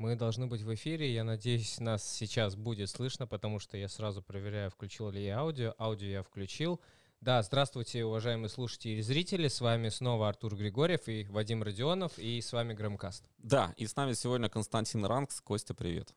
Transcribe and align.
Мы 0.00 0.16
должны 0.16 0.46
быть 0.46 0.62
в 0.62 0.74
эфире. 0.74 1.12
Я 1.12 1.24
надеюсь, 1.24 1.78
нас 1.78 2.10
сейчас 2.10 2.56
будет 2.56 2.88
слышно, 2.88 3.26
потому 3.26 3.58
что 3.58 3.76
я 3.76 3.86
сразу 3.86 4.22
проверяю, 4.22 4.70
включил 4.70 5.10
ли 5.10 5.22
я 5.22 5.40
аудио. 5.40 5.74
Аудио 5.78 6.08
я 6.08 6.22
включил. 6.22 6.80
Да, 7.20 7.42
здравствуйте, 7.42 8.06
уважаемые 8.06 8.48
слушатели 8.48 8.92
и 8.92 9.02
зрители. 9.02 9.46
С 9.46 9.60
вами 9.60 9.90
снова 9.90 10.30
Артур 10.30 10.56
Григорьев 10.56 11.06
и 11.06 11.26
Вадим 11.28 11.62
Родионов, 11.62 12.18
и 12.18 12.40
с 12.40 12.50
вами 12.50 12.72
Громкаст. 12.72 13.28
Да, 13.36 13.74
и 13.76 13.86
с 13.86 13.94
нами 13.94 14.14
сегодня 14.14 14.48
Константин 14.48 15.04
Ранкс. 15.04 15.42
Костя, 15.42 15.74
привет. 15.74 16.14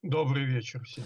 Добрый 0.00 0.46
вечер 0.46 0.82
всем. 0.84 1.04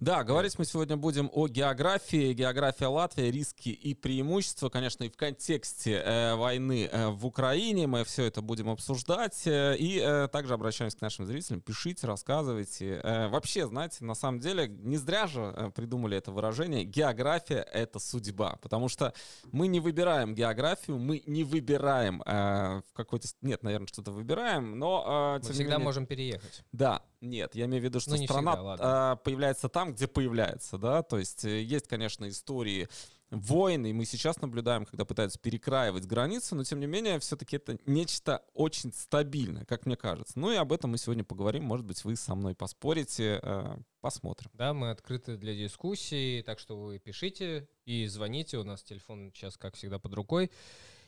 Да, 0.00 0.24
говорить 0.24 0.58
мы 0.58 0.64
сегодня 0.64 0.96
будем 0.96 1.30
о 1.32 1.46
географии, 1.46 2.32
география 2.32 2.88
Латвии, 2.88 3.30
риски 3.30 3.68
и 3.68 3.94
преимущества, 3.94 4.68
конечно, 4.68 5.04
и 5.04 5.08
в 5.08 5.16
контексте 5.16 6.02
э, 6.04 6.34
войны 6.34 6.88
э, 6.90 7.08
в 7.08 7.24
Украине 7.24 7.86
мы 7.86 8.04
все 8.04 8.24
это 8.24 8.42
будем 8.42 8.68
обсуждать. 8.68 9.46
Э, 9.46 9.76
и 9.78 10.00
э, 10.00 10.28
также 10.28 10.54
обращаемся 10.54 10.98
к 10.98 11.00
нашим 11.00 11.26
зрителям, 11.26 11.60
пишите, 11.60 12.08
рассказывайте. 12.08 13.00
Э, 13.04 13.28
вообще, 13.28 13.68
знаете, 13.68 14.04
на 14.04 14.16
самом 14.16 14.40
деле, 14.40 14.66
не 14.68 14.96
зря 14.96 15.28
же 15.28 15.54
э, 15.56 15.70
придумали 15.70 16.18
это 16.18 16.32
выражение, 16.32 16.84
география— 16.84 17.66
это 17.72 18.00
судьба, 18.00 18.58
потому 18.60 18.88
что 18.88 19.14
мы 19.52 19.68
не 19.68 19.78
выбираем 19.78 20.34
географию, 20.34 20.98
мы 20.98 21.22
не 21.26 21.44
выбираем 21.44 22.20
э, 22.26 22.82
в 22.90 22.92
какой-то... 22.94 23.28
Нет, 23.42 23.62
наверное, 23.62 23.86
что-то 23.86 24.10
выбираем, 24.10 24.76
но... 24.76 25.38
Э, 25.40 25.46
мы 25.46 25.52
всегда 25.52 25.74
менее... 25.74 25.84
можем 25.84 26.06
переехать. 26.06 26.64
Да, 26.72 27.02
нет, 27.24 27.54
я 27.54 27.64
имею 27.64 27.82
в 27.82 27.84
виду, 27.84 28.00
что 28.00 28.12
ну, 28.16 28.24
страна 28.24 28.52
всегда, 28.52 28.76
а, 28.80 29.16
появляется 29.16 29.68
там, 29.68 29.94
где 29.94 30.06
появляется, 30.06 30.78
да, 30.78 31.02
то 31.02 31.18
есть 31.18 31.44
э, 31.44 31.62
есть, 31.62 31.88
конечно, 31.88 32.28
истории 32.28 32.88
войн, 33.30 33.86
и 33.86 33.92
мы 33.92 34.04
сейчас 34.04 34.40
наблюдаем, 34.40 34.84
когда 34.84 35.04
пытаются 35.04 35.38
перекраивать 35.38 36.06
границы, 36.06 36.54
но 36.54 36.64
тем 36.64 36.80
не 36.80 36.86
менее 36.86 37.18
все-таки 37.18 37.56
это 37.56 37.78
нечто 37.86 38.42
очень 38.52 38.92
стабильное, 38.92 39.64
как 39.64 39.86
мне 39.86 39.96
кажется. 39.96 40.38
Ну 40.38 40.52
и 40.52 40.56
об 40.56 40.72
этом 40.72 40.90
мы 40.90 40.98
сегодня 40.98 41.24
поговорим, 41.24 41.64
может 41.64 41.86
быть, 41.86 42.04
вы 42.04 42.16
со 42.16 42.34
мной 42.34 42.54
поспорите, 42.54 43.40
э, 43.42 43.76
посмотрим. 44.00 44.50
Да, 44.54 44.74
мы 44.74 44.90
открыты 44.90 45.36
для 45.36 45.54
дискуссии, 45.54 46.42
так 46.42 46.58
что 46.58 46.80
вы 46.80 46.98
пишите 46.98 47.68
и 47.84 48.06
звоните, 48.06 48.58
у 48.58 48.64
нас 48.64 48.82
телефон 48.82 49.32
сейчас, 49.34 49.56
как 49.56 49.74
всегда, 49.74 49.98
под 49.98 50.14
рукой. 50.14 50.50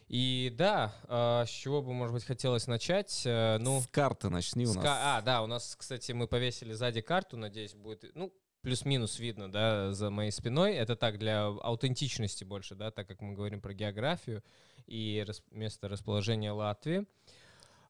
И 0.09 0.53
да, 0.57 0.95
э, 1.09 1.45
с 1.47 1.51
чего 1.51 1.83
бы, 1.83 1.93
может 1.93 2.15
быть, 2.15 2.25
хотелось 2.25 2.69
начать? 2.69 3.23
Э, 3.25 3.59
ну, 3.59 3.81
с 3.81 3.89
карты 3.89 4.29
начни 4.31 4.65
у 4.65 4.73
нас. 4.73 4.85
А, 4.87 5.21
да, 5.21 5.43
у 5.43 5.47
нас, 5.47 5.75
кстати, 5.77 6.13
мы 6.13 6.29
повесили 6.29 6.73
сзади 6.75 7.01
карту, 7.01 7.37
надеюсь, 7.37 7.75
будет, 7.75 8.05
ну, 8.15 8.33
плюс-минус 8.63 9.19
видно, 9.19 9.51
да, 9.51 9.93
за 9.93 10.11
моей 10.11 10.31
спиной. 10.31 10.75
Это 10.75 10.95
так, 10.95 11.19
для 11.19 11.47
аутентичности 11.47 12.45
больше, 12.45 12.77
да, 12.77 12.93
так 12.93 13.09
как 13.09 13.21
мы 13.21 13.35
говорим 13.35 13.61
про 13.61 13.75
географию 13.75 14.45
и 14.87 15.25
рас 15.27 15.43
место 15.51 15.89
расположения 15.89 16.53
Латвии. 16.53 17.05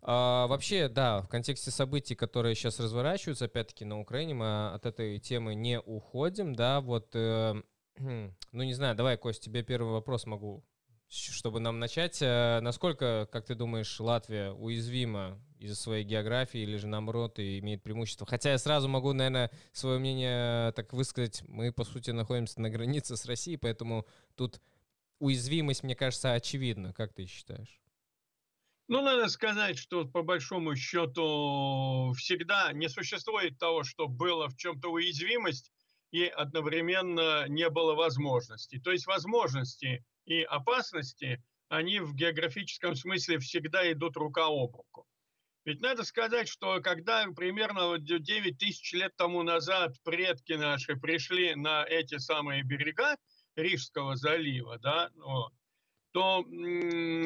А, 0.01 0.47
вообще, 0.47 0.89
да, 0.89 1.21
в 1.21 1.29
контексте 1.29 1.71
событий, 1.71 2.15
которые 2.15 2.55
сейчас 2.55 2.81
разворачиваются, 2.81 3.45
опять-таки, 3.45 3.85
на 3.85 4.01
Украине, 4.01 4.33
мы 4.33 4.71
от 4.73 4.87
этой 4.87 5.19
темы 5.19 5.55
не 5.55 5.81
уходим, 5.81 6.55
да, 6.55 6.81
вот, 6.81 7.11
э, 7.15 7.61
ну, 7.99 8.63
не 8.63 8.73
знаю, 8.73 8.95
давай, 8.95 9.19
Кость, 9.19 9.43
тебе 9.43 9.63
первый 9.63 9.93
вопрос 9.93 10.25
могу 10.25 10.65
чтобы 11.09 11.61
нам 11.61 11.79
начать, 11.79 12.21
э, 12.21 12.61
насколько, 12.61 13.29
как 13.31 13.47
ты 13.47 13.55
думаешь, 13.55 14.01
Латвия 14.01 14.51
уязвима 14.51 15.41
из-за 15.59 15.77
своей 15.77 16.05
географии 16.05 16.61
или 16.61 16.77
же 16.77 16.87
наоборот 16.87 17.39
и 17.39 17.59
имеет 17.61 17.83
преимущество? 17.83 18.27
Хотя 18.27 18.51
я 18.51 18.59
сразу 18.59 18.89
могу, 18.89 19.13
наверное, 19.13 19.51
свое 19.73 19.99
мнение 19.99 20.73
так 20.73 20.93
высказать. 20.93 21.43
Мы, 21.47 21.73
по 21.73 21.85
сути, 21.85 22.11
находимся 22.11 22.61
на 22.61 22.71
границе 22.71 23.17
с 23.17 23.25
Россией, 23.27 23.57
поэтому 23.57 24.07
тут 24.35 24.61
уязвимость, 25.19 25.83
мне 25.83 25.95
кажется, 25.95 26.33
очевидна. 26.33 26.93
Как 26.93 27.13
ты 27.13 27.27
считаешь? 27.27 27.81
Ну, 28.89 29.03
надо 29.03 29.29
сказать, 29.29 29.79
что 29.79 30.05
по 30.05 30.23
большому 30.23 30.77
счету 30.77 32.13
всегда 32.17 32.73
не 32.73 32.89
существует 32.89 33.59
того, 33.59 33.83
что 33.83 34.07
было 34.07 34.49
в 34.49 34.57
чем-то 34.57 34.93
уязвимость 34.93 35.73
и 36.13 36.25
одновременно 36.25 37.49
не 37.49 37.69
было 37.69 37.95
возможностей. 37.95 38.81
То 38.81 38.93
есть 38.93 39.07
возможности 39.07 40.05
и 40.27 40.43
опасности, 40.43 41.43
они 41.69 42.01
в 42.01 42.15
географическом 42.15 42.95
смысле 42.95 43.39
всегда 43.39 43.91
идут 43.91 44.17
рука 44.17 44.47
об 44.47 44.77
руку. 44.77 45.07
Ведь 45.65 45.81
надо 45.81 46.05
сказать, 46.05 46.49
что 46.49 46.81
когда 46.81 47.27
примерно 47.35 47.99
9 47.99 48.59
тысяч 48.59 48.93
лет 48.93 49.17
тому 49.17 49.43
назад 49.43 49.97
предки 50.05 50.53
наши 50.53 50.97
пришли 50.97 51.55
на 51.57 51.85
эти 51.85 52.19
самые 52.19 52.63
берега 52.63 53.17
Рижского 53.57 54.15
залива, 54.15 54.79
да, 54.79 55.11
вот, 55.17 55.53
то, 56.13 56.45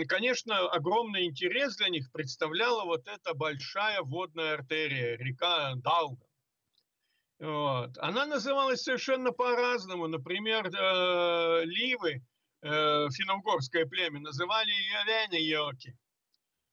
конечно, 0.08 0.68
огромный 0.70 1.26
интерес 1.26 1.76
для 1.76 1.90
них 1.90 2.10
представляла 2.12 2.84
вот 2.84 3.06
эта 3.08 3.34
большая 3.34 4.00
водная 4.00 4.54
артерия, 4.54 5.16
река 5.16 5.74
Далга. 5.76 6.26
Вот. 7.38 7.96
Она 7.98 8.26
называлась 8.26 8.82
совершенно 8.82 9.32
по-разному. 9.32 10.08
Например, 10.08 10.66
э, 10.66 11.64
Ливы 11.64 12.22
э, 12.62 13.08
финно-угорское 13.10 13.86
племя, 13.86 14.20
называли 14.20 14.70
ее 14.70 15.28
Венеоки, 15.30 15.96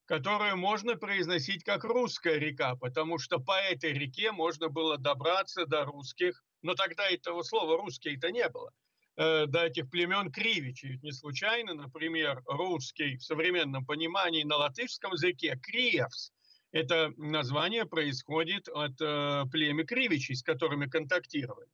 которую 0.06 0.58
можно 0.58 0.96
произносить 0.96 1.64
как 1.64 1.84
русская 1.84 2.38
река, 2.38 2.76
потому 2.76 3.18
что 3.18 3.40
по 3.40 3.60
этой 3.60 3.94
реке 3.94 4.32
можно 4.32 4.70
было 4.70 4.98
добраться 4.98 5.66
до 5.66 5.86
русских, 5.86 6.44
но 6.62 6.76
тогда 6.76 7.10
этого 7.10 7.44
слова 7.44 7.78
русские-то 7.78 8.32
не 8.32 8.48
было, 8.50 8.72
э, 9.18 9.46
до 9.48 9.66
этих 9.66 9.90
племен 9.90 10.32
Кривичей. 10.32 10.90
Ведь 10.90 11.04
не 11.04 11.12
случайно, 11.12 11.74
например, 11.74 12.42
русский 12.46 13.18
в 13.18 13.24
современном 13.24 13.86
понимании 13.86 14.44
на 14.44 14.58
латышском 14.58 15.12
языке 15.14 15.60
Криевс, 15.62 16.32
это 16.72 17.14
название 17.18 17.86
происходит 17.86 18.68
от 18.68 19.00
э, 19.02 19.44
племя 19.52 19.86
Кривичей, 19.86 20.36
с 20.36 20.44
которыми 20.44 20.86
контактировали. 20.86 21.70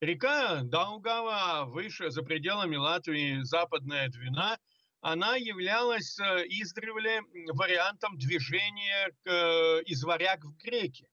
Река 0.00 0.62
Даугава, 0.62 1.64
выше, 1.64 2.10
за 2.10 2.22
пределами 2.22 2.76
Латвии, 2.76 3.42
западная 3.42 4.08
Двина, 4.08 4.56
она 5.00 5.34
являлась 5.34 6.16
э, 6.20 6.44
издревле 6.46 7.22
вариантом 7.52 8.16
движения 8.16 9.10
э, 9.24 9.82
из 9.86 10.04
варяг 10.04 10.44
в 10.44 10.56
греки. 10.56 11.08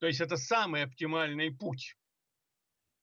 То 0.00 0.08
есть 0.08 0.20
это 0.20 0.36
самый 0.36 0.82
оптимальный 0.82 1.52
путь. 1.52 1.96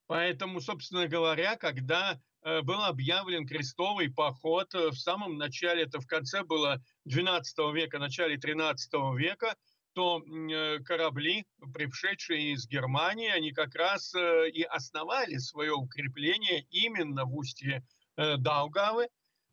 Поэтому, 0.08 0.60
собственно 0.60 1.08
говоря, 1.08 1.56
когда 1.56 2.20
э, 2.42 2.62
был 2.62 2.84
объявлен 2.84 3.48
крестовый 3.48 4.12
поход 4.12 4.74
в 4.74 4.96
самом 4.96 5.38
начале, 5.38 5.84
это 5.84 6.02
в 6.02 6.08
конце 6.08 6.44
было 6.44 6.82
12 7.06 7.58
века, 7.74 8.00
начале 8.00 8.38
13 8.38 8.92
века– 9.16 9.56
то 9.94 10.22
э, 10.22 10.80
корабли, 10.80 11.46
пришедшие 11.74 12.54
из 12.54 12.68
Германии, 12.68 13.30
они 13.30 13.52
как 13.52 13.76
раз 13.76 14.14
э, 14.16 14.50
и 14.50 14.64
основали 14.64 15.38
свое 15.38 15.74
укрепление 15.74 16.66
именно 16.70 17.26
в 17.26 17.36
устье 17.36 17.84
э, 18.16 18.38
Даугавы, 18.38 19.08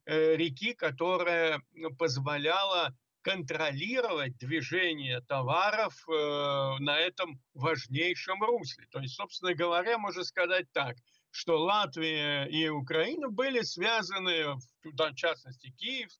реки, 0.07 0.73
которая 0.73 1.61
позволяла 1.99 2.95
контролировать 3.23 4.39
движение 4.39 5.21
товаров 5.23 6.01
на 6.07 7.01
этом 7.01 7.41
важнейшем 7.55 8.41
русле. 8.41 8.87
То 8.93 9.01
есть, 9.01 9.17
собственно 9.17 9.53
говоря, 9.53 9.99
можно 9.99 10.23
сказать 10.23 10.71
так, 10.73 10.97
что 11.33 11.59
Латвия 11.59 12.45
и 12.45 12.69
Украина 12.69 13.29
были 13.29 13.63
связаны, 13.63 14.55
в 14.85 15.15
частности 15.17 15.73
Киев, 15.73 16.11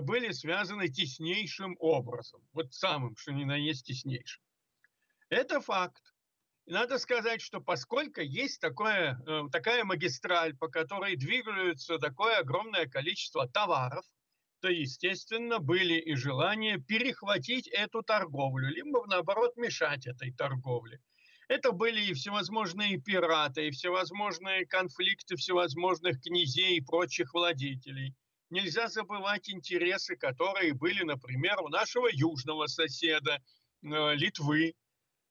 были 0.00 0.32
связаны 0.32 0.88
теснейшим 0.88 1.76
образом. 1.78 2.40
Вот 2.52 2.74
самым, 2.74 3.16
что 3.16 3.32
ни 3.32 3.44
на 3.44 3.54
есть 3.54 3.86
теснейшим. 3.86 4.42
Это 5.28 5.60
факт. 5.60 6.02
И 6.66 6.72
надо 6.72 6.98
сказать, 6.98 7.40
что 7.40 7.60
поскольку 7.60 8.20
есть 8.20 8.60
такое, 8.60 9.16
э, 9.26 9.42
такая 9.52 9.84
магистраль, 9.84 10.56
по 10.56 10.66
которой 10.68 11.14
двигаются 11.14 11.98
такое 11.98 12.38
огромное 12.38 12.86
количество 12.86 13.48
товаров, 13.48 14.04
то, 14.60 14.68
естественно, 14.68 15.60
были 15.60 15.94
и 15.94 16.16
желания 16.16 16.78
перехватить 16.78 17.68
эту 17.68 18.02
торговлю, 18.02 18.68
либо, 18.68 19.06
наоборот, 19.06 19.56
мешать 19.56 20.06
этой 20.06 20.32
торговле. 20.32 21.00
Это 21.46 21.70
были 21.70 22.00
и 22.00 22.14
всевозможные 22.14 23.00
пираты, 23.00 23.68
и 23.68 23.70
всевозможные 23.70 24.66
конфликты 24.66 25.36
всевозможных 25.36 26.20
князей 26.20 26.78
и 26.78 26.84
прочих 26.84 27.32
владетелей– 27.34 28.16
нельзя 28.50 28.88
забывать 28.88 29.48
интересы, 29.50 30.16
которые 30.16 30.74
были, 30.74 31.02
например, 31.02 31.60
у 31.60 31.68
нашего 31.68 32.08
южного 32.10 32.66
соседа 32.66 33.42
э, 33.82 34.14
Литвы, 34.14 34.74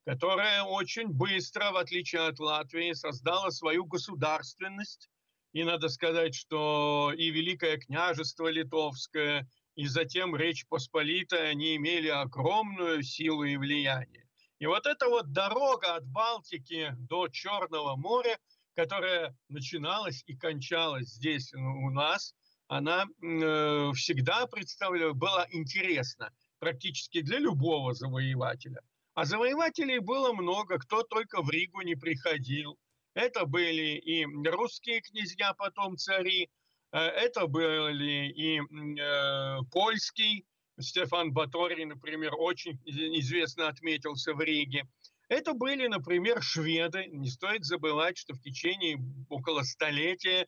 которая 0.06 0.64
очень 0.64 1.08
быстро, 1.08 1.72
в 1.72 1.78
отличие 1.78 2.22
от 2.22 2.40
Латвии, 2.40 2.94
создала 2.94 3.52
свою 3.52 3.86
государственность. 3.86 5.10
И 5.54 5.64
надо 5.64 5.88
сказать, 5.88 6.36
что 6.36 7.14
и 7.16 7.30
Великое 7.32 7.78
княжество 7.78 8.48
Литовское, 8.48 9.48
и 9.76 9.88
затем 9.88 10.36
Речь 10.36 10.66
Посполитая, 10.68 11.52
они 11.52 11.78
имели 11.78 12.10
огромную 12.10 13.04
силу 13.04 13.44
и 13.44 13.56
влияние. 13.56 14.28
И 14.60 14.66
вот 14.66 14.86
эта 14.86 15.08
вот 15.08 15.32
дорога 15.32 15.96
от 15.96 16.06
Балтики 16.06 16.94
до 16.98 17.30
Черного 17.30 17.96
моря, 17.96 18.38
которая 18.76 19.36
начиналась 19.48 20.24
и 20.28 20.36
кончалась 20.36 21.08
здесь 21.08 21.54
у 21.54 21.90
нас– 21.90 22.34
она 22.68 23.06
э, 23.06 23.92
всегда 23.94 24.48
представляла, 24.48 25.14
была 25.14 25.48
интересна. 25.52 26.32
практически 26.60 27.22
для 27.22 27.38
любого 27.38 27.94
завоевателя. 27.94 28.82
А 29.14 29.26
завоевателей 29.26 30.00
было 30.00 30.34
много, 30.34 30.80
кто 30.80 31.04
только 31.04 31.42
в 31.42 31.50
Ригу 31.50 31.82
не 31.82 31.96
приходил. 31.96 32.78
Это 33.14 33.46
были 33.46 33.98
и 33.98 34.26
русские 34.26 35.02
князья, 35.02 35.54
потом 35.54 35.98
цари, 35.98 36.50
э, 36.92 36.98
это 36.98 37.48
были 37.48 38.30
и 38.30 38.60
э, 38.60 39.58
польский, 39.72 40.46
Стефан 40.80 41.32
Баторий, 41.32 41.86
например, 41.86 42.34
очень 42.38 42.80
известно 42.86 43.68
отметился 43.68 44.34
в 44.34 44.42
Риге. 44.42 44.88
Это 45.30 45.54
были, 45.54 45.88
например, 45.88 46.42
шведы. 46.42 47.06
Не 47.08 47.30
стоит 47.30 47.64
забывать, 47.64 48.18
что 48.18 48.34
в 48.34 48.42
течение 48.42 49.00
около 49.30 49.64
столетия 49.64 50.48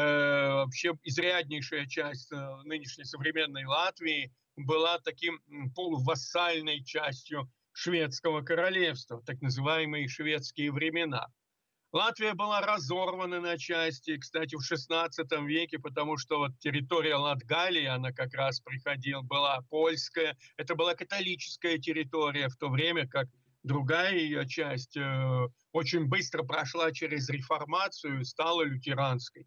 вообще 0.00 0.92
изряднейшая 1.04 1.86
часть 1.86 2.30
э, 2.30 2.56
нынешней 2.64 3.04
современной 3.04 3.64
Латвии 3.64 4.30
была 4.56 4.98
таким 4.98 5.40
полувассальной 5.74 6.84
частью 6.84 7.50
шведского 7.72 8.42
королевства, 8.42 9.22
так 9.24 9.40
называемые 9.40 10.08
шведские 10.08 10.72
времена. 10.72 11.28
Латвия 11.92 12.34
была 12.34 12.60
разорвана 12.60 13.40
на 13.40 13.56
части, 13.56 14.18
кстати, 14.18 14.54
в 14.54 14.60
XVI 14.60 15.08
веке, 15.46 15.78
потому 15.78 16.18
что 16.18 16.38
вот 16.38 16.58
территория 16.58 17.14
Латгалии, 17.14 17.86
она 17.86 18.12
как 18.12 18.34
раз 18.34 18.60
приходила, 18.60 19.22
была 19.22 19.62
польская, 19.70 20.36
это 20.58 20.74
была 20.74 20.94
католическая 20.94 21.78
территория, 21.78 22.48
в 22.48 22.56
то 22.56 22.68
время 22.68 23.08
как 23.08 23.28
другая 23.62 24.14
ее 24.14 24.46
часть 24.46 24.96
э, 24.96 25.48
очень 25.72 26.06
быстро 26.06 26.42
прошла 26.42 26.92
через 26.92 27.30
реформацию 27.30 28.20
и 28.20 28.24
стала 28.24 28.62
лютеранской. 28.62 29.46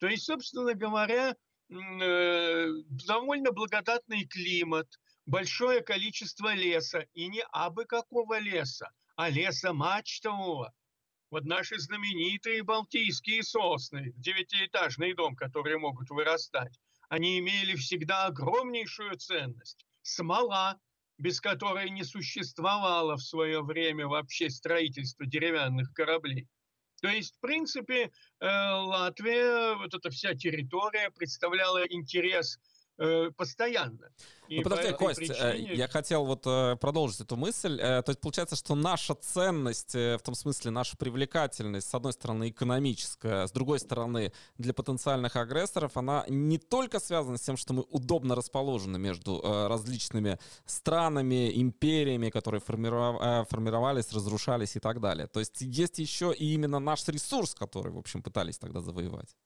То 0.00 0.08
есть, 0.08 0.24
собственно 0.24 0.74
говоря, 0.74 1.36
э, 1.68 2.66
довольно 3.06 3.52
благодатный 3.52 4.24
климат, 4.24 4.88
большое 5.26 5.82
количество 5.82 6.54
леса, 6.54 7.06
и 7.12 7.28
не 7.28 7.42
абы 7.52 7.84
какого 7.84 8.38
леса, 8.38 8.90
а 9.16 9.28
леса 9.28 9.74
мачтового, 9.74 10.72
вот 11.30 11.44
наши 11.44 11.78
знаменитые 11.78 12.62
балтийские 12.62 13.42
сосны, 13.42 14.12
девятиэтажный 14.16 15.14
дом, 15.14 15.36
которые 15.36 15.78
могут 15.78 16.08
вырастать, 16.08 16.80
они 17.10 17.38
имели 17.38 17.76
всегда 17.76 18.26
огромнейшую 18.26 19.16
ценность. 19.18 19.84
Смола, 20.00 20.80
без 21.18 21.42
которой 21.42 21.90
не 21.90 22.04
существовало 22.04 23.16
в 23.16 23.22
свое 23.22 23.62
время 23.62 24.06
вообще 24.06 24.48
строительство 24.48 25.26
деревянных 25.26 25.92
кораблей. 25.92 26.48
То 27.00 27.08
есть, 27.08 27.36
в 27.36 27.40
принципе, 27.40 28.10
э, 28.40 28.46
Латвия, 28.46 29.76
вот 29.76 29.94
эта 29.94 30.10
вся 30.10 30.34
территория 30.34 31.10
представляла 31.10 31.84
интерес 31.86 32.58
Э, 32.58 32.79
постоянно. 33.36 34.10
И 34.48 34.56
ну, 34.58 34.62
подожди, 34.64 34.92
Кость, 34.92 35.20
э, 35.20 35.52
причине... 35.52 35.74
я 35.74 35.86
хотел 35.86 36.24
вот 36.24 36.42
э, 36.44 36.76
продолжить 36.80 37.20
эту 37.20 37.36
мысль. 37.36 37.78
То 37.78 38.04
есть 38.08 38.20
получается, 38.20 38.56
что 38.56 38.74
наша 38.74 39.14
ценность, 39.14 39.94
в 39.94 40.18
том 40.24 40.34
смысле 40.34 40.72
наша 40.72 40.96
привлекательность, 40.96 41.88
с 41.88 41.94
одной 41.94 42.12
стороны, 42.12 42.50
экономическая, 42.50 43.46
с 43.46 43.52
другой 43.52 43.78
стороны, 43.78 44.32
для 44.58 44.74
потенциальных 44.74 45.36
агрессоров, 45.36 45.96
она 45.96 46.24
не 46.28 46.58
только 46.58 46.98
связана 46.98 47.38
с 47.38 47.42
тем, 47.42 47.56
что 47.56 47.74
мы 47.74 47.82
удобно 47.90 48.34
расположены 48.34 48.98
между 48.98 49.40
различными 49.40 50.38
странами, 50.66 51.52
империями, 51.60 52.30
которые 52.30 52.60
формировались, 52.60 54.12
разрушались 54.12 54.76
и 54.76 54.80
так 54.80 55.00
далее. 55.00 55.26
То 55.28 55.40
есть 55.40 55.60
есть 55.60 55.98
еще 55.98 56.34
и 56.36 56.54
именно 56.54 56.80
наш 56.80 57.06
ресурс, 57.08 57.54
который, 57.54 57.92
в 57.92 57.98
общем, 57.98 58.22
пытались 58.22 58.58
тогда 58.58 58.80
завоевать. 58.80 59.36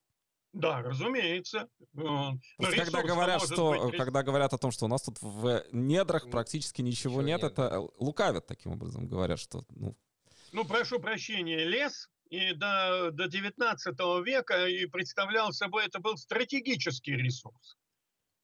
Да, 0.55 0.83
разумеется. 0.83 1.69
Но 1.95 2.39
когда 2.59 3.03
говорят, 3.03 3.43
что, 3.43 3.89
быть... 3.89 3.97
когда 3.99 4.23
говорят 4.23 4.53
о 4.55 4.59
том, 4.59 4.71
что 4.71 4.85
у 4.85 4.89
нас 4.89 5.03
тут 5.03 5.21
в 5.21 5.65
недрах 5.73 6.31
практически 6.31 6.81
ничего, 6.81 7.23
нет, 7.23 7.43
нет, 7.43 7.53
это 7.53 7.81
лукавят 7.99 8.47
таким 8.47 8.73
образом, 8.73 9.09
говорят, 9.09 9.41
что... 9.41 9.65
Ну, 9.71 9.97
ну 10.53 10.65
прошу 10.65 11.01
прощения, 11.01 11.65
лес 11.65 12.09
и 12.31 12.55
до, 12.55 13.11
до 13.11 13.27
19 13.27 13.99
века 14.25 14.69
и 14.69 14.87
представлял 14.87 15.53
собой, 15.53 15.87
это 15.87 15.99
был 15.99 16.17
стратегический 16.17 17.17
ресурс. 17.17 17.77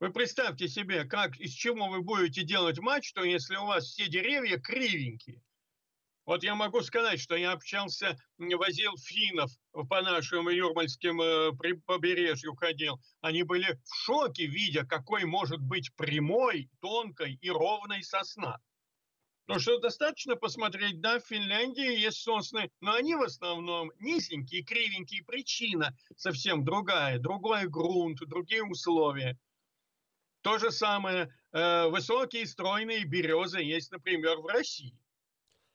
Вы 0.00 0.10
представьте 0.10 0.66
себе, 0.66 1.04
как, 1.04 1.36
из 1.36 1.52
чего 1.52 1.86
вы 1.88 2.02
будете 2.02 2.42
делать 2.42 2.80
мачту, 2.80 3.22
если 3.22 3.54
у 3.54 3.66
вас 3.66 3.84
все 3.84 4.08
деревья 4.08 4.58
кривенькие. 4.58 5.44
Вот 6.26 6.42
я 6.42 6.56
могу 6.56 6.80
сказать, 6.82 7.20
что 7.20 7.36
я 7.36 7.52
общался, 7.52 8.18
возил 8.36 8.96
финнов 8.96 9.52
по 9.72 10.02
нашим 10.02 10.48
юрмальским 10.48 11.20
э, 11.20 11.52
побережью 11.86 12.54
ходил. 12.56 13.00
Они 13.20 13.42
были 13.42 13.78
в 13.84 13.94
шоке, 13.94 14.46
видя, 14.46 14.84
какой 14.84 15.24
может 15.24 15.60
быть 15.60 15.94
прямой, 15.96 16.68
тонкой 16.80 17.38
и 17.40 17.50
ровной 17.50 18.02
сосна. 18.02 18.58
Ну 19.46 19.58
что 19.58 19.78
достаточно 19.80 20.36
посмотреть, 20.36 21.00
да, 21.00 21.18
в 21.18 21.26
Финляндии 21.26 21.98
есть 21.98 22.22
сосны, 22.22 22.70
но 22.80 22.94
они 22.94 23.16
в 23.16 23.22
основном 23.22 23.90
низенькие, 23.98 24.62
кривенькие. 24.62 25.24
Причина 25.24 25.96
совсем 26.16 26.64
другая, 26.64 27.18
другой 27.18 27.66
грунт, 27.66 28.20
другие 28.20 28.62
условия. 28.62 29.36
То 30.42 30.58
же 30.58 30.70
самое, 30.70 31.34
э, 31.52 31.88
высокие 31.88 32.46
стройные 32.46 33.04
березы 33.04 33.60
есть, 33.60 33.90
например, 33.90 34.38
в 34.38 34.46
России. 34.46 34.96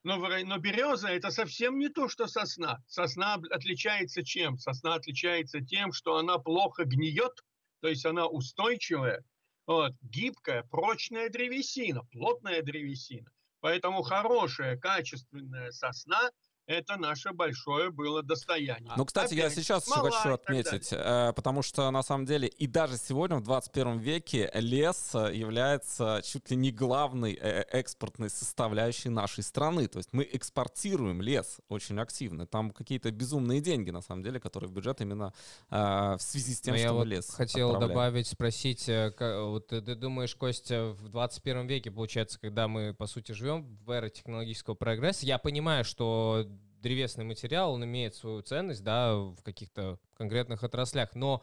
Но, 0.05 0.17
но 0.17 0.59
береза 0.59 1.07
это 1.07 1.31
совсем 1.31 1.79
не 1.79 1.89
то, 1.89 2.07
что 2.07 2.27
сосна. 2.27 2.79
Сосна 2.87 3.41
отличается 3.49 4.23
чем? 4.23 4.59
Сосна 4.59 4.93
отличается 4.93 5.61
тем, 5.61 5.91
что 5.93 6.17
она 6.17 6.37
плохо 6.37 6.85
гниет, 6.85 7.43
то 7.81 7.87
есть 7.87 8.05
она 8.05 8.27
устойчивая, 8.27 9.23
вот, 9.65 9.93
гибкая, 10.03 10.61
прочная 10.69 11.29
древесина, 11.29 12.03
плотная 12.11 12.61
древесина. 12.61 13.31
Поэтому 13.61 14.03
хорошая, 14.03 14.77
качественная 14.77 15.71
сосна– 15.71 16.29
это 16.67 16.97
наше 16.97 17.31
большое 17.31 17.91
было 17.91 18.23
достояние. 18.23 18.91
Ну, 18.97 19.05
кстати, 19.05 19.33
Опять, 19.33 19.43
я 19.43 19.49
сейчас 19.49 19.85
смола 19.85 20.11
хочу 20.11 20.33
отметить, 20.33 20.89
э, 20.91 21.33
потому 21.35 21.61
что 21.61 21.89
на 21.91 22.01
самом 22.03 22.25
деле 22.25 22.47
и 22.47 22.67
даже 22.67 22.97
сегодня, 22.97 23.37
в 23.37 23.43
21 23.43 23.99
веке, 23.99 24.49
лес 24.55 25.11
э, 25.13 25.35
является 25.35 26.21
чуть 26.23 26.49
ли 26.49 26.57
не 26.57 26.71
главной 26.71 27.37
э, 27.39 27.61
экспортной 27.71 28.29
составляющей 28.29 29.09
нашей 29.09 29.43
страны. 29.43 29.87
То 29.87 29.99
есть 29.99 30.09
мы 30.11 30.27
экспортируем 30.31 31.21
лес 31.21 31.57
очень 31.69 31.99
активно. 31.99 32.47
Там 32.47 32.71
какие-то 32.71 33.11
безумные 33.11 33.61
деньги, 33.61 33.91
на 33.91 34.01
самом 34.01 34.23
деле, 34.23 34.39
которые 34.39 34.69
в 34.69 34.73
бюджет 34.73 35.01
именно 35.01 35.33
в 35.69 36.17
связи 36.19 36.53
с 36.53 36.61
тем, 36.61 36.73
Но 36.73 36.77
что 36.77 36.87
я 36.87 36.93
мы 36.93 36.99
вот 36.99 37.07
лес 37.07 37.29
хотел 37.29 37.69
отправляем. 37.69 37.93
добавить, 37.93 38.27
спросить, 38.27 38.87
вот 38.87 39.67
ты 39.67 39.81
думаешь, 39.95 40.35
Костя, 40.35 40.95
в 40.99 41.09
21 41.09 41.67
веке, 41.67 41.91
получается, 41.91 42.39
когда 42.39 42.67
мы, 42.67 42.93
по 42.93 43.05
сути, 43.05 43.31
живем 43.31 43.77
в 43.85 43.91
эре 43.91 44.09
технологического 44.09 44.75
прогресса, 44.75 45.25
я 45.25 45.37
понимаю, 45.37 45.83
что 45.83 46.47
древесный 46.85 47.25
материал, 47.25 47.73
он 47.73 47.83
имеет 47.83 48.13
свою 48.13 48.43
ценность, 48.43 48.83
да, 48.83 49.15
в 49.15 49.41
каких-то 49.41 49.99
конкретных 50.13 50.63
отраслях, 50.63 51.15
но, 51.15 51.41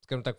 скажем 0.00 0.22
так, 0.22 0.38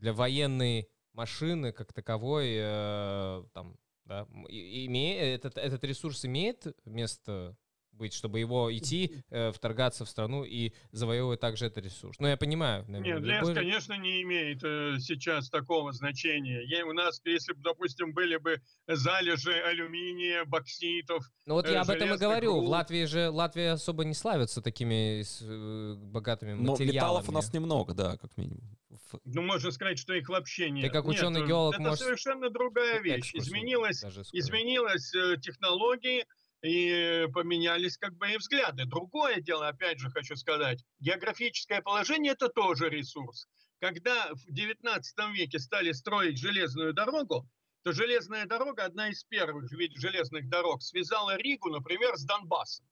для 0.00 0.14
военной 0.14 0.88
машины 1.12 1.70
как 1.70 1.92
таковой, 1.92 2.54
э, 2.58 3.44
там, 3.52 3.76
да, 4.06 4.26
име, 4.48 5.34
этот, 5.34 5.58
этот 5.58 5.84
ресурс 5.84 6.24
имеет 6.24 6.74
место 6.86 7.54
быть, 8.00 8.12
чтобы 8.12 8.40
его 8.40 8.74
идти, 8.76 9.22
э, 9.30 9.52
вторгаться 9.52 10.04
в 10.04 10.08
страну 10.08 10.44
и 10.44 10.72
завоевывать 10.90 11.40
также 11.40 11.66
этот 11.66 11.84
ресурс. 11.84 12.18
Но 12.18 12.28
я 12.28 12.36
понимаю. 12.36 12.84
Наверное, 12.88 13.20
Нет, 13.20 13.22
лес, 13.22 13.40
любой... 13.40 13.54
конечно, 13.54 13.92
не 13.98 14.22
имеет 14.22 14.64
э, 14.64 14.96
сейчас 14.98 15.48
такого 15.50 15.92
значения. 15.92 16.62
Я, 16.64 16.84
у 16.86 16.92
нас, 16.92 17.20
если 17.24 17.52
бы, 17.52 17.60
допустим, 17.62 18.12
были 18.12 18.36
бы 18.36 18.60
залежи 18.88 19.52
алюминия, 19.52 20.44
бокситов. 20.44 21.24
Ну 21.46 21.54
вот 21.54 21.66
э, 21.66 21.72
я 21.72 21.82
об 21.82 21.90
этом 21.90 22.14
и 22.14 22.16
говорю. 22.16 22.54
Руд. 22.54 22.64
В 22.64 22.68
Латвии 22.68 23.04
же 23.04 23.30
Латвия 23.30 23.72
особо 23.72 24.04
не 24.04 24.14
славится 24.14 24.62
такими 24.62 25.22
э, 25.22 25.94
богатыми 25.94 26.52
Но 26.52 26.72
материалами. 26.72 26.94
металлов 26.96 27.28
у 27.28 27.32
нас 27.32 27.52
немного, 27.52 27.94
да, 27.94 28.16
как 28.16 28.36
минимум. 28.36 28.76
Ну, 29.24 29.42
можно 29.42 29.70
сказать, 29.70 29.98
что 29.98 30.14
их 30.14 30.28
вообще 30.28 30.70
нет. 30.70 30.86
Ты 30.86 30.90
как 30.90 31.06
ученый-геолог 31.06 31.74
Это 31.74 31.82
может... 31.82 31.98
совершенно 32.00 32.50
другая 32.50 33.00
вещь. 33.00 33.34
Изменилась, 33.34 34.04
изменилась 34.32 35.14
э, 35.14 35.36
технологии, 35.40 36.24
и 36.62 37.26
поменялись 37.32 37.96
как 37.96 38.14
бы 38.16 38.30
и 38.32 38.36
взгляды. 38.36 38.84
Другое 38.84 39.40
дело, 39.40 39.68
опять 39.68 39.98
же 39.98 40.10
хочу 40.10 40.36
сказать, 40.36 40.84
географическое 40.98 41.80
положение– 41.80 42.32
это 42.34 42.48
тоже 42.48 42.88
ресурс. 42.88 43.46
Когда 43.80 44.32
в 44.34 44.52
XIX 44.52 45.00
веке 45.32 45.58
стали 45.58 45.92
строить 45.92 46.38
железную 46.38 46.92
дорогу, 46.92 47.48
то 47.82 47.92
железная 47.92 48.44
дорога, 48.44 48.84
одна 48.84 49.08
из 49.08 49.24
первых 49.24 49.70
железных 49.70 50.48
дорог, 50.50 50.82
связала 50.82 51.36
Ригу, 51.36 51.70
например, 51.70 52.16
с 52.16 52.24
Донбассом. 52.24 52.86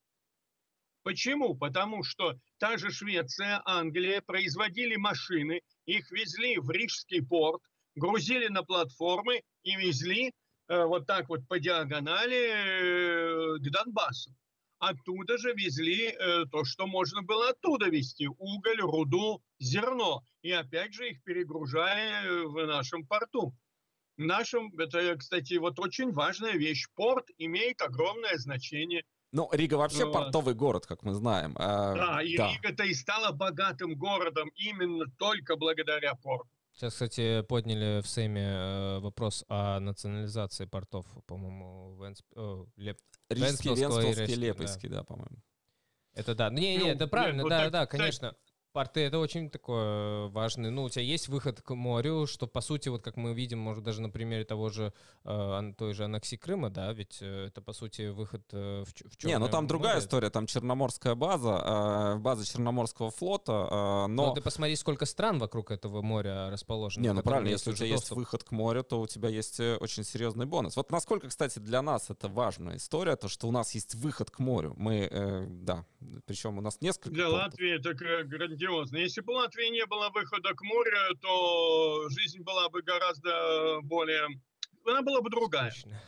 Почему? 1.03 1.55
Потому 1.55 2.03
что 2.03 2.39
та 2.59 2.79
же 2.79 2.91
Швеция, 2.91 3.61
Англия 3.65 4.23
производили 4.23 4.97
машины, 4.97 5.61
их 5.85 6.11
везли 6.11 6.59
в 6.59 6.71
Рижский 6.71 7.25
порт, 7.25 7.63
грузили 7.95 8.49
на 8.49 8.63
платформы 8.63 9.43
и 9.63 9.77
везли 9.77 10.33
вот 10.69 11.07
так 11.07 11.29
вот 11.29 11.47
по 11.49 11.59
диагонали 11.59 13.57
э, 13.57 13.59
к 13.59 13.71
Донбассу. 13.71 14.35
Оттуда 14.79 15.39
же 15.39 15.55
везли 15.55 16.09
э, 16.09 16.45
то, 16.53 16.65
что 16.65 16.87
можно 16.87 17.23
было 17.23 17.51
оттуда 17.51 17.87
везти. 17.87 18.29
Уголь, 18.29 18.81
руду, 18.81 19.43
зерно. 19.59 20.23
И 20.43 20.53
опять 20.53 20.95
же 20.95 21.11
их 21.11 21.23
перегружая 21.25 22.45
в 22.45 22.67
нашем 22.67 23.07
порту. 23.07 23.55
В 24.17 24.23
нашем, 24.23 24.73
это, 24.79 25.17
кстати, 25.17 25.55
вот 25.55 25.79
очень 25.81 26.13
важная 26.13 26.53
вещь. 26.53 26.87
Порт 26.95 27.27
имеет 27.39 27.81
огромное 27.83 28.37
значение. 28.37 29.03
Ну, 29.33 29.49
Рига 29.53 29.75
вообще 29.75 30.05
вот. 30.05 30.13
портовый 30.13 30.55
город, 30.55 30.87
как 30.87 31.03
мы 31.03 31.13
знаем. 31.13 31.55
Да, 31.55 32.23
и 32.23 32.37
да. 32.37 32.51
Рига-то 32.53 32.85
и 32.85 32.95
стала 32.95 33.33
богатым 33.33 33.95
городом 33.95 34.51
именно 34.57 35.07
только 35.19 35.57
благодаря 35.57 36.15
порту. 36.15 36.49
Сейчас, 36.79 36.93
кстати, 36.93 37.43
подняли 37.43 38.01
в 38.03 38.07
Сейме 38.07 38.41
э, 38.41 38.99
вопрос 39.01 39.45
о 39.49 39.81
национализации 39.81 40.65
портов, 40.65 41.07
по-моему, 41.27 41.97
Венсп... 42.01 42.25
О, 42.37 42.69
Леп... 42.77 42.99
Рижский, 43.29 43.75
Венспилский, 43.75 44.35
Лепойский, 44.37 44.89
да, 44.89 44.99
да 44.99 45.03
по-моему. 45.03 45.43
Это 46.15 46.37
да. 46.37 46.51
Не, 46.51 46.77
не, 46.77 46.85
ну, 46.85 46.91
это 46.91 47.09
правильно, 47.09 47.43
ну, 47.43 47.49
да, 47.49 47.63
так, 47.65 47.73
да, 47.73 47.87
конечно. 47.87 48.37
Порты 48.79 49.01
это 49.01 49.19
очень 49.19 49.51
такое 49.51 50.29
важное. 50.29 50.71
Ну, 50.71 50.85
у 50.85 50.89
тебя 50.89 51.03
есть 51.03 51.27
выход 51.27 51.61
к 51.61 51.75
морю, 51.75 52.29
что 52.29 52.47
по 52.47 52.61
сути, 52.61 52.89
вот 52.89 53.03
как 53.03 53.17
мы 53.17 53.35
видим, 53.35 53.59
может 53.59 53.83
даже 53.83 54.01
на 54.01 54.09
примере 54.09 54.45
того 54.45 54.69
же 54.69 54.93
э, 55.25 55.73
той 55.77 55.95
же 55.95 56.05
аннексии 56.05 56.37
Крыма, 56.37 56.71
да, 56.71 56.93
ведь 56.93 57.19
э, 57.21 57.47
это 57.49 57.61
по 57.61 57.73
сути 57.73 58.07
выход 58.07 58.43
э, 58.53 58.85
в, 58.85 58.89
в 58.89 59.25
Не, 59.25 59.37
ну 59.39 59.49
там 59.49 59.65
море. 59.65 59.69
другая 59.69 59.99
история, 59.99 60.31
там 60.31 60.47
Черноморская 60.47 61.17
база, 61.17 62.15
э, 62.15 62.19
база 62.21 62.47
Черноморского 62.47 63.11
флота, 63.11 63.69
э, 63.69 64.07
но... 64.13 64.27
Ну, 64.29 64.35
ты 64.35 64.43
посмотри, 64.43 64.77
сколько 64.77 65.07
стран 65.07 65.41
вокруг 65.41 65.73
этого 65.73 66.01
моря 66.01 66.49
расположено. 66.49 67.03
Не, 67.03 67.13
ну 67.13 67.23
правильно, 67.23 67.49
если 67.49 67.73
у 67.73 67.75
тебя 67.75 67.89
доступ. 67.89 68.01
есть 68.01 68.11
выход 68.13 68.45
к 68.45 68.53
морю, 68.53 68.85
то 68.85 69.01
у 69.01 69.09
тебя 69.09 69.29
есть 69.29 69.59
э, 69.59 69.77
очень 69.81 70.05
серьезный 70.05 70.47
бонус. 70.47 70.77
Вот 70.77 70.93
насколько, 70.93 71.27
кстати, 71.27 71.59
для 71.59 71.83
нас 71.83 72.11
это 72.11 72.29
важная 72.29 72.77
история, 72.77 73.17
то, 73.17 73.27
что 73.27 73.49
у 73.49 73.51
нас 73.51 73.75
есть 73.75 73.97
выход 73.97 74.31
к 74.31 74.39
морю. 74.39 74.75
Мы, 74.77 75.09
э, 75.11 75.47
да, 75.49 75.85
причем 76.27 76.59
у 76.59 76.61
нас 76.61 76.81
несколько... 76.81 77.11
Для 77.11 77.25
пунктов. 77.25 77.43
Латвии 77.43 77.75
это 77.77 77.93
грандиозно. 78.23 78.68
Если 78.99 79.21
бы 79.21 79.33
у 79.33 79.37
Латвии 79.37 79.69
не 79.71 79.87
было 79.87 80.11
выхода 80.11 80.55
к 80.55 80.63
морю, 80.63 81.17
то 81.21 82.09
жизнь 82.11 82.43
была 82.43 82.69
бы 82.69 82.83
гораздо 82.83 83.81
более... 83.83 84.29
Она 84.85 85.03
была 85.03 85.21
бы 85.21 85.31
другая. 85.31 85.71
Скучно. 85.71 86.01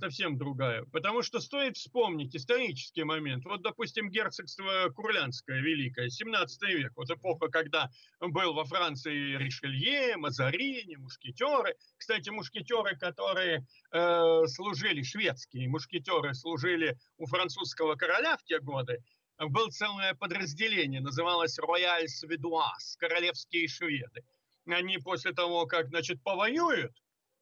Совсем 0.00 0.38
другая. 0.38 0.84
Потому 0.92 1.22
что 1.22 1.40
стоит 1.40 1.76
вспомнить 1.76 2.34
исторический 2.34 3.04
момент. 3.04 3.44
Вот, 3.44 3.60
допустим, 3.60 4.08
герцогство 4.08 4.88
Курлянское 4.94 5.60
великое, 5.60 6.08
17 6.08 6.62
век. 6.70 6.92
Вот 6.96 7.10
эпоха, 7.10 7.48
когда 7.48 7.90
был 8.18 8.54
во 8.54 8.64
Франции 8.64 9.36
Ришелье, 9.36 10.16
Мазарини, 10.16 10.96
мушкетеры. 10.96 11.76
Кстати, 11.98 12.30
мушкетеры, 12.30 12.96
которые 12.96 13.66
э, 13.92 14.46
служили, 14.46 15.02
шведские 15.02 15.68
мушкетеры 15.68 16.32
служили 16.32 16.96
у 17.18 17.26
французского 17.26 17.94
короля 17.94 18.38
в 18.38 18.44
те 18.44 18.58
годы, 18.58 19.04
было 19.48 19.70
целое 19.70 20.14
подразделение, 20.14 21.00
называлось 21.00 21.58
Рояль 21.58 22.08
Сведуас, 22.08 22.96
королевские 22.98 23.68
шведы. 23.68 24.24
Они 24.66 24.98
после 24.98 25.32
того, 25.32 25.66
как, 25.66 25.88
значит, 25.88 26.22
повоюют, 26.22 26.92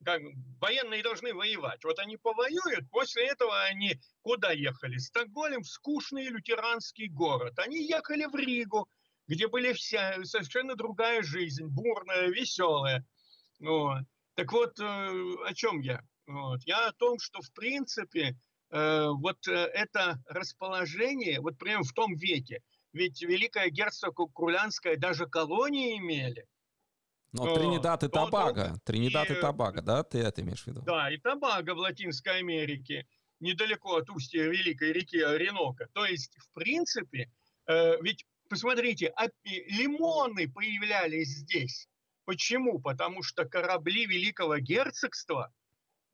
как 0.05 0.23
военные 0.61 1.03
должны 1.03 1.35
воевать. 1.35 1.83
Вот 1.85 1.99
они 1.99 2.17
повоюют, 2.17 2.89
после 2.91 3.27
этого 3.27 3.63
они 3.65 3.99
куда 4.23 4.53
ехали? 4.53 4.99
Стокгольм, 4.99 5.65
скучный 5.65 6.29
лютеранский 6.29 7.09
город. 7.09 7.59
Они 7.59 7.85
ехали 7.85 8.27
в 8.27 8.35
Ригу, 8.37 8.89
где 9.27 9.49
были 9.49 9.73
вся, 9.73 10.23
совершенно 10.25 10.77
другая 10.77 11.23
жизнь, 11.23 11.67
бурная, 11.67 12.29
веселая. 12.29 13.05
Вот. 13.59 14.05
Так 14.35 14.53
вот, 14.53 14.79
э, 14.79 14.85
о 14.85 15.55
чем 15.55 15.81
я? 15.81 16.01
Вот. 16.27 16.61
Я 16.65 16.87
о 16.87 16.93
том, 16.93 17.19
что, 17.19 17.43
в 17.43 17.53
принципе, 17.53 18.37
вот 18.71 19.49
э, 19.49 19.53
это 19.53 20.23
расположение, 20.29 21.41
вот 21.41 21.59
прямо 21.59 21.85
в 21.85 21.93
том 21.93 22.15
веке, 22.15 22.61
ведь 22.93 23.23
Великое 23.23 23.71
Герцогство 23.71 24.11
Курлянское 24.11 24.97
даже 24.97 25.27
колонии 25.27 25.99
имели. 25.99 26.47
Но 27.33 27.55
Тринидад 27.55 28.05
и 28.05 28.09
Тобаго, 28.09 28.79
Тринидад 28.85 29.31
и, 29.31 29.35
и 29.35 29.41
Тобаго, 29.41 29.83
да, 29.83 30.03
ты 30.03 30.19
это 30.19 30.41
имеешь 30.41 30.65
в 30.65 30.67
виду? 30.67 30.83
Да, 30.83 31.11
и 31.11 31.19
Тобаго 31.19 31.75
в 31.75 31.79
Латинской 31.79 32.39
Америке, 32.39 33.07
недалеко 33.41 33.97
от 33.97 34.11
устья 34.11 34.45
Великой 34.45 34.93
реки 34.93 35.21
Оренока. 35.21 35.89
То 35.93 36.05
есть, 36.05 36.37
в 36.39 36.53
принципе, 36.53 37.31
э, 37.67 38.01
ведь, 38.03 38.27
посмотрите, 38.49 39.15
лимоны 39.45 40.51
появлялись 40.51 41.29
здесь. 41.29 41.89
Почему? 42.25 42.81
Потому 42.81 43.23
что 43.23 43.45
корабли 43.47 44.07
Великого 44.07 44.59
Герцогства 44.59 45.53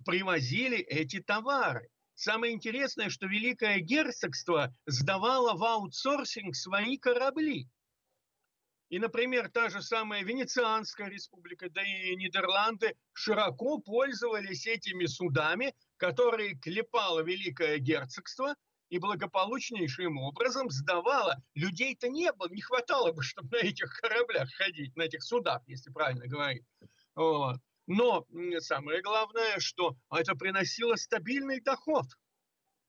привозили 0.04 0.78
эти 0.78 1.20
товары. 1.20 1.88
Самое 2.14 2.52
интересное, 2.52 3.10
что 3.10 3.26
Великое 3.26 3.80
Герцогство 3.80 4.74
сдавало 4.86 5.56
в 5.56 5.64
аутсорсинг 5.64 6.54
свои 6.54 6.96
корабли. 6.96 7.68
И, 8.88 8.98
например, 8.98 9.50
та 9.50 9.70
же 9.70 9.82
самая 9.82 10.22
Венецианская 10.22 11.08
республика, 11.08 11.68
да 11.68 11.82
и 11.82 12.14
Нидерланды 12.14 12.94
широко 13.12 13.78
пользовались 13.78 14.66
этими 14.66 15.06
судами, 15.06 15.74
которые 15.96 16.56
клепало 16.56 17.20
Великое 17.20 17.78
Герцогство 17.78 18.54
и 18.90 18.98
благополучнейшим 18.98 20.18
образом 20.18 20.70
сдавало. 20.70 21.42
Людей-то 21.54 22.08
не 22.08 22.30
было, 22.32 22.48
не 22.50 22.60
хватало 22.60 23.10
бы, 23.10 23.22
чтобы 23.22 23.58
на 23.58 23.66
этих 23.66 23.92
кораблях 24.00 24.48
ходить, 24.52 24.94
на 24.94 25.02
этих 25.02 25.24
судах, 25.24 25.62
если 25.66 25.90
правильно 25.90 26.28
говорить. 26.28 26.64
Вот. 27.16 27.56
Но 27.86 28.26
самое 28.60 29.02
главное, 29.02 29.58
что 29.58 29.96
это 30.10 30.34
приносило 30.34 30.96
стабильный 30.96 31.60
доход. 31.60 32.06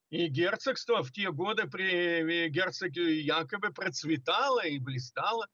И 0.10 0.28
герцогство 0.28 1.04
в 1.04 1.12
те 1.12 1.32
годы 1.32 1.68
при 1.68 2.50
герцоге 2.50 3.20
якобы 3.22 3.72
процветало 3.72 4.66
и 4.66 4.80
блистало. 4.80 5.48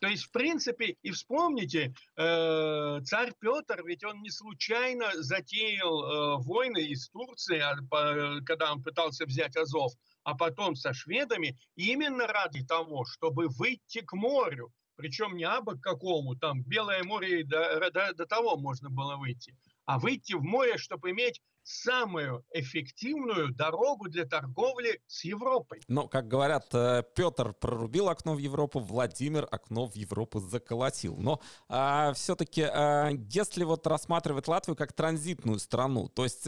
То 0.00 0.08
есть, 0.08 0.24
в 0.24 0.30
принципе, 0.30 0.96
и 1.02 1.10
вспомните, 1.10 1.94
э, 2.16 3.00
царь 3.02 3.32
Петр, 3.40 3.82
ведь 3.86 4.04
он 4.04 4.20
не 4.20 4.30
случайно 4.30 5.10
затеял 5.14 6.02
э, 6.02 6.42
войны 6.44 6.84
из 6.84 7.08
Турции, 7.08 7.58
а, 7.60 8.40
когда 8.44 8.72
он 8.72 8.82
пытался 8.82 9.24
взять 9.24 9.56
Азов, 9.56 9.92
а 10.22 10.34
потом 10.34 10.76
со 10.76 10.92
шведами, 10.92 11.58
именно 11.76 12.26
ради 12.26 12.62
того, 12.62 13.06
чтобы 13.06 13.48
выйти 13.48 14.02
к 14.02 14.12
морю, 14.12 14.70
причем 14.96 15.36
не 15.36 15.44
абы 15.44 15.78
какому, 15.78 16.34
там 16.36 16.62
Белое 16.62 17.02
море 17.04 17.44
до, 17.44 17.90
до, 17.90 18.12
до 18.14 18.26
того 18.26 18.56
можно 18.56 18.90
было 18.90 19.16
выйти, 19.16 19.54
а 19.84 19.98
выйти 19.98 20.34
в 20.34 20.42
море, 20.42 20.78
чтобы 20.78 21.10
иметь 21.10 21.40
самую 21.62 22.44
эффективную 22.52 23.52
дорогу 23.52 24.08
для 24.08 24.24
торговли 24.24 25.00
с 25.06 25.24
Европой. 25.24 25.80
Но, 25.88 26.06
как 26.06 26.28
говорят, 26.28 26.72
э, 26.72 27.02
Петр 27.14 27.54
прорубил 27.54 28.08
окно 28.08 28.34
в 28.34 28.38
Европу, 28.38 28.78
Владимир 28.78 29.48
окно 29.50 29.86
в 29.86 29.96
Европу 29.96 30.38
заколотил. 30.38 31.16
Но 31.16 31.40
а, 31.68 32.12
все-таки, 32.12 32.62
а, 32.62 33.10
если 33.10 33.64
вот 33.64 33.86
рассматривать 33.86 34.46
Латвию 34.46 34.76
как 34.76 34.92
транзитную 34.92 35.58
страну, 35.58 36.08
то 36.08 36.22
есть 36.22 36.46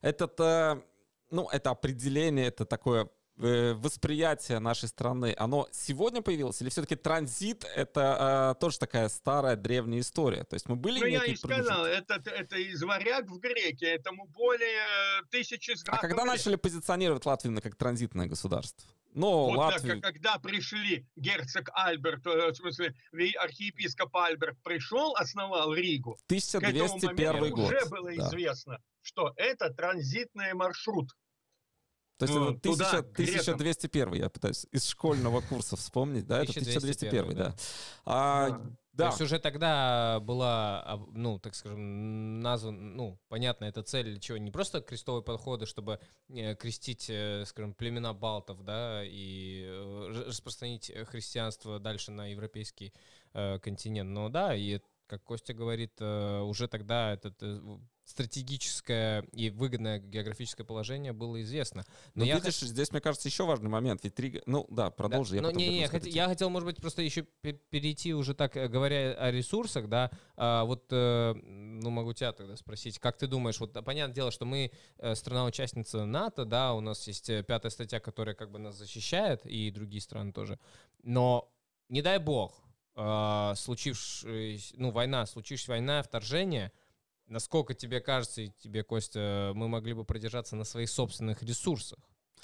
этот, 0.00 0.40
а, 0.40 0.82
ну, 1.30 1.48
это 1.48 1.70
определение, 1.70 2.46
это 2.46 2.64
такое 2.64 3.04
Э, 3.04 3.08
восприятие 3.36 4.58
нашей 4.58 4.88
страны, 4.88 5.34
оно 5.38 5.68
сегодня 5.70 6.22
появилось? 6.22 6.60
Или 6.62 6.70
все-таки 6.70 6.96
транзит— 6.96 7.64
это 7.76 8.54
э, 8.56 8.60
тоже 8.60 8.78
такая 8.78 9.08
старая 9.08 9.56
древняя 9.56 10.00
история? 10.00 10.44
То 10.44 10.54
есть 10.54 10.68
мы 10.68 10.76
были 10.76 11.00
Ну, 11.00 11.06
я 11.06 11.24
и 11.24 11.36
сказал, 11.36 11.84
это, 11.84 12.14
это 12.14 12.56
из 12.56 12.82
варяг 12.82 13.26
в 13.28 13.38
греке, 13.38 13.86
этому 13.86 14.26
более 14.26 15.20
э, 15.20 15.22
тысячи 15.30 15.76
А 15.86 15.98
когда 15.98 16.24
лет. 16.24 16.32
начали 16.32 16.56
позиционировать 16.56 17.26
Латвию 17.26 17.60
как 17.60 17.74
транзитное 17.76 18.26
государство? 18.26 18.88
Ну, 19.12 19.46
вот 19.46 19.56
Латвию... 19.56 20.00
так, 20.00 20.12
когда 20.12 20.38
пришли 20.38 21.06
герцог 21.16 21.70
Альберт, 21.72 22.24
в 22.26 22.54
смысле 22.54 22.94
архиепископ 23.38 24.14
Альберт 24.14 24.58
пришел, 24.62 25.14
основал 25.16 25.72
Ригу. 25.72 26.18
1201 26.26 27.50
год. 27.50 27.70
Уже 27.70 27.86
было 27.86 28.14
да. 28.14 28.28
известно, 28.28 28.78
что 29.00 29.32
это 29.36 29.70
транзитный 29.70 30.52
маршрут. 30.52 31.14
То 32.18 32.24
есть 32.24 32.34
ну, 32.34 32.50
это 32.50 32.70
1000, 32.70 32.98
1201, 32.98 34.14
я 34.14 34.30
пытаюсь 34.30 34.66
из 34.72 34.86
школьного 34.86 35.40
курса 35.42 35.76
вспомнить, 35.76 36.26
да? 36.26 36.42
Это 36.42 36.52
1201, 36.52 37.34
да. 37.34 37.54
А, 38.04 38.50
да. 38.50 38.60
Да. 38.96 39.04
То 39.04 39.10
есть 39.10 39.20
уже 39.20 39.38
тогда 39.38 40.20
была, 40.20 40.98
ну, 41.12 41.38
так 41.38 41.54
скажем, 41.54 42.40
назван, 42.40 42.96
ну, 42.96 43.18
понятно, 43.28 43.66
эта 43.66 43.82
цель 43.82 44.18
чего, 44.20 44.38
не 44.38 44.50
просто 44.50 44.80
крестовые 44.80 45.22
подходы, 45.22 45.66
чтобы 45.66 46.00
э, 46.30 46.54
крестить, 46.54 47.10
э, 47.10 47.44
скажем, 47.44 47.74
племена 47.74 48.14
балтов, 48.14 48.64
да, 48.64 49.02
и 49.04 49.64
э, 49.66 50.24
распространить 50.26 50.90
христианство 51.08 51.78
дальше 51.78 52.10
на 52.10 52.28
европейский 52.28 52.94
э, 53.34 53.58
континент, 53.58 54.08
но 54.08 54.30
да, 54.30 54.54
и 54.54 54.80
как 55.06 55.22
Костя 55.24 55.52
говорит, 55.52 56.00
уже 56.00 56.66
тогда 56.66 57.12
этот 57.12 57.40
стратегическое 58.06 59.22
и 59.32 59.50
выгодное 59.50 59.98
географическое 59.98 60.64
положение 60.64 61.12
было 61.12 61.42
известно. 61.42 61.84
Но, 62.14 62.20
Но 62.20 62.24
я 62.24 62.36
видишь, 62.36 62.60
хот... 62.60 62.68
здесь, 62.68 62.92
мне 62.92 63.00
кажется, 63.00 63.28
еще 63.28 63.44
важный 63.44 63.68
момент. 63.68 64.04
Ведь 64.04 64.14
три... 64.14 64.42
Ну, 64.46 64.64
да, 64.70 64.90
продолжи. 64.90 65.32
Да. 65.32 65.36
Я, 65.36 65.42
ну, 65.42 65.50
не, 65.50 65.80
не, 65.80 65.88
хот... 65.88 66.06
я 66.06 66.28
хотел, 66.28 66.48
может 66.48 66.66
быть, 66.66 66.76
просто 66.76 67.02
еще 67.02 67.22
перейти 67.22 68.14
уже 68.14 68.34
так, 68.34 68.56
э, 68.56 68.68
говоря 68.68 69.12
о 69.14 69.32
ресурсах, 69.32 69.88
да, 69.88 70.12
а, 70.36 70.64
вот, 70.64 70.86
э, 70.92 71.34
ну, 71.34 71.90
могу 71.90 72.12
тебя 72.12 72.32
тогда 72.32 72.56
спросить, 72.56 73.00
как 73.00 73.18
ты 73.18 73.26
думаешь, 73.26 73.58
вот, 73.58 73.72
понятное 73.84 74.14
дело, 74.14 74.30
что 74.30 74.44
мы 74.44 74.70
э, 74.98 75.14
страна-участница 75.16 76.04
НАТО, 76.04 76.44
да, 76.44 76.74
у 76.74 76.80
нас 76.80 77.06
есть 77.08 77.26
пятая 77.46 77.70
статья, 77.70 77.98
которая 77.98 78.36
как 78.36 78.52
бы 78.52 78.60
нас 78.60 78.76
защищает, 78.76 79.44
и 79.46 79.72
другие 79.72 80.00
страны 80.00 80.32
тоже, 80.32 80.60
но 81.02 81.52
не 81.88 82.02
дай 82.02 82.18
бог, 82.18 82.62
случившись, 83.56 84.72
ну, 84.76 84.90
война, 84.90 85.26
случившись 85.26 85.68
война, 85.68 86.02
вторжение— 86.02 86.72
насколько 87.28 87.74
тебе 87.74 88.00
кажется, 88.00 88.42
и 88.42 88.50
тебе, 88.62 88.82
Костя, 88.82 89.52
мы 89.54 89.68
могли 89.68 89.92
бы 89.94 90.04
продержаться 90.04 90.56
на 90.56 90.64
своих 90.64 90.90
собственных 90.90 91.42
ресурсах? 91.42 91.98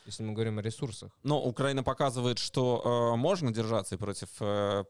если 0.06 0.24
мы 0.24 0.32
говорим 0.32 0.58
о 0.58 0.62
ресурсах. 0.62 1.10
Но 1.22 1.40
Украина 1.42 1.82
показывает, 1.82 2.38
что 2.38 3.12
э, 3.14 3.16
можно 3.16 3.52
держаться 3.52 3.94
и 3.94 3.98
против 3.98 4.28
э, 4.40 4.84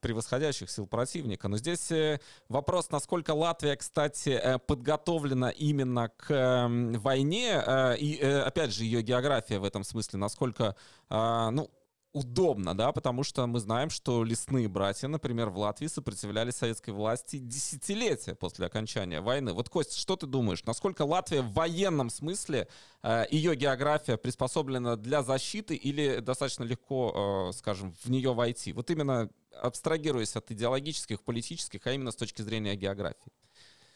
превосходящих 0.00 0.70
сил 0.70 0.86
противника. 0.86 1.48
Но 1.48 1.58
здесь 1.58 1.90
э, 1.90 2.20
вопрос, 2.48 2.90
насколько 2.90 3.32
Латвия, 3.32 3.76
кстати, 3.76 4.30
э, 4.30 4.58
подготовлена 4.58 5.50
именно 5.50 6.08
к 6.08 6.30
э, 6.30 6.98
войне. 6.98 7.62
Э, 7.66 7.96
и, 7.96 8.16
э, 8.16 8.40
опять 8.40 8.72
же, 8.72 8.84
ее 8.84 9.02
география 9.02 9.58
в 9.58 9.64
этом 9.64 9.84
смысле, 9.84 10.18
насколько, 10.18 10.74
э, 11.10 11.48
ну, 11.50 11.70
удобно, 12.12 12.76
да, 12.76 12.92
потому 12.92 13.22
что 13.22 13.46
мы 13.46 13.60
знаем, 13.60 13.90
что 13.90 14.24
лесные 14.24 14.68
братья, 14.68 15.06
например, 15.08 15.50
в 15.50 15.58
Латвии 15.58 15.86
сопротивлялись 15.86 16.54
советской 16.54 16.90
власти 16.90 17.38
десятилетия 17.38 18.34
после 18.34 18.66
окончания 18.66 19.20
войны. 19.20 19.52
Вот, 19.52 19.68
Кость, 19.68 19.96
что 19.96 20.16
ты 20.16 20.26
думаешь, 20.26 20.64
насколько 20.64 21.02
Латвия 21.02 21.42
в 21.42 21.52
военном 21.52 22.10
смысле, 22.10 22.68
э, 23.02 23.24
ее 23.30 23.54
география 23.54 24.16
приспособлена 24.16 24.96
для 24.96 25.22
защиты 25.22 25.76
или 25.76 26.18
достаточно 26.18 26.64
легко, 26.64 27.50
э, 27.50 27.56
скажем, 27.56 27.94
в 28.02 28.10
нее 28.10 28.34
войти? 28.34 28.72
Вот 28.72 28.90
именно 28.90 29.30
абстрагируясь 29.62 30.36
от 30.36 30.50
идеологических, 30.50 31.22
политических, 31.22 31.86
а 31.86 31.92
именно 31.92 32.10
с 32.10 32.16
точки 32.16 32.42
зрения 32.42 32.74
географии. 32.74 33.32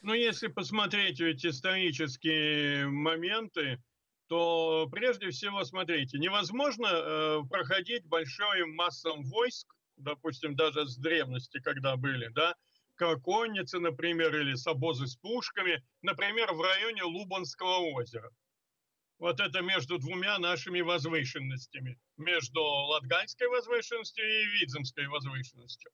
Ну, 0.02 0.12
если 0.12 0.49
посмотреть 0.49 1.21
эти 1.21 1.47
исторические 1.47 2.87
моменты, 2.88 3.83
то 4.28 4.88
прежде 4.90 5.31
всего, 5.31 5.64
смотрите, 5.64 6.19
невозможно 6.19 6.87
э, 6.87 7.40
проходить 7.49 8.07
большим 8.07 8.75
массам 8.75 9.23
войск, 9.25 9.75
допустим, 9.97 10.57
даже 10.57 10.87
с 10.87 10.97
древности, 10.97 11.61
когда 11.61 11.97
были, 11.97 12.28
да, 12.28 12.54
конницы, 13.23 13.81
например, 13.81 14.35
или 14.35 14.54
с 14.54 14.66
обозы 14.66 15.07
с 15.07 15.16
пушками, 15.16 15.83
например, 16.02 16.52
в 16.52 16.61
районе 16.61 17.02
Лубанского 17.02 17.78
озера. 17.93 18.31
Вот 19.19 19.40
это 19.40 19.61
между 19.62 19.99
двумя 19.99 20.38
нашими 20.38 20.81
возвышенностями, 20.81 21.99
между 22.16 22.61
Латгальской 22.62 23.49
возвышенностью 23.49 24.25
и 24.25 24.47
Видземской 24.59 25.07
возвышенностью. 25.07 25.90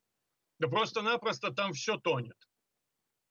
Да 0.59 0.67
просто-напросто 0.67 1.51
там 1.51 1.73
все 1.73 1.97
тонет. 1.97 2.37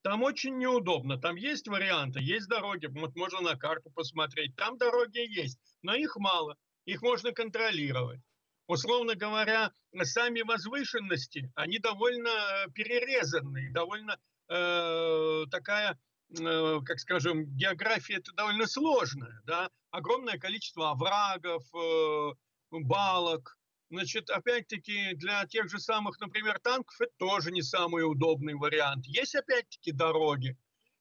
Там 0.03 0.23
очень 0.23 0.57
неудобно. 0.57 1.19
Там 1.19 1.37
есть 1.37 1.69
варианты, 1.69 2.21
есть 2.21 2.49
дороги. 2.49 2.87
Вот 2.87 3.15
можно 3.17 3.41
на 3.41 3.57
карту 3.57 3.91
посмотреть. 3.91 4.57
Там 4.57 4.79
дороги 4.79 5.19
есть, 5.19 5.59
но 5.83 5.95
их 5.95 6.17
мало. 6.17 6.57
Их 6.87 7.03
можно 7.03 7.33
контролировать. 7.33 8.21
Условно 8.67 9.15
говоря, 9.15 9.73
сами 10.03 10.43
возвышенности, 10.43 11.51
они 11.55 11.79
довольно 11.79 12.31
перерезанные, 12.73 13.73
довольно 13.73 14.17
э, 14.49 15.45
такая, 15.51 15.99
э, 16.39 16.79
как 16.85 17.01
скажем, 17.01 17.45
география 17.57 18.19
это 18.19 18.33
довольно 18.33 18.67
сложная. 18.67 19.41
Да? 19.45 19.71
Огромное 19.91 20.39
количество 20.39 20.91
оврагов, 20.93 21.65
э, 21.75 22.33
балок, 22.71 23.59
Значит, 23.91 24.31
опять-таки, 24.31 25.15
для 25.15 25.45
тех 25.47 25.69
же 25.69 25.81
самых, 25.81 26.21
например, 26.21 26.61
танков 26.61 27.01
это 27.01 27.13
тоже 27.17 27.51
не 27.51 27.61
самый 27.61 28.09
удобный 28.09 28.55
вариант. 28.55 29.05
Есть, 29.07 29.35
опять-таки, 29.35 29.91
дороги. 29.91 30.57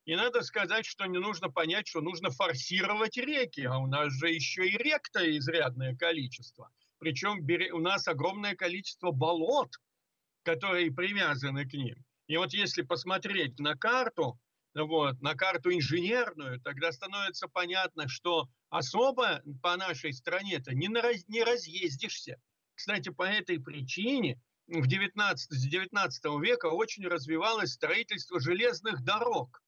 И 0.06 0.16
надо 0.16 0.42
сказать, 0.42 0.84
что 0.86 1.06
не 1.06 1.20
нужно 1.20 1.50
понять, 1.50 1.86
что 1.86 2.00
нужно 2.00 2.30
форсировать 2.30 3.16
реки, 3.16 3.60
а 3.60 3.78
у 3.78 3.86
нас 3.86 4.12
же 4.12 4.30
еще 4.30 4.66
и 4.66 4.76
рек-то 4.76 5.20
изрядное 5.38 5.94
количество. 5.94 6.68
Причем 6.98 7.46
у 7.72 7.78
нас 7.78 8.08
огромное 8.08 8.56
количество 8.56 9.12
болот, 9.12 9.72
которые 10.42 10.90
привязаны 10.90 11.68
к 11.68 11.74
ним. 11.74 12.04
И 12.26 12.36
вот 12.38 12.52
если 12.52 12.82
посмотреть 12.82 13.60
на 13.60 13.76
карту, 13.76 14.40
вот, 14.74 15.20
на 15.20 15.36
карту 15.36 15.72
инженерную, 15.72 16.60
тогда 16.60 16.90
становится 16.90 17.46
понятно, 17.46 18.08
что 18.08 18.48
особо 18.68 19.42
по 19.62 19.76
нашей 19.76 20.12
стране-то 20.12 20.74
не, 20.74 20.88
раз, 20.88 21.28
не 21.28 21.44
разъездишься. 21.44 22.40
Кстати, 22.80 23.10
по 23.10 23.24
этой 23.24 23.60
причине 23.60 24.40
в 24.66 24.86
19, 24.86 25.52
с 25.52 25.66
19 25.66 26.24
века 26.42 26.70
очень 26.70 27.06
развивалось 27.06 27.74
строительство 27.74 28.40
железных 28.40 29.04
дорог. 29.04 29.62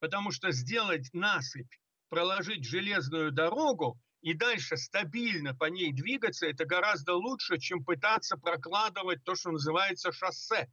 Потому 0.00 0.30
что 0.30 0.50
сделать 0.50 1.10
насыпь, 1.12 1.74
проложить 2.08 2.64
железную 2.64 3.32
дорогу 3.32 4.00
и 4.22 4.32
дальше 4.32 4.78
стабильно 4.78 5.54
по 5.54 5.66
ней 5.66 5.92
двигаться, 5.92 6.46
это 6.46 6.64
гораздо 6.64 7.16
лучше, 7.16 7.58
чем 7.58 7.84
пытаться 7.84 8.38
прокладывать 8.38 9.22
то, 9.24 9.34
что 9.34 9.50
называется 9.50 10.10
шоссе. 10.10 10.72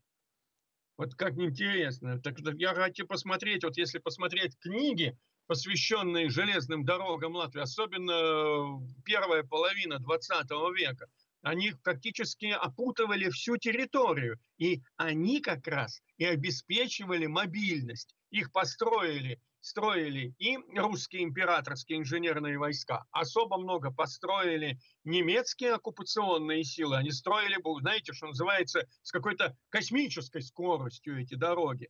Вот 0.95 1.13
как 1.15 1.33
интересно. 1.33 2.21
Так 2.21 2.39
я 2.53 2.73
хочу 2.73 3.05
посмотреть, 3.05 3.65
вот 3.65 3.75
если 3.75 3.99
посмотреть 3.99 4.57
книги, 4.59 5.17
посвященные 5.45 6.29
железным 6.29 6.85
дорогам 6.85 7.35
Латвии, 7.35 7.59
особенно 7.59 8.81
первая 9.03 9.43
половина 9.43 9.99
20 9.99 10.49
века, 10.73 11.09
они 11.45 11.73
практически 11.83 12.47
опутывали 12.47 13.29
всю 13.29 13.57
территорию. 13.57 14.39
И 14.57 14.81
они 14.97 15.41
как 15.41 15.67
раз 15.67 16.01
и 16.17 16.25
обеспечивали 16.25 17.27
мобильность. 17.27 18.15
Их 18.31 18.51
построили, 18.51 19.39
строили 19.61 20.33
и 20.39 20.57
русские 20.75 21.23
императорские 21.23 21.99
инженерные 21.99 22.57
войска. 22.57 23.05
Особо 23.11 23.59
много 23.59 23.91
построили 23.91 24.79
немецкие 25.03 25.73
оккупационные 25.73 26.63
силы. 26.63 26.97
Они 26.97 27.11
строили, 27.11 27.59
знаете, 27.79 28.13
что 28.13 28.25
называется, 28.25 28.87
с 29.03 29.11
какой-то 29.11 29.55
космической 29.69 30.41
скоростью 30.41 31.21
эти 31.21 31.35
дороги. 31.35 31.89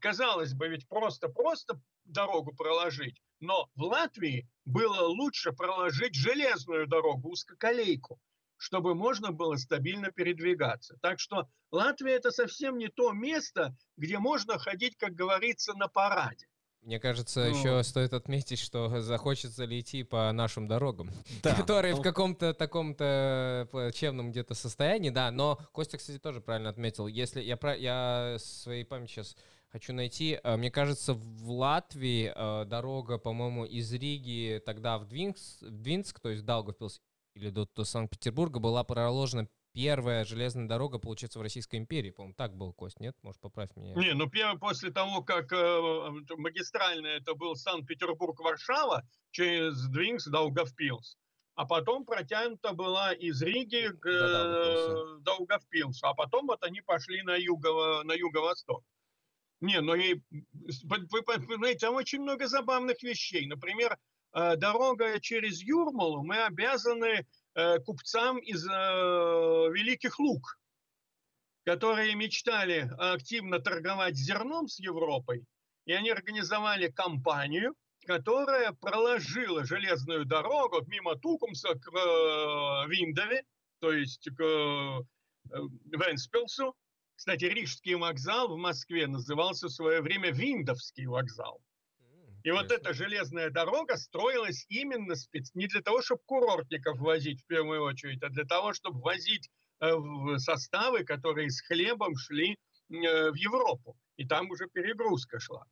Казалось 0.00 0.52
бы, 0.52 0.66
ведь 0.66 0.88
просто-просто 0.88 1.80
дорогу 2.04 2.52
проложить. 2.56 3.22
Но 3.38 3.68
в 3.76 3.82
Латвии 3.82 4.48
было 4.64 5.06
лучше 5.06 5.52
проложить 5.52 6.16
железную 6.16 6.88
дорогу, 6.88 7.30
узкоколейку 7.30 8.18
чтобы 8.56 8.94
можно 8.94 9.32
было 9.32 9.56
стабильно 9.56 10.10
передвигаться. 10.10 10.96
Так 11.02 11.20
что 11.20 11.48
Латвия 11.70 12.12
это 12.12 12.30
совсем 12.30 12.78
не 12.78 12.88
то 12.88 13.12
место, 13.12 13.76
где 13.96 14.18
можно 14.18 14.58
ходить, 14.58 14.96
как 14.96 15.14
говорится, 15.14 15.74
на 15.74 15.88
параде. 15.88 16.46
Мне 16.86 17.00
кажется, 17.00 17.40
ну, 17.40 17.58
еще 17.58 17.82
стоит 17.82 18.12
отметить, 18.12 18.60
что 18.60 19.00
захочется 19.00 19.64
ли 19.64 19.80
идти 19.80 20.04
по 20.04 20.30
нашим 20.30 20.68
дорогам, 20.68 21.10
да, 21.42 21.52
которые 21.52 21.94
ну... 21.94 22.00
в 22.00 22.02
каком-то 22.04 22.54
таком-то 22.54 23.66
плачевном 23.72 24.30
где-то 24.30 24.54
состоянии, 24.54 25.10
да. 25.10 25.32
Но 25.32 25.58
Костя, 25.72 25.98
кстати, 25.98 26.18
тоже 26.20 26.40
правильно 26.40 26.68
отметил. 26.68 27.08
Если 27.08 27.42
я, 27.42 27.56
про, 27.56 27.76
я 27.76 28.36
своей 28.38 28.84
памяти 28.84 29.10
сейчас 29.10 29.36
хочу 29.68 29.92
найти, 29.92 30.38
э, 30.40 30.56
мне 30.56 30.70
кажется, 30.70 31.14
в 31.14 31.50
Латвии 31.50 32.32
э, 32.32 32.64
дорога, 32.66 33.18
по-моему, 33.18 33.64
из 33.64 33.92
Риги 33.92 34.62
тогда 34.64 34.98
в 34.98 35.06
Двинск, 35.06 35.62
в 35.62 35.82
Двинск 35.82 36.20
то 36.20 36.28
есть 36.28 36.44
Даугавпилс, 36.44 37.00
или 37.36 37.50
до, 37.50 37.66
до 37.66 37.84
Санкт-Петербурга 37.84 38.58
была 38.58 38.82
проложена 38.82 39.48
первая 39.72 40.24
железная 40.24 40.66
дорога, 40.66 40.98
получается, 40.98 41.38
в 41.38 41.42
Российской 41.42 41.76
империи. 41.76 42.10
По-моему, 42.10 42.34
так 42.34 42.56
был, 42.56 42.72
Кость, 42.72 42.98
нет? 42.98 43.14
Может, 43.22 43.40
поправь 43.42 43.68
меня. 43.76 43.94
Не, 43.94 44.14
ну 44.14 44.28
первое, 44.28 44.58
после 44.58 44.90
того, 44.90 45.22
как 45.22 45.52
э, 45.52 46.10
магистральная 46.38 47.18
это 47.18 47.34
был 47.34 47.54
Санкт-Петербург-Варшава, 47.54 49.06
через 49.32 49.86
Двинкс, 49.88 50.26
Даугавпилс. 50.26 51.18
А 51.56 51.66
потом 51.66 52.06
протянута 52.06 52.72
была 52.72 53.12
из 53.12 53.42
Риги 53.42 53.88
к 54.00 54.06
э, 54.06 55.20
Даугавпилсу. 55.20 56.06
А 56.06 56.14
потом 56.14 56.46
вот 56.46 56.62
они 56.62 56.80
пошли 56.80 57.22
на, 57.22 57.36
юго, 57.36 58.02
на 58.04 58.12
юго-восток. 58.12 58.82
Не, 59.60 59.80
ну 59.80 59.94
и, 59.94 60.20
вы, 60.84 61.06
вы 61.10 61.22
понимаете, 61.22 61.86
там 61.86 61.94
очень 61.94 62.20
много 62.20 62.46
забавных 62.46 63.02
вещей. 63.02 63.46
Например, 63.46 63.98
дорога 64.56 65.18
через 65.20 65.62
Юрмалу 65.62 66.22
мы 66.22 66.42
обязаны 66.44 67.26
э, 67.54 67.78
купцам 67.78 68.36
из 68.38 68.66
э, 68.66 68.70
Великих 68.70 70.18
Луг, 70.18 70.58
которые 71.64 72.14
мечтали 72.14 72.90
активно 72.98 73.60
торговать 73.60 74.14
зерном 74.16 74.68
с 74.68 74.78
Европой, 74.78 75.46
и 75.86 75.92
они 75.92 76.10
организовали 76.10 76.90
компанию, 76.90 77.74
которая 78.06 78.72
проложила 78.72 79.64
железную 79.64 80.26
дорогу 80.26 80.84
мимо 80.86 81.16
Тукумса 81.16 81.74
к 81.74 81.90
Виндове, 82.88 83.42
то 83.80 83.90
есть 83.90 84.28
к 84.36 85.06
Венспилсу. 85.50 86.76
Кстати, 87.14 87.46
Рижский 87.46 87.94
вокзал 87.94 88.54
в 88.54 88.58
Москве 88.58 89.06
назывался 89.06 89.68
в 89.68 89.72
свое 89.72 90.02
время 90.02 90.30
Виндовский 90.30 91.06
вокзал. 91.06 91.62
И 92.46 92.50
вот 92.52 92.70
эта 92.70 92.94
железная 92.94 93.50
дорога 93.50 93.96
строилась 93.96 94.66
именно 94.68 95.16
спец... 95.16 95.50
не 95.54 95.66
для 95.66 95.82
того, 95.82 96.00
чтобы 96.00 96.20
курортников 96.26 96.96
возить 97.00 97.42
в 97.42 97.46
первую 97.46 97.82
очередь, 97.82 98.22
а 98.22 98.28
для 98.28 98.44
того, 98.44 98.72
чтобы 98.72 99.00
возить 99.00 99.50
э, 99.80 99.92
составы, 100.36 101.02
которые 101.02 101.50
с 101.50 101.60
хлебом 101.60 102.14
шли 102.16 102.52
э, 102.52 103.30
в 103.32 103.34
Европу. 103.34 103.96
И 104.16 104.28
там 104.28 104.48
уже 104.48 104.68
перегрузка 104.68 105.40
шла. 105.40 105.66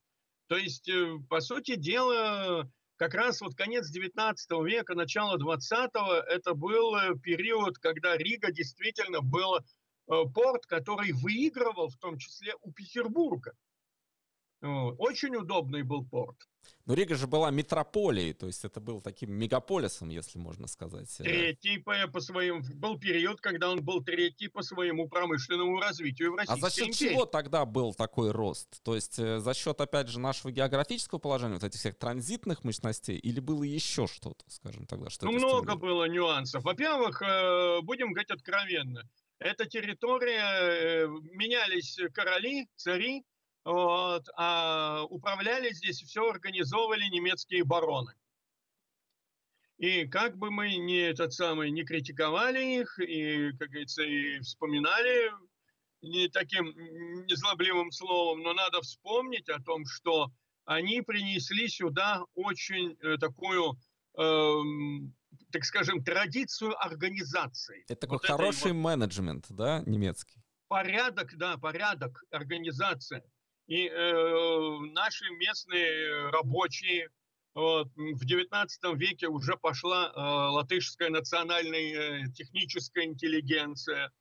То 0.48 0.56
есть, 0.56 0.88
э, 0.88 1.16
по 1.30 1.40
сути 1.40 1.76
дела, 1.76 2.68
как 2.96 3.14
раз 3.14 3.40
вот 3.40 3.54
конец 3.54 3.88
19 3.90 4.50
века, 4.64 4.96
начало 4.96 5.38
20-го, 5.38 6.12
это 6.12 6.54
был 6.54 7.16
период, 7.20 7.78
когда 7.78 8.16
Рига 8.16 8.50
действительно 8.50 9.20
был 9.20 9.60
порт, 10.06 10.66
который 10.66 11.12
выигрывал 11.12 11.88
в 11.88 11.96
том 11.98 12.18
числе 12.18 12.52
у 12.62 12.72
Петербурга. 12.72 13.52
Очень 14.60 15.36
удобный 15.36 15.84
был 15.84 16.04
порт. 16.04 16.36
Но 16.86 16.94
Рига 16.94 17.14
же 17.14 17.26
была 17.26 17.50
метрополией, 17.50 18.32
то 18.34 18.46
есть 18.46 18.64
это 18.64 18.80
был 18.80 19.00
таким 19.00 19.32
мегаполисом, 19.32 20.10
если 20.10 20.38
можно 20.38 20.66
сказать. 20.66 21.08
Э. 21.20 21.24
Третий 21.24 21.78
по, 21.78 21.94
по 22.08 22.20
своим... 22.20 22.62
Был 22.74 22.98
период, 22.98 23.40
когда 23.40 23.70
он 23.70 23.82
был 23.82 24.02
третий 24.02 24.48
по 24.48 24.62
своему 24.62 25.08
промышленному 25.08 25.80
развитию 25.80 26.32
в 26.32 26.36
России. 26.36 26.52
А 26.52 26.56
за 26.56 26.70
счет 26.70 26.88
империи. 26.88 27.12
чего 27.12 27.24
тогда 27.26 27.64
был 27.64 27.94
такой 27.94 28.30
рост? 28.30 28.82
То 28.82 28.94
есть 28.94 29.18
э, 29.18 29.38
за 29.38 29.54
счет, 29.54 29.80
опять 29.80 30.08
же, 30.08 30.20
нашего 30.20 30.52
географического 30.52 31.18
положения, 31.18 31.54
вот 31.54 31.64
этих 31.64 31.80
всех 31.80 31.96
транзитных 31.96 32.64
мощностей, 32.64 33.16
или 33.16 33.40
было 33.40 33.62
еще 33.62 34.06
что-то, 34.06 34.44
скажем 34.48 34.86
тогда? 34.86 35.10
Что 35.10 35.26
ну, 35.26 35.32
много 35.32 35.76
было 35.76 36.04
нюансов. 36.04 36.64
Во-первых, 36.64 37.22
э, 37.22 37.80
будем 37.82 38.12
говорить 38.12 38.30
откровенно, 38.30 39.08
эта 39.38 39.66
территория, 39.66 41.06
менялись 41.32 41.98
короли, 42.14 42.68
цари, 42.76 43.24
вот, 43.64 44.28
а 44.36 45.04
управляли 45.08 45.72
здесь 45.72 46.02
все 46.02 46.28
организовывали 46.28 47.04
немецкие 47.06 47.64
бароны. 47.64 48.12
И 49.78 50.06
как 50.06 50.36
бы 50.36 50.50
мы 50.50 50.76
ни 50.76 50.98
этот 50.98 51.32
самый 51.32 51.70
не 51.70 51.84
критиковали 51.84 52.80
их, 52.80 52.98
и, 53.00 53.50
как 53.58 53.70
говорится, 53.70 54.02
и 54.02 54.38
вспоминали 54.40 55.32
не 56.02 56.28
таким 56.28 56.66
незлобливым 57.26 57.90
словом, 57.90 58.42
но 58.42 58.52
надо 58.52 58.82
вспомнить 58.82 59.48
о 59.48 59.60
том, 59.60 59.84
что 59.86 60.30
они 60.64 61.02
принесли 61.02 61.68
сюда 61.68 62.24
очень 62.34 62.96
э, 63.00 63.16
такую, 63.18 63.78
э, 64.18 64.60
так 65.50 65.64
скажем, 65.64 66.04
традицию 66.04 66.74
организации. 66.82 67.84
Это 67.88 68.02
такой 68.02 68.18
вот 68.18 68.26
хороший 68.26 68.72
вот 68.72 68.78
менеджмент, 68.78 69.46
да, 69.48 69.82
немецкий? 69.86 70.42
Порядок, 70.68 71.36
да, 71.36 71.56
порядок, 71.58 72.22
организация. 72.30 73.24
И 73.66 73.88
э, 73.88 74.78
наши 74.92 75.24
местные 75.30 76.28
рабочие 76.30 77.08
вот, 77.54 77.88
в 77.96 78.26
XIX 78.26 78.68
веке 78.96 79.28
уже 79.28 79.56
пошла 79.56 80.12
э, 80.14 80.18
латышская 80.18 81.08
национальная 81.08 82.24
э, 82.24 82.26
техническая 82.34 83.04
интеллигенция, 83.04 84.12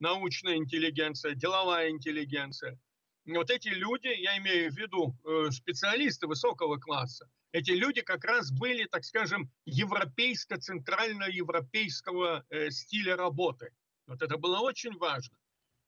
научная 0.00 0.56
интеллигенция, 0.56 1.34
деловая 1.34 1.88
интеллигенция. 1.90 2.78
Вот 3.26 3.50
эти 3.50 3.68
люди, 3.68 4.08
я 4.08 4.38
имею 4.38 4.72
в 4.72 4.76
виду 4.76 5.14
э, 5.24 5.50
специалисты 5.50 6.26
высокого 6.26 6.78
класса, 6.78 7.28
эти 7.52 7.70
люди 7.70 8.02
как 8.02 8.24
раз 8.24 8.52
были, 8.52 8.86
так 8.86 9.04
скажем, 9.04 9.50
европейско-центральноевропейского 9.66 12.44
э, 12.50 12.70
стиля 12.70 13.16
работы. 13.16 13.72
Вот 14.06 14.22
это 14.22 14.36
было 14.36 14.60
очень 14.60 14.96
важно. 14.98 15.36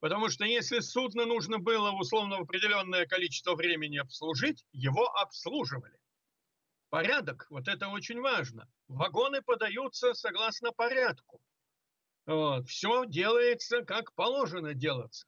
Потому 0.03 0.31
что 0.31 0.45
если 0.45 0.81
судно 0.81 1.27
нужно 1.27 1.61
было 1.61 1.93
условно 1.93 2.39
определенное 2.39 3.07
количество 3.07 3.55
времени 3.55 3.99
обслужить, 3.99 4.65
его 4.73 5.07
обслуживали. 5.17 5.97
Порядок, 6.91 7.47
вот 7.51 7.69
это 7.69 7.87
очень 7.87 8.21
важно. 8.21 8.69
Вагоны 8.89 9.43
подаются 9.43 10.13
согласно 10.15 10.73
порядку. 10.73 11.41
Вот. 12.27 12.69
Все 12.69 13.07
делается, 13.07 13.85
как 13.85 14.13
положено 14.15 14.75
делаться. 14.75 15.25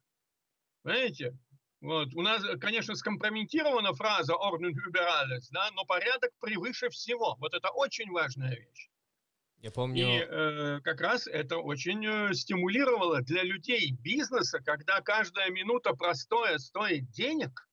Понимаете? 0.82 1.38
Вот. 1.80 2.12
У 2.12 2.22
нас, 2.22 2.42
конечно, 2.60 2.96
скомпрометирована 2.96 3.94
фраза 3.94 4.34
«Ordnung 4.34 4.74
über 4.88 5.06
alles», 5.06 5.50
да, 5.50 5.70
но 5.70 5.84
порядок 5.84 6.32
превыше 6.40 6.88
всего. 6.88 7.36
Вот 7.38 7.54
это 7.54 7.70
очень 7.70 8.10
важная 8.10 8.56
вещь. 8.56 8.90
Я 9.64 9.70
помню... 9.70 10.04
И 10.04 10.18
э, 10.18 10.80
как 10.84 11.00
раз 11.00 11.26
это 11.26 11.56
очень 11.56 12.04
э, 12.04 12.34
стимулировало 12.34 13.22
для 13.22 13.42
людей 13.42 13.92
бизнеса, 13.92 14.60
когда 14.62 15.00
каждая 15.00 15.48
минута 15.48 15.94
простоя 15.94 16.58
стоит 16.58 17.10
денег. 17.12 17.66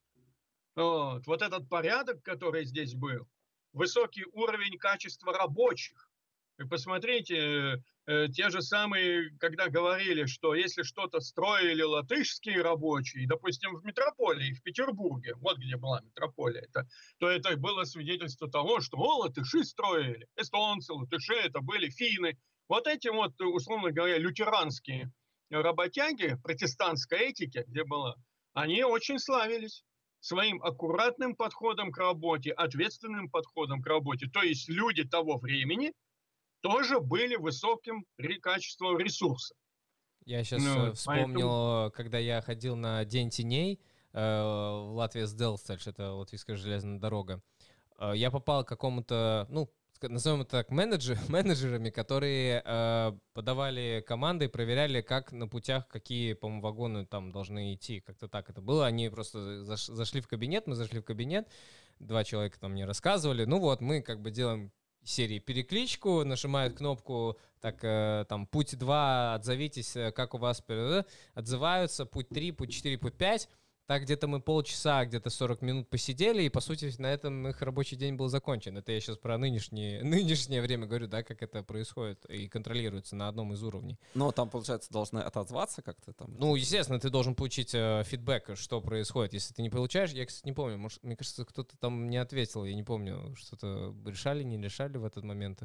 Вот, 0.74 1.28
вот 1.28 1.42
этот 1.42 1.68
порядок, 1.68 2.24
который 2.24 2.64
здесь 2.64 2.94
был, 2.94 3.28
высокий 3.74 4.24
уровень 4.32 4.78
качества 4.78 5.34
рабочих, 5.34 6.10
вы 6.58 6.70
посмотрите, 6.70 7.36
э, 7.36 7.78
те 8.08 8.50
же 8.50 8.62
самые, 8.62 9.30
когда 9.40 9.68
говорили, 9.68 10.26
что 10.26 10.56
если 10.56 10.82
что-то 10.82 11.20
строили 11.20 11.84
латышские 11.84 12.62
рабочие, 12.62 13.28
допустим, 13.28 13.76
в 13.76 13.86
метрополии, 13.86 14.54
в 14.54 14.64
Петербурге, 14.64 15.36
вот 15.36 15.58
где 15.58 15.78
была 15.78 16.02
метрополия, 16.02 16.62
это, 16.62 16.88
то 17.20 17.30
это 17.30 17.56
было 17.58 17.84
свидетельство 17.84 18.50
того, 18.50 18.82
что 18.82 18.98
о, 18.98 19.20
латыши 19.20 19.64
строили, 19.64 20.28
эстонцы, 20.36 20.94
латыши, 20.94 21.36
это 21.36 21.62
были 21.62 21.90
финны. 21.90 22.40
Вот 22.68 22.88
эти 22.88 23.08
вот, 23.10 23.40
условно 23.40 23.92
говоря, 23.92 24.18
лютеранские 24.18 25.12
работяги 25.50 26.38
протестантской 26.44 27.30
этики, 27.30 27.64
где 27.68 27.84
была, 27.84 28.16
они 28.54 28.84
очень 28.84 29.20
славились 29.20 29.84
своим 30.22 30.62
аккуратным 30.64 31.36
подходом 31.36 31.92
к 31.92 31.98
работе, 31.98 32.52
ответственным 32.52 33.30
подходом 33.30 33.82
к 33.82 33.88
работе. 33.88 34.28
То 34.28 34.42
есть 34.42 34.70
люди 34.70 35.04
того 35.04 35.38
времени– 35.38 35.94
тоже 36.62 37.00
были 37.00 37.36
высоким 37.36 38.06
качеством 38.42 38.98
ресурса. 38.98 39.56
Я 40.26 40.44
сейчас 40.44 40.62
ну, 40.62 40.88
э, 40.88 40.94
вспомнил, 40.94 41.50
поэтому... 41.50 41.92
когда 41.96 42.18
я 42.20 42.42
ходил 42.42 42.76
на 42.76 43.04
День 43.06 43.30
теней 43.30 43.82
э, 44.14 44.20
в 44.20 44.94
Латвии 44.94 45.24
с 45.24 45.34
Делстальш, 45.34 45.88
это 45.88 46.12
латвийская 46.14 46.56
железная 46.56 47.00
дорога, 47.00 47.42
э, 47.98 48.14
я 48.16 48.30
попал 48.30 48.64
к 48.64 48.68
какому-то, 48.68 49.48
ну, 49.50 49.72
назовем 50.10 50.42
это 50.42 50.52
так, 50.52 50.70
менеджер, 50.70 51.18
менеджерами, 51.30 51.90
которые 51.90 52.62
э, 52.64 53.12
подавали 53.34 54.04
команды 54.06 54.46
и 54.46 54.48
проверяли, 54.48 55.02
как 55.02 55.32
на 55.32 55.48
путях, 55.48 55.88
какие, 55.88 56.34
по-моему, 56.34 56.62
вагоны 56.62 57.06
там 57.06 57.32
должны 57.32 57.74
идти. 57.74 58.02
Как-то 58.02 58.28
так 58.28 58.50
это 58.50 58.62
было. 58.62 58.86
Они 58.86 59.10
просто 59.10 59.64
заш, 59.64 59.86
зашли 59.86 60.22
в 60.22 60.28
кабинет, 60.28 60.68
мы 60.68 60.76
зашли 60.76 61.00
в 61.00 61.04
кабинет, 61.04 61.48
два 62.00 62.24
человека 62.24 62.60
там 62.60 62.72
мне 62.72 62.86
рассказывали. 62.86 63.46
Ну 63.46 63.60
вот, 63.60 63.82
мы 63.82 64.02
как 64.02 64.22
бы 64.22 64.32
делаем 64.32 64.72
серии 65.04 65.40
перекличку, 65.40 66.24
нажимают 66.24 66.76
кнопку, 66.76 67.38
так, 67.60 67.84
э, 67.84 68.26
там, 68.30 68.46
путь 68.48 68.78
2, 68.78 69.36
отзовитесь, 69.36 69.96
э, 69.96 70.12
как 70.12 70.34
у 70.34 70.38
вас, 70.38 70.64
отзываются, 71.34 72.06
путь 72.06 72.30
3, 72.30 72.52
путь 72.52 72.72
4, 72.72 72.98
путь 72.98 73.18
5, 73.18 73.50
так 73.88 74.04
где-то 74.04 74.28
мы 74.28 74.40
полчаса, 74.40 75.04
где-то 75.06 75.30
40 75.30 75.62
минут 75.62 75.90
посидели, 75.90 76.44
и, 76.44 76.50
по 76.50 76.62
сути, 76.62 76.94
на 76.98 77.08
этом 77.08 77.48
их 77.48 77.62
рабочий 77.62 77.96
день 77.96 78.16
был 78.16 78.30
закончен. 78.30 78.78
Это 78.78 78.92
я 78.92 79.00
сейчас 79.00 79.18
про 79.18 79.38
нынешнее, 79.38 80.04
нынешнее 80.04 80.62
время 80.62 80.88
говорю, 80.88 81.08
да, 81.08 81.24
как 81.24 81.42
это 81.42 81.64
происходит 81.64 82.26
и 82.26 82.48
контролируется 82.48 83.16
на 83.16 83.28
одном 83.28 83.54
из 83.54 83.64
уровней. 83.64 84.00
Но 84.14 84.32
там, 84.32 84.50
получается, 84.50 84.92
должны 84.92 85.20
отозваться 85.20 85.82
как-то 85.82 86.14
там? 86.14 86.34
Ну, 86.38 86.56
естественно, 86.56 87.00
ты 87.00 87.10
должен 87.10 87.36
получить 87.36 87.74
э, 87.74 88.04
фидбэк, 88.06 88.56
что 88.56 88.82
происходит. 88.82 89.34
Если 89.34 89.54
ты 89.54 89.62
не 89.62 89.70
получаешь, 89.70 90.12
я, 90.12 90.26
кстати, 90.26 90.46
не 90.46 90.54
помню, 90.54 90.78
может, 90.78 91.04
мне 91.04 91.16
кажется, 91.16 91.44
кто-то 91.46 91.78
там 91.78 92.10
не 92.10 92.18
ответил, 92.18 92.64
я 92.66 92.76
не 92.76 92.84
помню, 92.84 93.36
что-то 93.36 93.96
решали, 94.06 94.44
не 94.44 94.58
решали 94.58 94.98
в 94.98 95.06
этот 95.06 95.24
момент. 95.24 95.64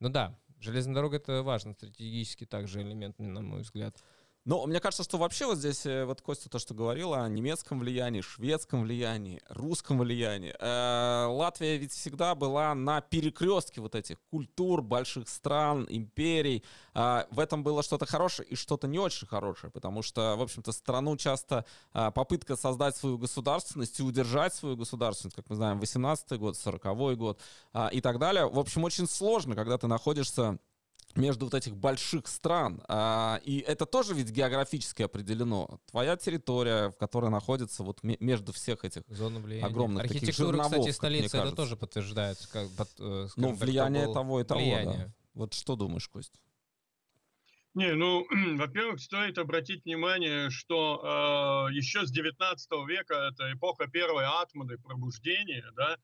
Ну 0.00 0.08
да, 0.08 0.38
железная 0.60 0.94
дорога— 0.94 1.16
это 1.18 1.42
важно, 1.42 1.74
стратегически 1.74 2.46
также 2.46 2.82
элемент, 2.82 3.18
на 3.18 3.40
мой 3.40 3.60
взгляд. 3.60 3.96
Но 4.46 4.66
мне 4.66 4.80
кажется, 4.80 5.04
что 5.04 5.18
вообще 5.18 5.44
вот 5.44 5.58
здесь, 5.58 5.84
э, 5.84 6.06
вот 6.06 6.22
Костя 6.22 6.48
то, 6.48 6.58
что 6.58 6.72
говорил 6.72 7.12
о 7.12 7.28
немецком 7.28 7.78
влиянии, 7.78 8.22
шведском 8.22 8.82
влиянии, 8.82 9.42
русском 9.50 9.98
влиянии. 9.98 10.54
Э, 10.58 11.26
Латвия 11.26 11.76
ведь 11.76 11.92
всегда 11.92 12.34
была 12.34 12.74
на 12.74 13.02
перекрестке 13.02 13.82
вот 13.82 13.94
этих 13.94 14.16
культур, 14.30 14.80
больших 14.80 15.28
стран, 15.28 15.86
империй. 15.90 16.64
Э, 16.94 17.24
в 17.30 17.38
этом 17.38 17.62
было 17.62 17.82
что-то 17.82 18.06
хорошее 18.06 18.48
и 18.48 18.54
что-то 18.56 18.88
не 18.88 18.98
очень 18.98 19.26
хорошее, 19.26 19.70
потому 19.70 20.02
что, 20.02 20.36
в 20.36 20.42
общем-то, 20.42 20.72
страну 20.72 21.18
часто 21.18 21.66
э, 21.92 22.10
попытка 22.10 22.56
создать 22.56 22.96
свою 22.96 23.18
государственность 23.18 24.00
и 24.00 24.02
удержать 24.02 24.54
свою 24.54 24.74
государственность, 24.76 25.36
как 25.36 25.50
мы 25.50 25.56
знаем, 25.56 25.78
18-й 25.80 26.38
год, 26.38 26.54
40-й 26.54 27.16
год 27.16 27.38
э, 27.74 27.88
и 27.92 28.00
так 28.00 28.18
далее. 28.18 28.48
В 28.48 28.58
общем, 28.58 28.84
очень 28.84 29.06
сложно, 29.06 29.54
когда 29.54 29.76
ты 29.76 29.86
находишься 29.86 30.58
между 31.16 31.46
вот 31.46 31.54
этих 31.54 31.76
больших 31.76 32.26
стран. 32.26 32.82
А, 32.88 33.40
и 33.44 33.58
это 33.58 33.86
тоже 33.86 34.14
ведь 34.14 34.30
географически 34.30 35.02
определено. 35.02 35.80
Твоя 35.90 36.16
территория, 36.16 36.90
в 36.90 36.96
которой 36.96 37.30
находится 37.30 37.82
вот 37.82 38.02
между 38.02 38.52
всех 38.52 38.84
этих 38.84 39.02
Зона 39.08 39.40
огромных 39.64 40.04
Архитектура, 40.04 40.56
таких 40.56 40.78
кстати, 40.78 40.90
столицы 40.90 41.36
это 41.38 41.52
тоже 41.52 41.76
подтверждает. 41.76 42.38
Как, 42.52 42.68
под, 42.76 42.88
э, 42.98 43.28
ну, 43.36 43.54
влияние 43.54 44.04
того, 44.04 44.14
того 44.14 44.40
и 44.40 44.44
того, 44.44 44.60
влияние. 44.60 45.06
да. 45.06 45.12
Вот 45.34 45.54
что 45.54 45.76
думаешь, 45.76 46.08
Кость? 46.08 46.40
Не, 47.74 47.94
ну, 47.94 48.26
во-первых, 48.56 49.00
стоит 49.00 49.38
обратить 49.38 49.84
внимание, 49.84 50.50
что 50.50 51.68
э, 51.70 51.74
еще 51.74 52.06
с 52.06 52.10
19 52.10 52.70
века, 52.88 53.30
это 53.32 53.52
эпоха 53.52 53.86
первой 53.86 54.24
атмады, 54.26 54.78
пробуждения, 54.78 55.64
да, 55.76 55.96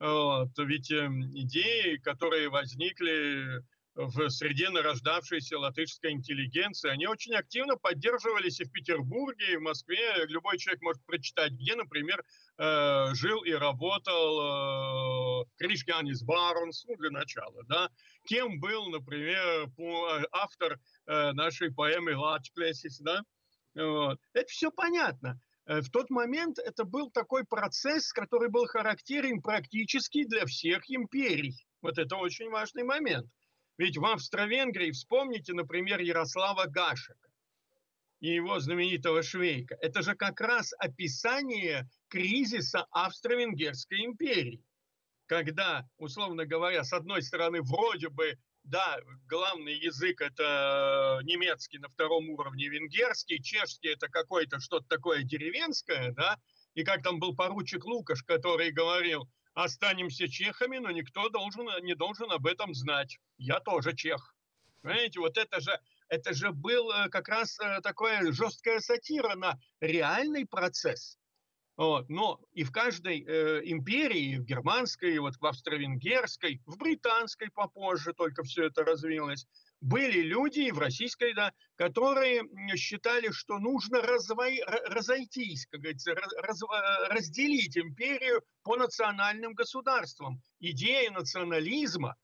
вот, 0.00 0.50
ведь 0.58 0.90
э, 0.90 1.06
идеи, 1.06 1.96
которые 1.98 2.48
возникли 2.48 3.62
в 3.94 4.28
среде 4.28 4.70
нарождавшейся 4.70 5.58
латышской 5.58 6.12
интеллигенции, 6.12 6.90
они 6.90 7.06
очень 7.06 7.34
активно 7.34 7.76
поддерживались 7.76 8.60
и 8.60 8.64
в 8.64 8.72
Петербурге, 8.72 9.52
и 9.52 9.56
в 9.56 9.62
Москве. 9.62 10.24
Любой 10.26 10.58
человек 10.58 10.82
может 10.82 11.04
прочитать, 11.06 11.52
где, 11.52 11.76
например, 11.76 12.24
э, 12.58 13.14
жил 13.14 13.42
и 13.44 13.52
работал 13.52 15.42
э, 15.42 15.44
Кришганис 15.58 16.22
Баронс, 16.22 16.84
ну, 16.86 16.96
для 16.96 17.10
начала, 17.10 17.62
да, 17.68 17.88
кем 18.24 18.58
был, 18.58 18.88
например, 18.88 19.70
автор 20.32 20.80
э, 21.06 21.32
нашей 21.32 21.72
поэмы 21.72 22.16
«Лачклесис», 22.16 22.98
да, 22.98 23.22
вот. 23.74 24.18
Это 24.32 24.46
все 24.48 24.70
понятно. 24.70 25.40
Э, 25.66 25.80
в 25.80 25.90
тот 25.90 26.10
момент 26.10 26.58
это 26.58 26.84
был 26.84 27.10
такой 27.10 27.44
процесс, 27.44 28.12
который 28.12 28.48
был 28.48 28.66
характерен 28.66 29.42
практически 29.42 30.24
для 30.24 30.46
всех 30.46 30.88
империй. 30.90 31.54
Вот 31.82 31.98
это 31.98 32.16
очень 32.16 32.50
важный 32.50 32.84
момент. 32.84 33.26
Ведь 33.76 33.96
в 33.96 34.04
Австро-Венгрии, 34.04 34.92
вспомните, 34.92 35.52
например, 35.52 36.00
Ярослава 36.00 36.66
Гашека 36.66 37.28
и 38.20 38.28
его 38.28 38.60
знаменитого 38.60 39.22
Швейка. 39.22 39.76
Это 39.80 40.02
же 40.02 40.14
как 40.14 40.40
раз 40.40 40.72
описание 40.78 41.88
кризиса 42.08 42.86
Австро-Венгерской 42.90 44.04
империи. 44.04 44.64
Когда, 45.26 45.88
условно 45.98 46.46
говоря, 46.46 46.84
с 46.84 46.92
одной 46.92 47.22
стороны, 47.22 47.62
вроде 47.62 48.10
бы 48.10 48.38
да, 48.64 48.98
главный 49.28 49.74
язык 49.74 50.20
это 50.22 51.20
немецкий 51.24 51.78
на 51.78 51.88
втором 51.88 52.30
уровне, 52.30 52.68
венгерский, 52.68 53.42
чешский 53.42 53.88
это 53.88 54.08
какое-то 54.08 54.58
что-то 54.58 54.86
такое 54.88 55.22
деревенское, 55.22 56.12
да, 56.12 56.38
и 56.74 56.82
как 56.82 57.02
там 57.02 57.18
был 57.18 57.36
поручик 57.36 57.84
Лукаш, 57.84 58.22
который 58.22 58.70
говорил, 58.70 59.28
останемся 59.54 60.28
чехами, 60.28 60.78
но 60.78 60.90
никто 60.90 61.28
должен, 61.28 61.66
не 61.84 61.94
должен 61.94 62.30
об 62.30 62.46
этом 62.46 62.74
знать. 62.74 63.18
Я 63.38 63.60
тоже 63.60 63.94
чех. 63.94 64.34
Понимаете, 64.82 65.20
вот 65.20 65.38
это 65.38 65.60
же, 65.60 65.80
это 66.08 66.34
же 66.34 66.52
был 66.52 66.90
э, 66.90 67.08
как 67.08 67.28
раз 67.28 67.58
э, 67.58 67.80
такая 67.80 68.30
жесткая 68.32 68.80
сатира 68.80 69.34
на 69.34 69.58
реальный 69.80 70.44
процесс. 70.44 71.18
Вот. 71.76 72.08
Но 72.10 72.40
и 72.52 72.64
в 72.64 72.70
каждой 72.70 73.24
э, 73.26 73.62
империи, 73.64 74.36
в 74.36 74.44
германской, 74.44 75.18
вот 75.18 75.36
в 75.36 75.46
австро-венгерской, 75.46 76.60
в 76.66 76.76
британской 76.76 77.50
попозже 77.50 78.12
только 78.12 78.42
все 78.42 78.66
это 78.66 78.84
развилось, 78.84 79.46
были 79.84 80.22
люди, 80.22 80.70
в 80.70 80.78
российской, 80.78 81.34
да, 81.34 81.52
которые 81.76 82.42
считали, 82.74 83.30
что 83.30 83.58
нужно 83.58 84.00
развой, 84.00 84.62
разойтись, 84.86 85.66
как 85.66 85.80
говорится, 85.80 86.14
раз, 86.14 86.62
э, 86.62 87.08
разделить 87.12 87.76
империю 87.76 88.42
по 88.62 88.76
национальным 88.76 89.52
государствам. 89.52 90.40
Идея 90.58 91.10
национализма, 91.10 92.16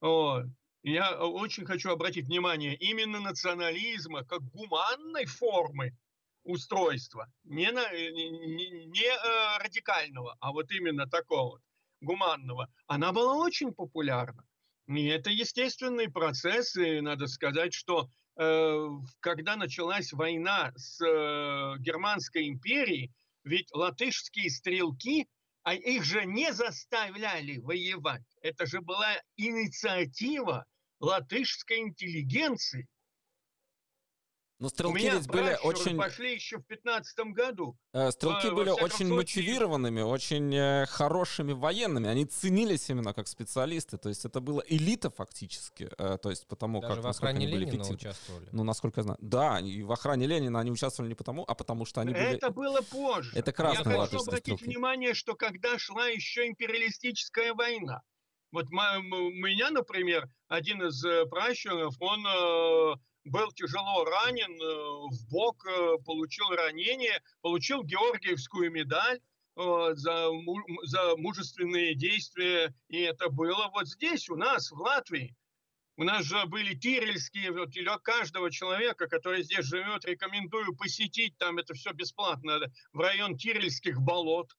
вот, 0.00 0.46
я 0.82 1.18
очень 1.18 1.66
хочу 1.66 1.90
обратить 1.90 2.28
внимание, 2.28 2.74
именно 2.76 3.20
национализма 3.20 4.24
как 4.24 4.40
гуманной 4.44 5.26
формы 5.26 5.92
устройства, 6.44 7.30
не, 7.44 7.70
на, 7.72 7.92
не, 7.92 8.86
не 8.86 9.04
э, 9.04 9.58
радикального, 9.62 10.34
а 10.40 10.50
вот 10.52 10.70
именно 10.70 11.06
такого 11.06 11.60
гуманного, 12.00 12.70
она 12.86 13.12
была 13.12 13.36
очень 13.36 13.74
популярна. 13.74 14.45
И 14.88 15.06
это 15.06 15.30
естественный 15.30 16.10
процесс, 16.10 16.76
и 16.76 17.00
надо 17.00 17.26
сказать, 17.26 17.74
что 17.74 18.08
э, 18.38 18.88
когда 19.20 19.56
началась 19.56 20.12
война 20.12 20.72
с 20.76 21.00
э, 21.00 21.78
Германской 21.80 22.48
империей, 22.48 23.12
ведь 23.42 23.68
латышские 23.72 24.48
стрелки, 24.50 25.26
а 25.64 25.74
их 25.74 26.04
же 26.04 26.24
не 26.24 26.52
заставляли 26.52 27.58
воевать. 27.58 28.22
Это 28.42 28.66
же 28.66 28.80
была 28.80 29.16
инициатива 29.36 30.64
латышской 31.00 31.78
интеллигенции. 31.78 32.86
Но 34.58 34.70
стрелки 34.70 35.02
ведь 35.02 35.26
были 35.28 35.54
очень... 35.62 35.98
пошли 35.98 36.34
еще 36.34 36.58
в 36.58 36.66
15 36.66 37.18
году. 37.34 37.76
Э, 37.92 38.10
стрелки 38.10 38.48
были 38.48 38.70
очень 38.70 39.08
случае... 39.08 39.14
мотивированными, 39.14 40.00
очень 40.00 40.54
э, 40.54 40.86
хорошими 40.86 41.52
военными. 41.52 42.08
Они 42.08 42.24
ценились 42.24 42.88
именно 42.88 43.12
как 43.12 43.28
специалисты. 43.28 43.98
То 43.98 44.08
есть 44.08 44.24
это 44.24 44.40
была 44.40 44.62
элита 44.66 45.10
фактически. 45.10 45.90
Э, 45.98 46.16
то 46.16 46.30
есть 46.30 46.46
потому 46.46 46.80
Даже 46.80 46.96
как... 46.96 47.04
в 47.04 47.08
охране 47.08 47.36
они 47.36 47.46
Ленина 47.46 47.82
были 47.82 47.92
участвовали. 47.92 48.48
Ну, 48.52 48.64
насколько 48.64 49.00
я 49.00 49.02
знаю. 49.02 49.18
Да, 49.20 49.60
и 49.60 49.82
в 49.82 49.92
охране 49.92 50.26
Ленина 50.26 50.60
они 50.60 50.70
участвовали 50.70 51.10
не 51.10 51.14
потому, 51.14 51.44
а 51.46 51.54
потому 51.54 51.84
что 51.84 52.00
они 52.00 52.14
были... 52.14 52.24
Это 52.24 52.50
было 52.50 52.80
позже. 52.80 53.32
Это 53.36 53.52
красные 53.52 53.94
Я 53.94 54.06
хочу 54.06 54.20
обратить 54.20 54.54
стрелки. 54.54 54.64
внимание, 54.64 55.12
что 55.12 55.34
когда 55.34 55.78
шла 55.78 56.06
еще 56.08 56.46
империалистическая 56.46 57.52
война, 57.52 58.00
вот 58.52 58.66
у 58.70 58.72
меня, 58.72 59.70
например, 59.70 60.30
один 60.48 60.82
из 60.82 61.04
пращуров, 61.28 61.94
он 62.00 62.24
был 63.26 63.50
тяжело 63.52 64.04
ранен 64.04 64.52
э, 64.52 65.14
в 65.14 65.28
бок, 65.28 65.66
э, 65.66 65.98
получил 66.04 66.48
ранение, 66.50 67.22
получил 67.42 67.82
Георгиевскую 67.82 68.70
медаль 68.70 69.20
э, 69.56 69.90
за, 69.94 70.28
за 70.84 71.16
мужественные 71.16 71.94
действия. 71.94 72.72
И 72.88 73.00
это 73.00 73.28
было 73.28 73.68
вот 73.72 73.88
здесь, 73.88 74.28
у 74.28 74.36
нас, 74.36 74.70
в 74.70 74.80
Латвии. 74.80 75.36
У 75.98 76.04
нас 76.04 76.24
же 76.24 76.44
были 76.46 76.74
тирельские, 76.74 77.52
вот 77.52 77.70
для 77.70 77.98
каждого 77.98 78.50
человека, 78.50 79.08
который 79.08 79.42
здесь 79.42 79.64
живет, 79.64 80.04
рекомендую 80.04 80.76
посетить, 80.76 81.36
там 81.38 81.56
это 81.56 81.72
все 81.72 81.92
бесплатно, 81.92 82.60
в 82.92 83.00
район 83.00 83.38
Тирельских 83.38 83.98
болот 84.02 84.52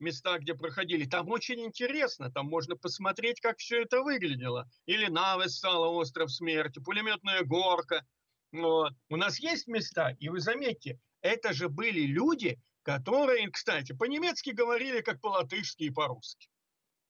места, 0.00 0.38
где 0.38 0.54
проходили. 0.54 1.04
Там 1.04 1.28
очень 1.28 1.60
интересно, 1.60 2.30
там 2.30 2.46
можно 2.46 2.76
посмотреть, 2.76 3.40
как 3.40 3.58
все 3.58 3.82
это 3.82 4.02
выглядело. 4.02 4.68
Или 4.86 5.06
Навес 5.06 5.56
стала 5.56 5.86
остров 5.86 6.32
смерти, 6.32 6.80
пулеметная 6.80 7.42
горка. 7.42 8.04
Вот. 8.52 8.92
У 9.08 9.16
нас 9.16 9.38
есть 9.38 9.68
места, 9.68 10.16
и 10.18 10.28
вы 10.28 10.40
заметьте, 10.40 10.98
это 11.20 11.52
же 11.52 11.68
были 11.68 12.00
люди, 12.00 12.58
которые, 12.82 13.50
кстати, 13.50 13.92
по-немецки 13.92 14.50
говорили 14.50 15.00
как 15.02 15.20
по-латышски 15.20 15.84
и 15.84 15.90
по-русски. 15.90 16.48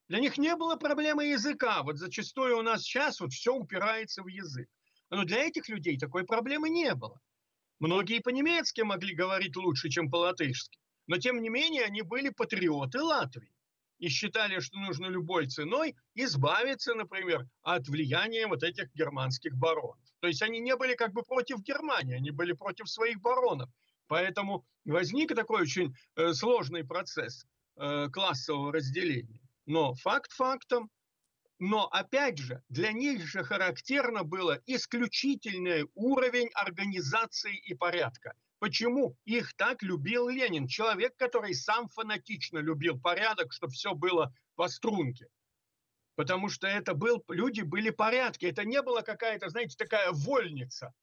Для 0.09 0.19
них 0.19 0.37
не 0.37 0.55
было 0.57 0.75
проблемы 0.75 1.27
языка. 1.27 1.83
Вот 1.83 1.97
зачастую 1.97 2.59
у 2.59 2.61
нас 2.61 2.83
сейчас 2.83 3.21
вот 3.21 3.31
все 3.31 3.55
упирается 3.55 4.21
в 4.23 4.27
язык. 4.27 4.67
Но 5.09 5.23
для 5.23 5.45
этих 5.45 5.69
людей 5.69 5.97
такой 5.97 6.25
проблемы 6.25 6.69
не 6.69 6.93
было. 6.95 7.17
Многие 7.79 8.19
по-немецки 8.19 8.81
могли 8.81 9.15
говорить 9.15 9.55
лучше, 9.55 9.89
чем 9.89 10.11
по-латышски. 10.11 10.80
Но, 11.11 11.17
тем 11.17 11.41
не 11.41 11.49
менее, 11.49 11.83
они 11.83 12.03
были 12.03 12.29
патриоты 12.29 13.01
Латвии 13.01 13.51
и 13.99 14.07
считали, 14.07 14.61
что 14.61 14.79
нужно 14.79 15.07
любой 15.07 15.45
ценой 15.45 15.97
избавиться, 16.15 16.93
например, 16.93 17.49
от 17.63 17.89
влияния 17.89 18.47
вот 18.47 18.63
этих 18.63 18.93
германских 18.93 19.57
баронов. 19.57 19.99
То 20.21 20.27
есть 20.27 20.41
они 20.41 20.61
не 20.61 20.73
были 20.77 20.95
как 20.95 21.11
бы 21.11 21.23
против 21.23 21.59
Германии, 21.63 22.15
они 22.15 22.31
были 22.31 22.53
против 22.53 22.89
своих 22.89 23.19
баронов. 23.19 23.69
Поэтому 24.07 24.65
возник 24.85 25.35
такой 25.35 25.63
очень 25.63 25.93
э, 26.15 26.31
сложный 26.31 26.85
процесс 26.85 27.45
э, 27.75 28.07
классового 28.07 28.71
разделения. 28.71 29.41
Но 29.65 29.95
факт 29.95 30.31
фактом, 30.31 30.89
но 31.59 31.87
опять 31.87 32.37
же, 32.37 32.63
для 32.69 32.93
них 32.93 33.27
же 33.27 33.43
характерно 33.43 34.23
было 34.23 34.61
исключительный 34.65 35.89
уровень 35.93 36.49
организации 36.53 37.57
и 37.57 37.73
порядка. 37.73 38.33
Почему 38.61 39.17
их 39.25 39.55
так 39.55 39.81
любил 39.81 40.29
Ленин? 40.29 40.67
Человек, 40.67 41.15
который 41.17 41.55
сам 41.55 41.87
фанатично 41.87 42.59
любил 42.59 42.99
порядок, 42.99 43.53
чтобы 43.53 43.73
все 43.73 43.95
было 43.95 44.31
по 44.53 44.67
струнке. 44.67 45.25
Потому 46.13 46.47
что 46.47 46.67
это 46.67 46.93
был, 46.93 47.23
люди 47.27 47.61
были 47.61 47.89
порядки. 47.89 48.45
Это 48.45 48.63
не 48.63 48.79
была 48.83 49.01
какая-то, 49.01 49.49
знаете, 49.49 49.75
такая 49.75 50.11
вольница. 50.11 50.93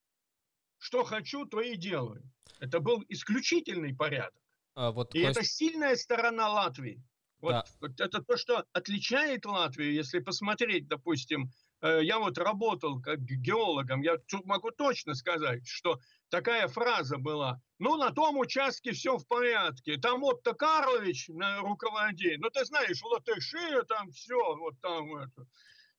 Что 0.78 1.02
хочу, 1.02 1.46
то 1.46 1.60
и 1.60 1.74
делаю. 1.74 2.22
Это 2.60 2.78
был 2.78 3.04
исключительный 3.08 3.92
порядок. 3.92 4.40
А 4.76 4.92
вот 4.92 5.12
и 5.16 5.24
Кость... 5.24 5.38
это 5.38 5.44
сильная 5.44 5.96
сторона 5.96 6.48
Латвии. 6.48 7.02
Вот, 7.40 7.66
да. 7.80 8.04
это 8.04 8.22
то, 8.22 8.36
что 8.36 8.66
отличает 8.70 9.44
Латвию, 9.46 9.92
если 9.92 10.20
посмотреть, 10.20 10.86
допустим, 10.86 11.50
Э, 11.80 12.00
я 12.02 12.18
вот 12.18 12.38
работал 12.38 13.00
как 13.00 13.20
геологом, 13.20 14.02
я 14.02 14.16
могу 14.44 14.70
точно 14.70 15.14
сказать, 15.14 15.66
что 15.66 16.00
такая 16.30 16.68
фраза 16.68 17.18
была, 17.18 17.60
ну, 17.78 17.96
на 17.96 18.10
том 18.10 18.38
участке 18.38 18.92
все 18.92 19.16
в 19.16 19.26
порядке, 19.26 19.96
там 19.96 20.22
Отто 20.24 20.54
Карлович 20.54 21.28
на 21.28 21.60
руководит, 21.60 22.40
ну, 22.40 22.50
ты 22.50 22.64
знаешь, 22.64 23.02
латыши, 23.02 23.82
там 23.88 24.10
все, 24.10 24.56
вот 24.56 24.80
там 24.80 25.16
это, 25.16 25.46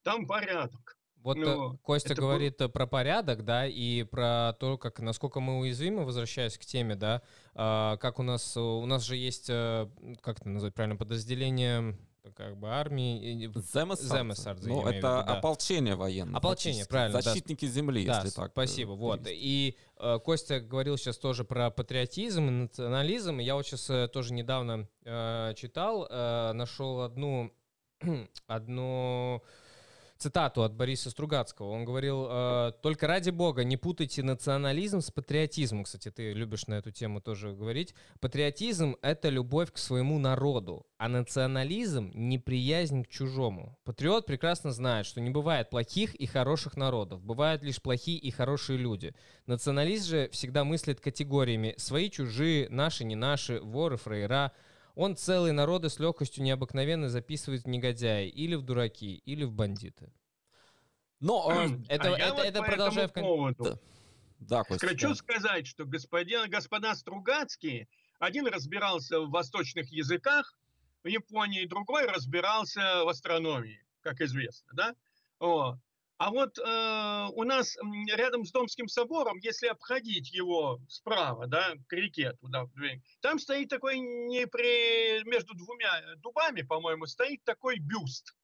там 0.04 0.28
порядок. 0.28 0.96
Вот 1.22 1.36
ну, 1.36 1.78
Костя 1.80 2.16
говорит 2.16 2.60
был... 2.60 2.70
про 2.70 2.88
порядок, 2.88 3.44
да, 3.44 3.68
и 3.68 4.04
про 4.04 4.54
то, 4.60 4.78
как 4.78 5.00
насколько 5.00 5.42
мы 5.42 5.60
уязвимы, 5.60 6.06
возвращаясь 6.06 6.58
к 6.58 6.66
теме, 6.66 6.96
да, 6.96 7.22
а, 7.56 7.98
как 7.98 8.20
у 8.20 8.24
нас 8.24 8.56
у 8.56 8.86
нас 8.86 9.04
же 9.04 9.18
есть, 9.18 9.50
э, 9.50 9.90
как 10.22 10.40
это 10.40 10.48
назвать 10.48 10.74
правильно, 10.74 10.96
подразделение 10.96 11.98
как 12.36 12.58
бы 12.58 12.70
армии. 12.70 13.48
Земесардзе. 13.56 14.70
Ну, 14.70 14.82
это 14.82 14.96
виду, 14.96 15.02
да. 15.02 15.22
ополчение 15.22 15.96
военное. 15.96 16.36
Ополчение, 16.38 16.86
правильно. 16.86 17.22
Защитники 17.22 17.66
да. 17.66 17.72
земли, 17.72 18.06
да, 18.06 18.16
если 18.18 18.30
так. 18.36 18.52
Спасибо. 18.52 18.92
Вот. 18.92 19.22
И 19.28 19.78
э, 19.98 20.20
Костя 20.24 20.60
говорил 20.60 20.98
сейчас 20.98 21.18
тоже 21.18 21.44
про 21.44 21.70
патриотизм 21.72 22.48
и 22.48 22.52
национализм. 22.52 23.40
Я 23.40 23.56
вот 23.56 23.66
сейчас 23.66 23.90
э, 23.90 24.08
тоже 24.08 24.34
недавно 24.34 24.88
э, 25.06 25.54
читал, 25.56 26.08
э, 26.10 26.52
нашел 26.54 27.02
одну, 27.02 27.52
одну 28.48 29.44
цитату 30.20 30.64
от 30.64 30.74
Бориса 30.74 31.10
Стругацкого. 31.10 31.70
Он 31.72 31.86
говорил, 31.86 32.28
э, 32.30 32.72
только 32.84 33.08
ради 33.08 33.30
бога 33.30 33.64
не 33.64 33.78
путайте 33.78 34.22
национализм 34.22 35.00
с 35.00 35.12
патриотизмом. 35.12 35.86
Кстати, 35.86 36.12
ты 36.12 36.34
любишь 36.34 36.68
на 36.68 36.76
эту 36.76 36.92
тему 36.92 37.22
тоже 37.22 37.54
говорить. 37.54 37.96
Патриотизм— 38.20 38.98
это 39.02 39.30
любовь 39.30 39.72
к 39.72 39.78
своему 39.78 40.20
народу, 40.20 40.86
а 40.98 41.08
национализм— 41.08 42.12
неприязнь 42.14 43.04
к 43.06 43.08
чужому. 43.08 43.78
Патриот 43.86 44.26
прекрасно 44.26 44.74
знает, 44.74 45.06
что 45.06 45.22
не 45.22 45.30
бывает 45.30 45.70
плохих 45.70 46.14
и 46.16 46.26
хороших 46.26 46.76
народов, 46.76 47.24
бывают 47.24 47.64
лишь 47.64 47.82
плохие 47.82 48.18
и 48.18 48.30
хорошие 48.30 48.78
люди. 48.78 49.16
Националист 49.46 50.06
же 50.06 50.30
всегда 50.32 50.66
мыслит 50.66 51.00
категориями 51.00 51.74
«свои, 51.78 52.10
чужие», 52.10 52.68
«наши, 52.70 53.06
не 53.06 53.16
наши», 53.16 53.62
«воры, 53.62 53.96
фрейра», 53.96 54.52
он 55.00 55.16
целые 55.16 55.54
народы 55.54 55.90
с 55.90 55.98
легкостью 55.98 56.44
необыкновенно 56.44 57.08
записывает 57.08 57.64
в 57.64 57.68
негодяи, 57.68 58.28
или 58.28 58.56
в 58.56 58.64
дураки, 58.64 59.16
или 59.26 59.46
в 59.46 59.54
бандиты. 59.54 60.12
Но 61.22 61.50
э, 61.54 61.70
это, 61.88 62.14
а 62.14 62.18
это, 62.18 62.34
вот 62.34 62.46
это 62.46 62.64
продолжая 62.64 63.08
в 63.08 63.14
поводу 63.14 63.80
да, 64.40 64.64
Костя, 64.64 64.88
Хочу 64.88 65.10
да. 65.10 65.16
сказать, 65.16 65.68
что 65.68 65.86
господин, 65.86 66.50
господа 66.50 66.96
Стругацкие, 66.96 67.88
один 68.20 68.48
разбирался 68.48 69.22
в 69.22 69.30
восточных 69.30 69.90
языках 69.90 70.54
в 71.04 71.08
Японии, 71.08 71.66
другой 71.66 72.06
разбирался 72.06 73.04
в 73.06 73.08
астрономии, 73.08 73.82
как 74.02 74.20
известно, 74.20 74.74
да? 74.74 74.96
О. 75.40 75.78
А 76.20 76.32
вот 76.32 76.58
э, 76.60 77.28
у 77.34 77.44
нас 77.46 77.78
рядом 78.14 78.44
с 78.44 78.52
Домским 78.52 78.90
собором, 78.90 79.40
если 79.42 79.68
обходить 79.68 80.34
его 80.34 80.82
справа, 80.90 81.48
да, 81.48 81.76
к 81.88 81.94
реке 81.94 82.34
туда, 82.42 82.68
там 83.22 83.40
стоит 83.40 83.70
такой, 83.70 84.00
не 84.00 84.46
при, 84.46 85.24
между 85.24 85.54
двумя 85.54 85.90
дубами, 86.18 86.62
по-моему, 86.62 87.06
стоит 87.06 87.42
такой 87.46 87.80
бюст. 87.80 88.36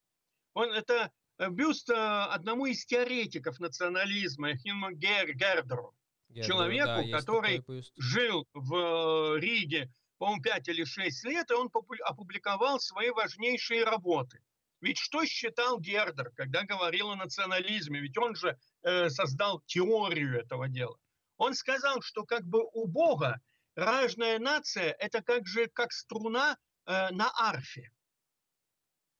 Он, 0.54 0.72
это 0.72 1.12
э, 1.38 1.50
бюст 1.50 1.90
э, 1.90 1.94
одному 1.96 2.66
из 2.66 2.86
теоретиков 2.86 3.60
национализма, 3.60 4.56
Хинму 4.56 4.92
Гер, 4.92 5.34
Гердеру 5.34 5.94
Я 6.30 6.44
человеку, 6.44 7.12
да, 7.12 7.18
который 7.18 7.62
жил 7.98 8.48
в 8.54 9.38
Риге, 9.38 9.92
по-моему, 10.18 10.42
5 10.42 10.70
или 10.70 10.86
6 10.86 11.26
лет, 11.26 11.52
и 11.52 11.54
он 11.54 11.70
опубликовал 12.06 12.80
свои 12.80 13.10
важнейшие 13.10 13.84
работы. 13.84 14.40
Ведь 14.82 14.98
что 14.98 15.26
считал 15.26 15.80
Гердер, 15.80 16.32
когда 16.36 16.64
говорил 16.64 17.10
о 17.10 17.16
национализме? 17.16 18.00
Ведь 18.00 18.18
он 18.18 18.36
же 18.36 18.58
э, 18.84 19.10
создал 19.10 19.62
теорию 19.66 20.40
этого 20.40 20.68
дела. 20.68 20.98
Он 21.38 21.54
сказал, 21.54 22.02
что 22.02 22.24
как 22.24 22.46
бы 22.46 22.64
у 22.74 22.88
Бога 22.88 23.42
разная 23.76 24.40
нация– 24.40 24.96
это 25.00 25.22
как 25.22 25.48
же 25.48 25.68
как 25.68 25.92
струна 25.92 26.58
э, 26.86 27.10
на 27.12 27.32
арфе. 27.36 27.92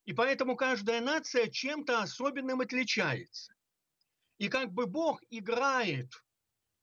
И 0.06 0.14
поэтому 0.14 0.56
каждая 0.56 1.02
нация 1.02 1.50
чем-то 1.50 2.02
особенным 2.02 2.62
отличается. 2.62 3.54
И 4.38 4.50
как 4.50 4.72
бы 4.72 4.86
Бог 4.86 5.22
играет 5.30 6.12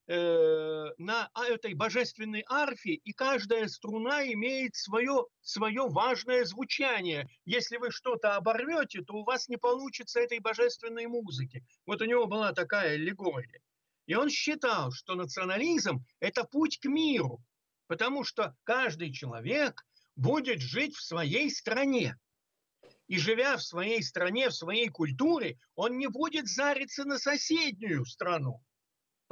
э, 0.08 0.86
на 0.98 1.30
а- 1.32 1.46
этой 1.46 1.74
божественной 1.74 2.44
арфе, 2.48 2.94
и 2.94 3.12
каждая 3.12 3.68
струна 3.68 4.24
имеет 4.32 4.74
свое, 4.74 5.26
свое 5.42 5.88
важное 5.88 6.44
звучание. 6.44 7.28
Если 7.44 7.76
вы 7.76 7.90
что-то 7.90 8.36
оборвете, 8.36 9.02
то 9.02 9.14
у 9.14 9.24
вас 9.24 9.48
не 9.48 9.56
получится 9.56 10.20
этой 10.20 10.40
божественной 10.40 11.06
музыки. 11.06 11.64
Вот 11.86 12.02
у 12.02 12.04
него 12.04 12.26
была 12.26 12.52
такая 12.52 12.94
аллегория. 12.94 13.60
И 14.06 14.14
он 14.14 14.28
считал, 14.28 14.90
что 14.90 15.14
национализм– 15.14 16.04
это 16.20 16.44
путь 16.44 16.78
к 16.80 16.86
миру, 16.86 17.40
потому 17.86 18.24
что 18.24 18.56
каждый 18.64 19.12
человек 19.12 19.84
будет 20.16 20.60
жить 20.60 20.96
в 20.96 21.02
своей 21.02 21.50
стране. 21.50 22.16
И 23.06 23.18
живя 23.18 23.56
в 23.56 23.62
своей 23.62 24.02
стране, 24.02 24.48
в 24.48 24.54
своей 24.54 24.88
культуре, 24.88 25.58
он 25.74 25.98
не 25.98 26.08
будет 26.08 26.46
зариться 26.48 27.04
на 27.04 27.18
соседнюю 27.18 28.04
страну. 28.04 28.62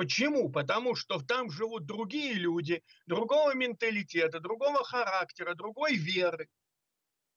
Почему? 0.00 0.48
Потому 0.48 0.94
что 0.94 1.20
там 1.20 1.50
живут 1.50 1.84
другие 1.84 2.32
люди, 2.32 2.82
другого 3.04 3.54
менталитета, 3.54 4.40
другого 4.40 4.82
характера, 4.82 5.54
другой 5.54 5.94
веры. 5.94 6.48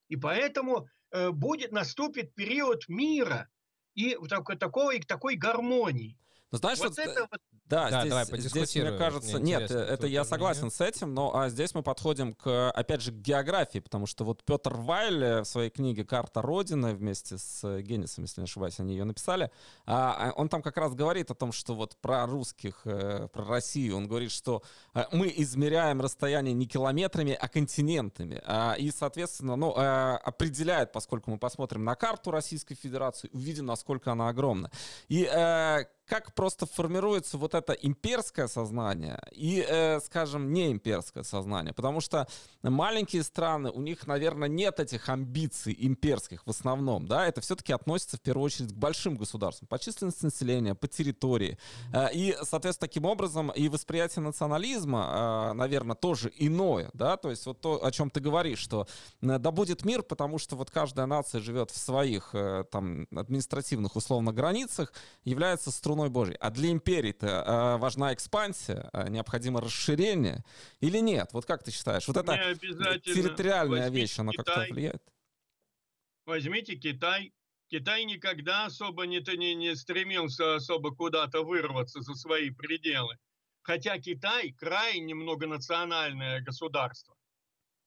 И 0.07 0.15
поэтому 0.15 0.87
э, 1.11 1.31
будет 1.31 1.73
наступит 1.73 2.33
период 2.33 2.87
мира 2.87 3.49
и 3.95 4.17
такой, 4.29 4.55
такой, 4.55 5.01
такой 5.01 5.35
гармонии. 5.35 6.17
Ну, 6.53 6.59
знаешь, 6.59 6.77
вот 6.77 6.89
вот, 6.89 6.99
это 6.99 7.27
вот 7.31 7.41
Да, 7.65 7.89
Да, 7.89 8.01
здесь, 8.01 8.09
давай, 8.09 8.25
здесь, 8.41 8.75
мне 8.75 8.91
кажется, 8.91 9.39
Мне 9.39 9.53
нет, 9.53 9.71
это 9.71 10.05
я 10.05 10.21
мнение. 10.21 10.25
согласен 10.25 10.69
с 10.69 10.81
этим, 10.81 11.13
но 11.15 11.35
а 11.35 11.49
здесь 11.49 11.73
мы 11.73 11.81
подходим 11.81 12.33
к, 12.33 12.69
опять 12.69 13.01
же, 13.01 13.11
к 13.11 13.15
географии, 13.15 13.79
потому 13.79 14.05
что 14.05 14.23
вот 14.23 14.43
Петр 14.43 14.75
Вайль 14.75 15.23
э, 15.23 15.41
в 15.41 15.45
своей 15.45 15.71
книге 15.71 16.05
«Карта 16.05 16.43
Родины» 16.43 16.93
вместе 16.93 17.39
с 17.39 17.63
э, 17.63 17.81
Генисом, 17.81 18.25
если 18.25 18.41
не 18.41 18.45
ошибаюсь, 18.45 18.79
они 18.79 18.91
ее 18.93 19.03
написали, 19.03 19.49
а, 19.87 20.29
а 20.29 20.31
он 20.33 20.47
там 20.47 20.61
как 20.61 20.77
раз 20.77 20.93
говорит 20.93 21.31
о 21.31 21.33
том, 21.33 21.51
что 21.51 21.73
вот 21.73 21.97
про 21.97 22.27
русских, 22.27 22.81
э, 22.85 23.27
про 23.33 23.45
Россию, 23.45 23.97
он 23.97 24.07
говорит, 24.07 24.31
что 24.31 24.61
э, 24.93 25.05
мы 25.11 25.33
измеряем 25.35 26.01
расстояние 26.01 26.53
не 26.53 26.67
километрами, 26.67 27.33
а 27.33 27.47
континентами, 27.47 28.39
А, 28.45 28.75
и, 28.77 28.91
соответственно, 28.91 29.55
ну, 29.55 29.73
э, 29.75 30.17
определяет, 30.17 30.91
поскольку 30.91 31.31
мы 31.31 31.39
посмотрим 31.39 31.83
на 31.83 31.95
карту 31.95 32.29
Российской 32.29 32.75
Федерации, 32.75 33.31
увидим, 33.33 33.65
насколько 33.65 34.11
она 34.11 34.29
огромна. 34.29 34.69
И 35.07 35.27
э, 35.31 35.85
как 36.05 36.33
просто 36.33 36.65
формируется 36.65 37.37
вот 37.37 37.53
это 37.53 37.73
имперское 37.73 38.47
сознание 38.47 39.19
и, 39.31 39.65
э, 39.67 39.99
скажем, 40.01 40.51
не 40.51 40.71
имперское 40.71 41.23
сознание. 41.23 41.73
Потому 41.73 42.01
что 42.01 42.27
маленькие 42.61 43.23
страны, 43.23 43.71
у 43.71 43.81
них, 43.81 44.05
наверное, 44.05 44.49
нет 44.49 44.79
этих 44.79 45.07
амбиций 45.09 45.75
имперских 45.79 46.45
в 46.45 46.49
основном. 46.49 47.07
Да? 47.07 47.25
Это 47.25 47.41
все-таки 47.41 47.73
относится 47.73 48.17
в 48.17 48.21
первую 48.21 48.45
очередь 48.45 48.73
к 48.73 48.75
большим 48.75 49.15
государствам. 49.15 49.67
По 49.67 49.79
численности 49.79 50.25
населения, 50.25 50.75
по 50.75 50.87
территории. 50.87 51.57
Э, 51.93 52.07
и, 52.13 52.35
соответственно, 52.43 52.87
таким 52.87 53.05
образом 53.05 53.49
и 53.51 53.69
восприятие 53.69 54.23
национализма, 54.23 55.51
э, 55.51 55.53
наверное, 55.53 55.95
тоже 55.95 56.31
иное. 56.35 56.89
Да? 56.93 57.17
То 57.17 57.29
есть 57.29 57.45
вот 57.45 57.61
то, 57.61 57.83
о 57.83 57.91
чем 57.91 58.09
ты 58.09 58.19
говоришь, 58.19 58.59
что 58.59 58.87
э, 59.21 59.39
да 59.39 59.51
будет 59.51 59.85
мир, 59.85 60.03
потому 60.03 60.37
что 60.37 60.55
вот 60.57 60.69
каждая 60.69 61.05
нация 61.05 61.39
живет 61.39 61.71
в 61.71 61.77
своих 61.77 62.31
э, 62.33 62.65
там 62.71 63.07
административных 63.15 63.95
условно 63.95 64.33
границах, 64.33 64.91
является 65.23 65.71
струной 65.93 66.09
Божьей. 66.09 66.37
А 66.39 66.49
для 66.49 66.71
империи-то 66.71 67.27
э, 67.27 67.77
важна 67.77 68.13
экспансия, 68.13 68.89
э, 68.93 69.09
необходимо 69.09 69.61
расширение 69.61 70.43
или 70.81 70.97
нет? 70.97 71.29
Вот 71.33 71.45
как 71.45 71.63
ты 71.63 71.71
считаешь? 71.71 72.07
Вот 72.07 72.17
это 72.17 72.55
территориальная 72.99 73.89
вещь, 73.89 74.17
она 74.19 74.31
как-то 74.31 74.65
влияет? 74.69 75.03
Возьмите 76.25 76.75
Китай. 76.75 77.31
Китай 77.67 78.05
никогда 78.05 78.65
особо 78.65 79.05
не, 79.05 79.19
не, 79.37 79.55
не 79.55 79.75
стремился 79.75 80.55
особо 80.55 80.95
куда-то 80.95 81.43
вырваться 81.43 82.01
за 82.01 82.13
свои 82.15 82.49
пределы. 82.49 83.17
Хотя 83.61 83.97
Китай 83.99 84.51
крайне 84.51 85.15
многонациональное 85.15 86.41
государство. 86.41 87.15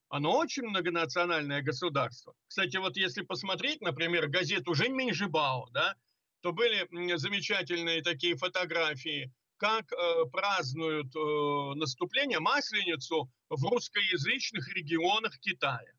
Оно 0.09 0.37
очень 0.37 0.63
многонациональное 0.63 1.61
государство. 1.61 2.33
Кстати, 2.47 2.77
вот 2.77 2.95
если 2.95 3.23
посмотреть, 3.23 3.81
например, 3.81 4.27
газету 4.27 4.73
«Жень 4.73 5.13
Жибао», 5.13 5.67
да, 5.71 5.95
то 6.41 6.51
были 6.51 6.87
замечательные 7.17 8.01
такие 8.01 8.35
фотографии, 8.35 9.33
как 9.57 9.91
э, 9.91 10.25
празднуют 10.31 11.15
э, 11.15 11.75
наступление, 11.75 12.39
Масленицу 12.39 13.29
в 13.49 13.63
русскоязычных 13.65 14.67
регионах 14.73 15.37
Китая. 15.39 15.93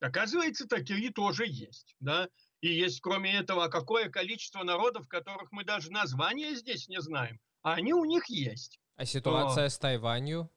Оказывается, 0.00 0.66
такие 0.68 1.10
тоже 1.10 1.46
есть. 1.46 1.96
Да? 2.00 2.28
И 2.60 2.68
есть, 2.68 3.00
кроме 3.00 3.34
этого, 3.34 3.68
какое 3.68 4.10
количество 4.10 4.62
народов, 4.62 5.08
которых 5.08 5.50
мы 5.52 5.64
даже 5.64 5.90
названия 5.90 6.54
здесь 6.54 6.88
не 6.88 7.00
знаем. 7.00 7.40
А 7.62 7.74
они 7.74 7.94
у 7.94 8.04
них 8.04 8.26
есть. 8.28 8.78
А 8.96 9.04
ситуация 9.04 9.68
с 9.68 9.78
Тайванью? 9.78 10.50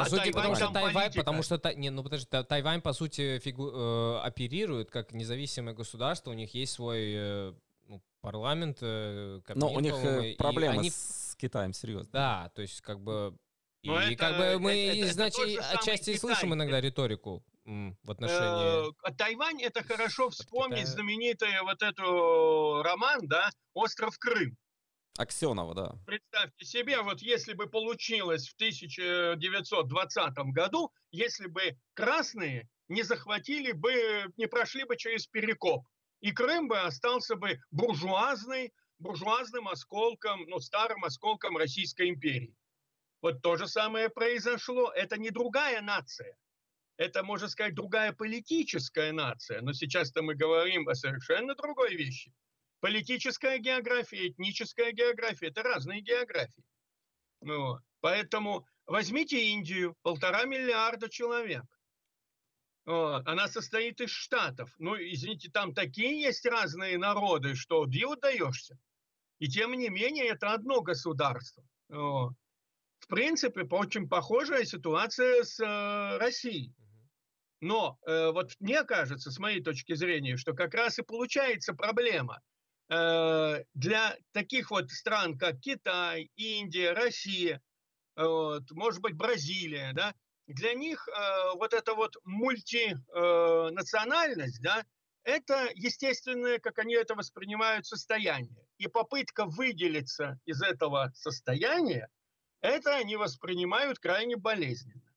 По 0.00 0.06
А 0.06 0.10
сути, 0.10 0.20
Тайвань 0.22 0.32
потому 0.34 0.54
что 0.56 0.72
Тайвань, 0.72 0.94
политика. 0.94 1.20
потому 1.20 1.42
что 1.42 1.74
не, 1.74 1.90
ну 1.90 2.02
подожди, 2.02 2.26
Та- 2.30 2.44
Тайвань 2.44 2.80
по 2.80 2.92
сути 2.92 3.38
фигу- 3.38 3.70
э, 3.72 4.20
оперирует 4.20 4.90
как 4.90 5.12
независимое 5.12 5.74
государство, 5.74 6.30
у 6.30 6.34
них 6.34 6.54
есть 6.54 6.72
свой 6.72 7.12
э, 7.14 7.52
ну, 7.86 8.00
парламент, 8.22 8.78
э, 8.80 9.40
Но 9.54 9.68
Кабмин, 9.68 9.76
у 9.76 9.80
них 9.80 9.94
э, 9.94 10.30
и 10.30 10.36
проблемы 10.36 10.74
они- 10.78 10.90
с 10.90 11.36
Китаем, 11.38 11.72
серьезно. 11.72 12.10
Да, 12.12 12.50
то 12.54 12.62
есть 12.62 12.80
как 12.80 13.00
бы 13.00 13.34
и 13.82 13.88
Но 13.88 13.98
это- 14.00 14.16
как 14.16 14.36
бы 14.38 14.58
мы, 14.58 14.72
это- 14.72 14.98
это 15.04 15.12
значит, 15.12 15.36
самый 15.36 15.56
отчасти 15.56 16.10
и 16.10 16.14
Китай. 16.14 16.18
слышим 16.20 16.54
иногда 16.54 16.80
риторику 16.80 17.42
в 17.64 18.10
отношении. 18.10 18.88
Э, 18.88 18.92
а 19.02 19.12
Тайвань 19.14 19.62
это 19.62 19.82
хорошо 19.84 20.30
вспомнить 20.30 20.86
знаменитый 20.86 21.60
вот 21.62 21.82
эту 21.82 22.82
роман, 22.82 23.20
да, 23.28 23.50
«Остров 23.74 24.18
Крым». 24.18 24.56
Аксенова, 25.18 25.74
да. 25.74 25.94
Представьте 26.06 26.64
себе, 26.64 27.02
вот 27.02 27.20
если 27.20 27.52
бы 27.52 27.66
получилось 27.68 28.48
в 28.48 28.54
1920 28.54 30.38
году, 30.52 30.92
если 31.10 31.46
бы 31.46 31.76
красные 31.94 32.68
не 32.88 33.02
захватили 33.02 33.72
бы, 33.72 34.32
не 34.36 34.46
прошли 34.46 34.84
бы 34.84 34.96
через 34.96 35.26
Перекоп, 35.26 35.86
и 36.20 36.32
Крым 36.32 36.68
бы 36.68 36.80
остался 36.80 37.36
бы 37.36 37.58
буржуазной, 37.70 38.72
буржуазным 38.98 39.68
осколком, 39.68 40.44
ну, 40.48 40.60
старым 40.60 41.04
осколком 41.04 41.56
Российской 41.56 42.08
империи. 42.10 42.54
Вот 43.22 43.42
то 43.42 43.56
же 43.56 43.66
самое 43.66 44.08
произошло. 44.08 44.90
Это 44.92 45.18
не 45.18 45.30
другая 45.30 45.82
нация. 45.82 46.36
Это, 46.96 47.22
можно 47.22 47.48
сказать, 47.48 47.74
другая 47.74 48.12
политическая 48.12 49.12
нация. 49.12 49.60
Но 49.62 49.72
сейчас-то 49.72 50.22
мы 50.22 50.34
говорим 50.34 50.88
о 50.88 50.94
совершенно 50.94 51.54
другой 51.54 51.94
вещи. 51.96 52.32
Политическая 52.80 53.58
география, 53.58 54.28
этническая 54.28 54.92
география– 54.92 55.46
это 55.48 55.62
разные 55.62 56.00
географии. 56.00 56.64
Ну, 57.42 57.78
поэтому 58.00 58.66
возьмите 58.86 59.52
Индию, 59.52 59.94
полтора 60.02 60.44
миллиарда 60.44 61.08
человек. 61.08 61.64
Она 62.86 63.48
состоит 63.48 64.00
из 64.00 64.10
штатов. 64.10 64.74
Ну, 64.78 64.96
извините, 64.96 65.50
там 65.50 65.74
такие 65.74 66.20
есть 66.20 66.44
разные 66.46 66.98
народы, 66.98 67.54
что 67.54 67.86
диву 67.86 68.16
даешься. 68.16 68.78
И 69.38 69.48
тем 69.48 69.72
не 69.72 69.88
менее, 69.88 70.28
это 70.28 70.52
одно 70.52 70.80
государство. 70.80 71.62
В 71.88 73.06
принципе, 73.08 73.62
очень 73.70 74.08
похожая 74.08 74.64
ситуация 74.64 75.42
с 75.42 75.58
э, 75.58 76.18
Россией. 76.18 76.74
Но 77.60 77.98
э, 78.06 78.30
вот 78.30 78.52
мне 78.60 78.84
кажется, 78.84 79.30
с 79.30 79.38
моей 79.38 79.62
точки 79.62 79.94
зрения, 79.94 80.36
что 80.36 80.54
как 80.54 80.74
раз 80.74 80.98
и 80.98 81.02
получается 81.02 81.74
проблема. 81.74 82.40
Э, 82.90 83.64
для 83.74 84.16
таких 84.32 84.70
вот 84.72 84.90
стран, 84.90 85.38
как 85.38 85.60
Китай, 85.60 86.28
Индия, 86.34 86.92
Россия, 86.92 87.62
вот, 88.16 88.68
может 88.72 89.00
быть, 89.00 89.14
Бразилия, 89.14 89.92
да, 89.94 90.12
для 90.48 90.74
них 90.74 91.08
э, 91.08 91.12
вот 91.54 91.72
эта 91.72 91.94
вот 91.94 92.16
мультинациональность, 92.24 94.58
э, 94.58 94.62
да, 94.62 94.84
это 95.22 95.70
естественное, 95.74 96.58
как 96.58 96.80
они 96.80 96.94
это 96.94 97.14
воспринимают, 97.14 97.86
состояние. 97.86 98.66
И 98.78 98.88
попытка 98.88 99.44
выделиться 99.44 100.40
из 100.44 100.60
этого 100.60 101.12
состояния, 101.14 102.08
это 102.60 102.96
они 102.96 103.14
воспринимают 103.16 104.00
крайне 104.00 104.36
болезненно. 104.36 105.14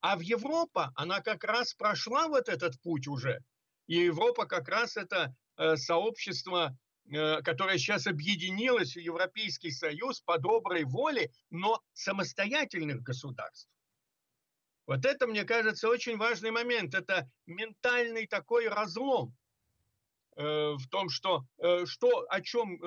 А 0.00 0.16
в 0.16 0.20
Европа, 0.20 0.92
она 0.94 1.22
как 1.22 1.44
раз 1.44 1.72
прошла 1.72 2.28
вот 2.28 2.50
этот 2.50 2.78
путь 2.82 3.08
уже. 3.08 3.42
И 3.86 4.00
Европа 4.00 4.44
как 4.44 4.68
раз 4.68 4.98
это 4.98 5.34
э, 5.56 5.76
сообщество, 5.76 6.76
э, 7.10 7.42
которое 7.42 7.78
сейчас 7.78 8.06
объединилось 8.06 8.94
в 8.94 9.00
Европейский 9.00 9.70
Союз 9.70 10.20
по 10.20 10.38
доброй 10.38 10.84
воле, 10.84 11.30
но 11.50 11.80
самостоятельных 11.92 13.02
государств. 13.02 13.68
Вот 14.86 15.04
это, 15.04 15.26
мне 15.26 15.44
кажется, 15.44 15.88
очень 15.88 16.16
важный 16.16 16.50
момент. 16.50 16.94
Это 16.94 17.28
ментальный 17.46 18.26
такой 18.26 18.68
разлом 18.68 19.34
э, 20.36 20.42
в 20.42 20.86
том, 20.90 21.08
что, 21.08 21.44
э, 21.58 21.86
что 21.86 22.26
о 22.28 22.40
чем, 22.40 22.78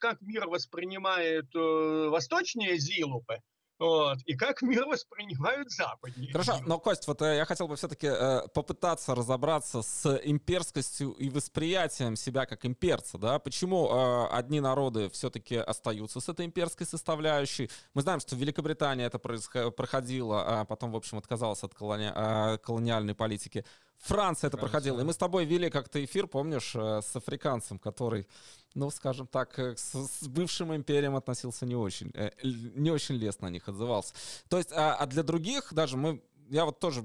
как 0.00 0.20
мир 0.20 0.48
воспринимает 0.48 1.46
восточные 1.54 2.78
зилупы, 2.78 3.40
вот. 3.78 4.18
И 4.26 4.34
как 4.34 4.62
мир 4.62 4.86
воспринимают 4.86 5.70
западнее. 5.70 6.32
Хорошо, 6.32 6.58
но, 6.66 6.78
Кость, 6.78 7.06
вот 7.06 7.22
э, 7.22 7.36
я 7.36 7.44
хотел 7.44 7.68
бы 7.68 7.76
все-таки 7.76 8.08
э, 8.08 8.48
попытаться 8.52 9.14
разобраться 9.14 9.82
с 9.82 10.20
имперскостью 10.24 11.12
и 11.12 11.30
восприятием 11.30 12.16
себя 12.16 12.46
как 12.46 12.64
имперца, 12.64 13.18
да? 13.18 13.38
Почему 13.38 13.88
э, 13.88 14.26
одни 14.32 14.60
народы 14.60 15.08
все-таки 15.10 15.56
остаются 15.56 16.20
с 16.20 16.28
этой 16.28 16.46
имперской 16.46 16.86
составляющей? 16.86 17.70
Мы 17.94 18.02
знаем, 18.02 18.20
что 18.20 18.34
в 18.34 18.38
Великобритании 18.38 19.06
это 19.06 19.18
происходило, 19.18 20.60
а 20.60 20.64
потом, 20.64 20.92
в 20.92 20.96
общем, 20.96 21.18
отказалась 21.18 21.62
от 21.62 21.74
колони... 21.74 22.10
э, 22.14 22.58
колониальной 22.58 23.14
политики. 23.14 23.64
Франция 23.98 24.48
это 24.48 24.56
Франция. 24.56 24.58
проходила. 24.58 25.00
И 25.00 25.04
мы 25.04 25.12
с 25.12 25.16
тобой 25.16 25.44
вели 25.44 25.70
как-то 25.70 26.02
эфир, 26.04 26.26
помнишь, 26.26 26.74
э, 26.74 27.00
с 27.02 27.16
африканцем, 27.16 27.78
который, 27.78 28.26
ну, 28.74 28.90
скажем 28.90 29.26
так, 29.26 29.58
э, 29.58 29.76
с, 29.76 29.94
с 29.94 30.28
бывшим 30.28 30.74
империям 30.74 31.16
относился 31.16 31.66
не 31.66 31.74
очень, 31.74 32.10
э, 32.14 32.30
не 32.42 32.90
очень 32.90 33.16
лестно 33.16 33.48
о 33.48 33.50
них 33.50 33.68
отзывался. 33.68 34.14
То 34.48 34.58
есть, 34.58 34.72
а, 34.72 34.94
а 34.94 35.06
для 35.06 35.22
других 35.22 35.72
даже 35.72 35.96
мы 35.96 36.22
я 36.50 36.64
вот 36.64 36.78
тоже 36.78 37.04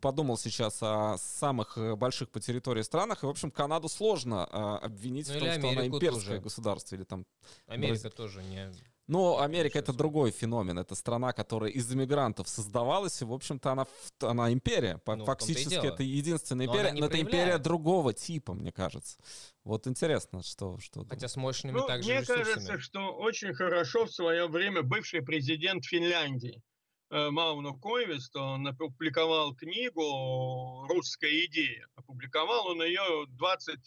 подумал 0.00 0.38
сейчас 0.38 0.78
о 0.80 1.16
самых 1.18 1.76
больших 1.98 2.30
по 2.30 2.38
территории 2.38 2.82
странах, 2.82 3.24
и, 3.24 3.26
в 3.26 3.28
общем, 3.28 3.50
Канаду 3.50 3.88
сложно 3.88 4.48
а, 4.50 4.78
обвинить 4.78 5.28
ну, 5.28 5.34
в 5.34 5.38
том, 5.40 5.50
что 5.50 5.68
она 5.68 5.86
имперское 5.88 6.36
тоже. 6.36 6.40
государство 6.40 6.94
или 6.94 7.02
там... 7.02 7.26
Америка 7.66 8.08
тоже 8.10 8.42
не... 8.44 8.72
Но 9.06 9.40
Америка 9.40 9.78
это 9.78 9.92
другой 9.92 10.30
феномен. 10.30 10.78
Это 10.78 10.94
страна, 10.94 11.32
которая 11.32 11.70
из 11.70 11.92
иммигрантов 11.92 12.48
создавалась, 12.48 13.20
и, 13.20 13.24
в 13.24 13.32
общем-то, 13.32 13.72
она, 13.72 13.86
она 14.20 14.52
империя. 14.52 15.00
Ну, 15.06 15.24
Фактически 15.26 15.74
это 15.74 16.02
единственная 16.02 16.66
империя, 16.66 16.92
но, 16.92 17.00
но 17.00 17.06
это 17.06 17.20
империя 17.20 17.58
другого 17.58 18.14
типа, 18.14 18.54
мне 18.54 18.72
кажется. 18.72 19.18
Вот 19.62 19.86
интересно, 19.86 20.42
что... 20.42 20.78
что 20.78 21.04
Хотя 21.04 21.28
с 21.28 21.36
мощными 21.36 21.76
ну, 21.76 21.86
также 21.86 22.08
Мне 22.08 22.20
ресурсами. 22.20 22.44
кажется, 22.44 22.78
что 22.80 23.14
очень 23.14 23.54
хорошо 23.54 24.06
в 24.06 24.12
свое 24.12 24.46
время 24.46 24.82
бывший 24.82 25.22
президент 25.22 25.84
Финляндии 25.84 26.62
э, 27.10 27.30
Мауно 27.30 27.72
Койвист, 27.72 28.34
он 28.36 28.66
опубликовал 28.66 29.54
книгу 29.54 30.86
«Русская 30.88 31.44
идея». 31.46 31.86
Опубликовал 31.94 32.68
он 32.68 32.82
ее 32.82 33.26
20 33.28 33.78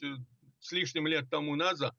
с 0.59 0.71
лишним 0.71 1.07
лет 1.07 1.29
тому 1.29 1.55
назад. 1.55 1.93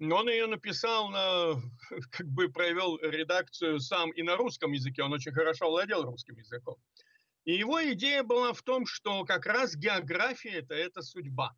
Он 0.00 0.30
ее 0.30 0.46
написал, 0.46 1.10
на, 1.10 1.60
как 2.10 2.26
бы 2.26 2.48
провел 2.48 2.98
редакцию 2.98 3.80
сам 3.80 4.10
и 4.12 4.22
на 4.22 4.36
русском 4.36 4.72
языке, 4.72 5.02
он 5.02 5.12
очень 5.12 5.32
хорошо 5.32 5.68
владел 5.68 6.04
русским 6.04 6.36
языком. 6.36 6.76
И 7.44 7.52
его 7.52 7.82
идея 7.92 8.22
была 8.22 8.54
в 8.54 8.62
том, 8.62 8.86
что 8.86 9.24
как 9.24 9.44
раз 9.44 9.76
география 9.76 10.60
это, 10.60 10.74
это 10.74 11.02
судьба. 11.02 11.54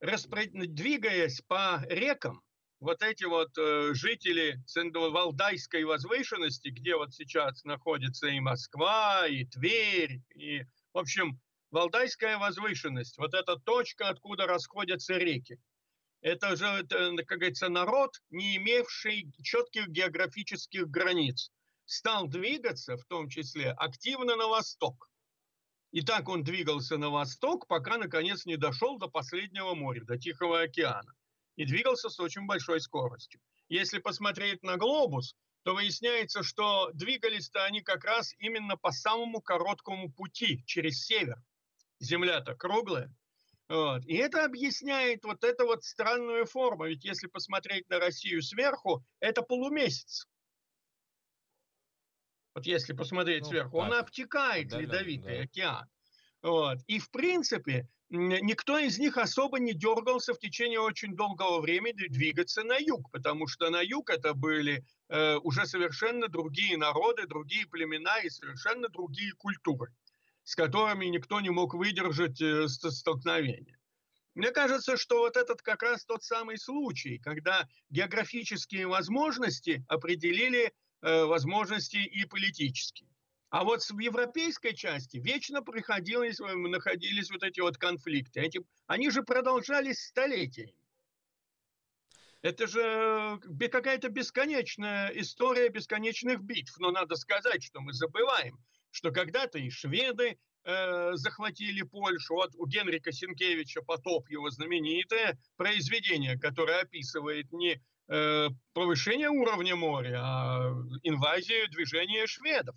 Распро... 0.00 0.42
Двигаясь 0.46 1.40
по 1.42 1.84
рекам, 1.88 2.42
вот 2.80 3.02
эти 3.02 3.24
вот 3.24 3.56
э, 3.56 3.94
жители 3.94 4.60
Валдайской 4.92 5.84
возвышенности, 5.84 6.70
где 6.70 6.96
вот 6.96 7.14
сейчас 7.14 7.62
находится 7.62 8.26
и 8.26 8.40
Москва, 8.40 9.28
и 9.28 9.44
Тверь, 9.44 10.22
и, 10.34 10.64
в 10.92 10.98
общем, 10.98 11.40
Валдайская 11.70 12.38
возвышенность, 12.38 13.16
вот 13.18 13.34
эта 13.34 13.56
точка, 13.56 14.08
откуда 14.08 14.46
расходятся 14.46 15.16
реки– 15.18 15.60
это 16.22 16.56
же, 16.56 16.86
как 17.26 17.38
говорится, 17.38 17.68
народ, 17.68 18.22
не 18.30 18.56
имевший 18.56 19.32
четких 19.42 19.88
географических 19.88 20.88
границ, 20.88 21.50
стал 21.84 22.28
двигаться, 22.28 22.96
в 22.96 23.04
том 23.04 23.28
числе, 23.28 23.72
активно 23.72 24.36
на 24.36 24.46
восток. 24.46 25.10
И 25.90 26.00
так 26.00 26.28
он 26.28 26.44
двигался 26.44 26.96
на 26.96 27.10
восток, 27.10 27.66
пока, 27.66 27.98
наконец, 27.98 28.46
не 28.46 28.56
дошел 28.56 28.98
до 28.98 29.08
последнего 29.08 29.74
моря, 29.74 30.04
до 30.04 30.16
Тихого 30.16 30.62
океана. 30.62 31.12
И 31.56 31.66
двигался 31.66 32.08
с 32.08 32.18
очень 32.18 32.46
большой 32.46 32.80
скоростью. 32.80 33.40
Если 33.68 33.98
посмотреть 33.98 34.62
на 34.62 34.76
глобус, 34.76 35.34
то 35.64 35.74
выясняется, 35.74 36.42
что 36.42 36.90
двигались-то 36.94 37.64
они 37.64 37.82
как 37.82 38.04
раз 38.04 38.32
именно 38.38 38.76
по 38.76 38.90
самому 38.90 39.40
короткому 39.40 40.10
пути, 40.12 40.62
через 40.66 41.04
север. 41.04 41.42
Земля-то 41.98 42.54
круглая, 42.54 43.14
вот. 43.72 44.04
И 44.04 44.16
это 44.16 44.44
объясняет 44.44 45.24
вот 45.24 45.42
эту 45.44 45.64
вот 45.64 45.82
странную 45.82 46.44
форму. 46.44 46.84
Ведь 46.84 47.06
если 47.06 47.26
посмотреть 47.26 47.88
на 47.88 47.98
Россию 47.98 48.42
сверху, 48.42 49.02
это 49.18 49.40
полумесяц. 49.40 50.26
Вот 52.54 52.66
если 52.66 52.92
посмотреть 52.92 53.44
ну, 53.44 53.48
сверху, 53.48 53.78
так. 53.78 53.86
он 53.86 53.94
обтекает 53.94 54.68
да, 54.68 54.78
ледовитый 54.78 55.38
да. 55.38 55.44
океан. 55.44 55.88
Вот. 56.42 56.80
И 56.86 56.98
в 56.98 57.10
принципе 57.10 57.88
никто 58.10 58.76
из 58.76 58.98
них 58.98 59.16
особо 59.16 59.58
не 59.58 59.72
дергался 59.72 60.34
в 60.34 60.38
течение 60.38 60.80
очень 60.80 61.16
долгого 61.16 61.62
времени 61.62 62.08
двигаться 62.08 62.64
на 62.64 62.76
юг, 62.76 63.10
потому 63.10 63.46
что 63.46 63.70
на 63.70 63.80
юг 63.80 64.10
это 64.10 64.34
были 64.34 64.84
э, 65.08 65.36
уже 65.36 65.64
совершенно 65.64 66.28
другие 66.28 66.76
народы, 66.76 67.26
другие 67.26 67.66
племена 67.66 68.18
и 68.18 68.28
совершенно 68.28 68.90
другие 68.90 69.32
культуры 69.32 69.94
с 70.44 70.54
которыми 70.54 71.06
никто 71.06 71.40
не 71.40 71.50
мог 71.50 71.74
выдержать 71.74 72.40
э, 72.40 72.68
столкновение. 72.68 73.78
Мне 74.34 74.50
кажется, 74.50 74.96
что 74.96 75.18
вот 75.18 75.36
этот 75.36 75.60
как 75.62 75.82
раз 75.82 76.04
тот 76.04 76.24
самый 76.24 76.58
случай, 76.58 77.18
когда 77.18 77.68
географические 77.90 78.86
возможности 78.86 79.84
определили 79.88 80.72
э, 81.02 81.24
возможности 81.24 81.98
и 81.98 82.24
политические. 82.24 83.10
А 83.50 83.64
вот 83.64 83.82
в 83.82 83.98
европейской 83.98 84.74
части 84.74 85.18
вечно 85.18 85.62
приходилось, 85.62 86.40
э, 86.40 86.54
находились 86.54 87.30
вот 87.30 87.42
эти 87.42 87.60
вот 87.60 87.76
конфликты. 87.76 88.40
Эти, 88.40 88.60
они 88.86 89.10
же 89.10 89.22
продолжались 89.22 90.06
столетиями. 90.06 90.74
Это 92.40 92.66
же 92.66 93.38
какая-то 93.70 94.08
бесконечная 94.08 95.08
история 95.10 95.68
бесконечных 95.68 96.42
битв. 96.42 96.76
Но 96.78 96.90
надо 96.90 97.14
сказать, 97.14 97.62
что 97.62 97.80
мы 97.80 97.92
забываем, 97.92 98.58
что 98.92 99.10
когда-то 99.10 99.58
и 99.58 99.70
шведы 99.70 100.38
э, 100.64 101.10
захватили 101.14 101.82
Польшу. 101.82 102.34
Вот 102.34 102.50
у 102.54 102.66
Генрика 102.66 103.10
Сенкевича 103.10 103.82
«Потоп» 103.82 104.28
его 104.28 104.50
знаменитое 104.50 105.38
произведение, 105.56 106.38
которое 106.38 106.82
описывает 106.82 107.50
не 107.52 107.82
э, 108.08 108.48
повышение 108.74 109.30
уровня 109.30 109.74
моря, 109.74 110.20
а 110.22 110.70
инвазию 111.02 111.68
движения 111.70 112.26
шведов. 112.26 112.76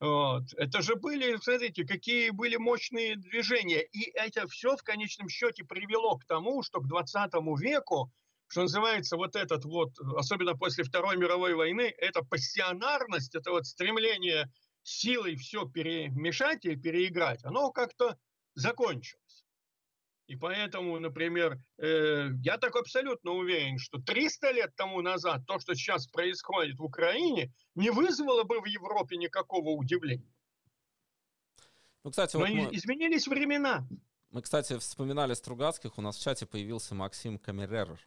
Вот. 0.00 0.44
Это 0.56 0.80
же 0.80 0.96
были, 0.96 1.36
смотрите, 1.36 1.84
какие 1.84 2.30
были 2.30 2.56
мощные 2.56 3.16
движения. 3.16 3.82
И 3.82 4.10
это 4.14 4.48
все 4.48 4.76
в 4.76 4.82
конечном 4.82 5.28
счете 5.28 5.62
привело 5.62 6.16
к 6.16 6.24
тому, 6.24 6.62
что 6.62 6.80
к 6.80 6.88
20 6.88 7.32
веку, 7.60 8.10
что 8.46 8.62
называется, 8.62 9.16
вот 9.16 9.36
этот 9.36 9.64
вот, 9.66 9.90
особенно 10.16 10.56
после 10.56 10.84
Второй 10.84 11.18
мировой 11.18 11.54
войны, 11.54 11.92
эта 11.98 12.22
пассионарность, 12.24 13.34
это 13.34 13.50
вот 13.50 13.66
стремление 13.66 14.50
силой 14.82 15.36
все 15.36 15.66
перемешать 15.66 16.64
и 16.64 16.76
переиграть, 16.76 17.44
оно 17.44 17.70
как-то 17.70 18.18
закончилось. 18.54 19.44
И 20.30 20.36
поэтому, 20.36 20.98
например, 21.00 21.60
э, 21.78 22.28
я 22.44 22.56
так 22.56 22.76
абсолютно 22.76 23.32
уверен, 23.32 23.78
что 23.78 23.98
300 23.98 24.52
лет 24.52 24.76
тому 24.76 25.02
назад 25.02 25.44
то, 25.44 25.58
что 25.58 25.74
сейчас 25.74 26.06
происходит 26.06 26.78
в 26.78 26.84
Украине, 26.84 27.52
не 27.74 27.90
вызвало 27.90 28.44
бы 28.44 28.60
в 28.60 28.66
Европе 28.66 29.16
никакого 29.16 29.70
удивления. 29.70 30.32
Ну, 32.04 32.10
кстати, 32.10 32.36
Но 32.36 32.46
вот 32.46 32.50
мы... 32.50 32.76
изменились 32.76 33.26
времена. 33.26 33.86
Мы, 34.30 34.42
кстати, 34.42 34.78
вспоминали 34.78 35.34
Стругацких, 35.34 35.98
у 35.98 36.00
нас 36.00 36.16
в 36.16 36.22
чате 36.22 36.46
появился 36.46 36.94
Максим 36.94 37.36
Камерер, 37.36 37.98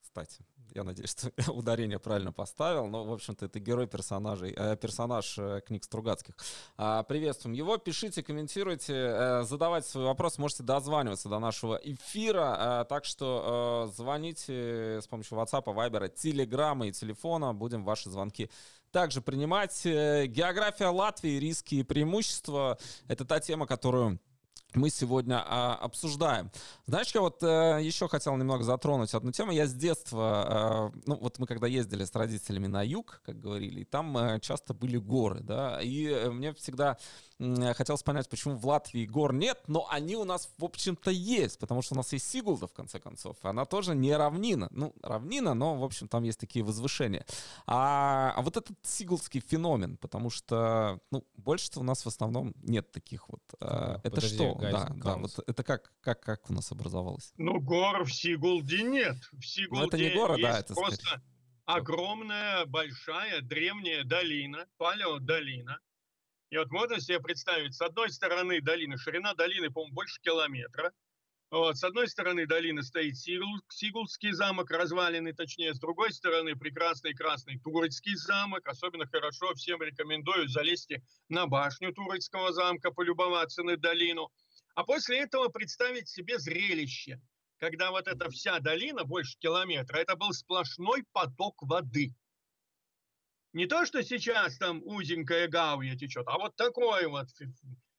кстати. 0.00 0.46
Я 0.74 0.84
надеюсь, 0.84 1.10
что 1.10 1.32
ударение 1.52 1.98
правильно 1.98 2.32
поставил. 2.32 2.86
Но, 2.86 3.04
в 3.04 3.12
общем-то, 3.12 3.46
это 3.46 3.58
герой 3.58 3.86
персонажей, 3.86 4.52
э, 4.56 4.76
персонаж 4.76 5.38
э, 5.38 5.60
книг 5.66 5.84
Стругацких. 5.84 6.34
А, 6.76 7.02
приветствуем 7.02 7.54
его. 7.54 7.76
Пишите, 7.78 8.22
комментируйте, 8.22 8.94
э, 8.94 9.42
задавайте 9.44 9.88
свои 9.88 10.04
вопросы. 10.04 10.40
Можете 10.40 10.62
дозваниваться 10.62 11.28
до 11.28 11.38
нашего 11.38 11.76
эфира. 11.76 12.82
Э, 12.82 12.84
так 12.88 13.04
что 13.04 13.88
э, 13.88 13.96
звоните 13.96 15.00
с 15.02 15.06
помощью 15.06 15.38
WhatsApp, 15.38 15.64
Viber, 15.64 16.12
Telegram 16.14 16.86
и 16.86 16.92
телефона. 16.92 17.54
Будем 17.54 17.84
ваши 17.84 18.10
звонки 18.10 18.50
также 18.90 19.20
принимать. 19.20 19.84
Э, 19.84 20.26
география 20.26 20.88
Латвии, 20.88 21.38
риски 21.38 21.76
и 21.76 21.82
преимущества. 21.82 22.78
Это 23.08 23.24
та 23.24 23.40
тема, 23.40 23.66
которую 23.66 24.18
мы 24.74 24.90
сегодня 24.90 25.42
а, 25.44 25.74
обсуждаем. 25.74 26.50
Знаешь, 26.86 27.10
я 27.14 27.20
вот 27.20 27.42
а, 27.42 27.78
еще 27.78 28.08
хотел 28.08 28.36
немного 28.36 28.64
затронуть 28.64 29.14
одну 29.14 29.32
тему. 29.32 29.52
Я 29.52 29.66
с 29.66 29.74
детства, 29.74 30.44
а, 30.46 30.92
ну 31.06 31.16
вот 31.16 31.38
мы 31.38 31.46
когда 31.46 31.66
ездили 31.66 32.04
с 32.04 32.14
родителями 32.14 32.66
на 32.66 32.82
юг, 32.82 33.20
как 33.24 33.40
говорили, 33.40 33.80
и 33.80 33.84
там 33.84 34.16
а, 34.16 34.40
часто 34.40 34.74
были 34.74 34.98
горы, 34.98 35.40
да, 35.40 35.80
и 35.80 36.12
а, 36.12 36.30
мне 36.30 36.52
всегда 36.54 36.98
хотелось 37.38 38.02
понять, 38.02 38.28
почему 38.28 38.56
в 38.56 38.66
Латвии 38.66 39.04
гор 39.06 39.34
нет, 39.34 39.58
но 39.66 39.86
они 39.90 40.16
у 40.16 40.24
нас, 40.24 40.48
в 40.58 40.64
общем-то, 40.64 41.10
есть, 41.10 41.58
потому 41.58 41.82
что 41.82 41.94
у 41.94 41.96
нас 41.96 42.12
есть 42.12 42.28
Сигулда, 42.30 42.66
в 42.66 42.72
конце 42.72 42.98
концов. 42.98 43.36
Она 43.42 43.64
тоже 43.64 43.94
не 43.94 44.14
равнина. 44.16 44.68
Ну, 44.70 44.94
равнина, 45.02 45.54
но, 45.54 45.76
в 45.76 45.84
общем, 45.84 46.08
там 46.08 46.24
есть 46.24 46.40
такие 46.40 46.64
возвышения. 46.64 47.26
А, 47.66 48.32
а 48.36 48.42
вот 48.42 48.56
этот 48.56 48.76
сигулдский 48.82 49.40
феномен, 49.40 49.96
потому 49.96 50.30
что, 50.30 51.00
ну, 51.10 51.26
больше 51.36 51.70
у 51.76 51.82
нас 51.82 52.04
в 52.04 52.08
основном 52.08 52.54
нет 52.62 52.90
таких 52.92 53.28
вот. 53.28 53.42
А, 53.60 54.00
это 54.02 54.16
Подожди, 54.16 54.36
что? 54.36 54.54
Гайс, 54.54 54.72
да, 54.74 54.92
да, 54.96 55.16
вот 55.16 55.38
это 55.46 55.62
как, 55.62 55.92
как, 56.00 56.20
как 56.20 56.50
у 56.50 56.52
нас 56.52 56.72
образовалось? 56.72 57.32
Ну, 57.36 57.60
гор 57.60 58.04
в 58.04 58.12
Сигулде 58.12 58.82
нет. 58.82 59.16
В 59.32 59.44
Сигулде 59.44 59.82
ну, 59.82 59.88
это 59.88 59.98
не 59.98 60.10
горы, 60.10 60.40
да, 60.40 60.60
это 60.60 60.74
просто... 60.74 60.96
Сказать 60.96 61.22
огромная, 61.66 62.64
большая, 62.66 63.42
древняя 63.42 64.04
долина, 64.04 64.66
палеодолина, 64.78 65.80
и 66.50 66.58
вот 66.58 66.70
можно 66.70 67.00
себе 67.00 67.20
представить, 67.20 67.74
с 67.74 67.80
одной 67.80 68.10
стороны 68.10 68.60
долины, 68.60 68.96
ширина 68.96 69.34
долины, 69.34 69.70
по-моему, 69.70 69.94
больше 69.94 70.20
километра. 70.20 70.92
Вот, 71.50 71.76
с 71.76 71.84
одной 71.84 72.08
стороны 72.08 72.46
долины 72.46 72.82
стоит 72.82 73.16
Сигул, 73.16 73.58
Сигулский 73.68 74.32
замок, 74.32 74.70
разваленный 74.70 75.32
точнее, 75.32 75.74
с 75.74 75.78
другой 75.78 76.12
стороны 76.12 76.56
прекрасный 76.56 77.14
красный 77.14 77.58
Турецкий 77.60 78.16
замок. 78.16 78.66
Особенно 78.68 79.06
хорошо 79.06 79.54
всем 79.54 79.80
рекомендую 79.82 80.48
залезть 80.48 80.92
на 81.28 81.46
башню 81.46 81.92
Турецкого 81.92 82.52
замка, 82.52 82.90
полюбоваться 82.90 83.62
на 83.62 83.76
долину. 83.76 84.30
А 84.74 84.84
после 84.84 85.20
этого 85.20 85.48
представить 85.48 86.08
себе 86.08 86.38
зрелище, 86.38 87.20
когда 87.58 87.90
вот 87.90 88.08
эта 88.08 88.28
вся 88.30 88.58
долина, 88.58 89.04
больше 89.04 89.38
километра, 89.38 89.98
это 89.98 90.16
был 90.16 90.32
сплошной 90.32 91.04
поток 91.12 91.62
воды– 91.62 92.14
не 93.56 93.66
то, 93.66 93.86
что 93.86 94.02
сейчас 94.02 94.58
там 94.58 94.82
узенькая 94.84 95.48
гавья 95.48 95.96
течет, 95.96 96.28
а 96.28 96.36
вот 96.36 96.54
такой 96.56 97.06
вот 97.06 97.28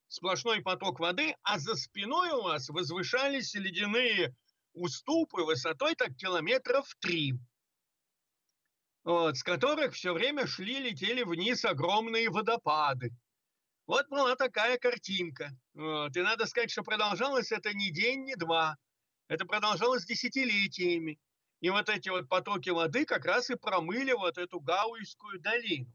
сплошной 0.08 0.62
поток 0.62 1.00
воды, 1.00 1.36
а 1.42 1.58
за 1.58 1.74
спиной 1.74 2.30
у 2.30 2.44
вас 2.44 2.70
возвышались 2.70 3.56
ледяные 3.56 4.36
уступы 4.74 5.42
высотой 5.42 5.96
так 5.96 6.16
километров 6.16 6.86
три, 7.00 7.34
вот, 9.04 9.36
с 9.36 9.42
которых 9.42 9.96
все 9.96 10.14
время 10.14 10.46
шли, 10.46 10.78
летели 10.78 11.24
вниз 11.24 11.66
огромные 11.66 12.30
водопады. 12.30 13.10
Вот 13.88 14.08
была 14.10 14.36
такая 14.36 14.78
картинка. 14.78 15.50
Вот. 15.74 16.16
И 16.16 16.22
надо 16.22 16.46
сказать, 16.46 16.70
что 16.70 16.84
продолжалось 16.84 17.52
это 17.52 17.74
не 17.74 17.90
день, 17.90 18.26
не 18.26 18.36
два. 18.36 18.78
Это 19.28 19.46
продолжалось 19.46 20.06
десятилетиями. 20.06 21.18
И 21.60 21.70
вот 21.70 21.90
эти 21.90 22.10
вот 22.10 22.30
потоки 22.30 22.70
воды 22.70 23.06
как 23.06 23.26
раз 23.26 23.50
и 23.50 23.56
промыли 23.56 24.14
вот 24.14 24.38
эту 24.38 24.60
Гауйскую 24.60 25.40
долину. 25.40 25.92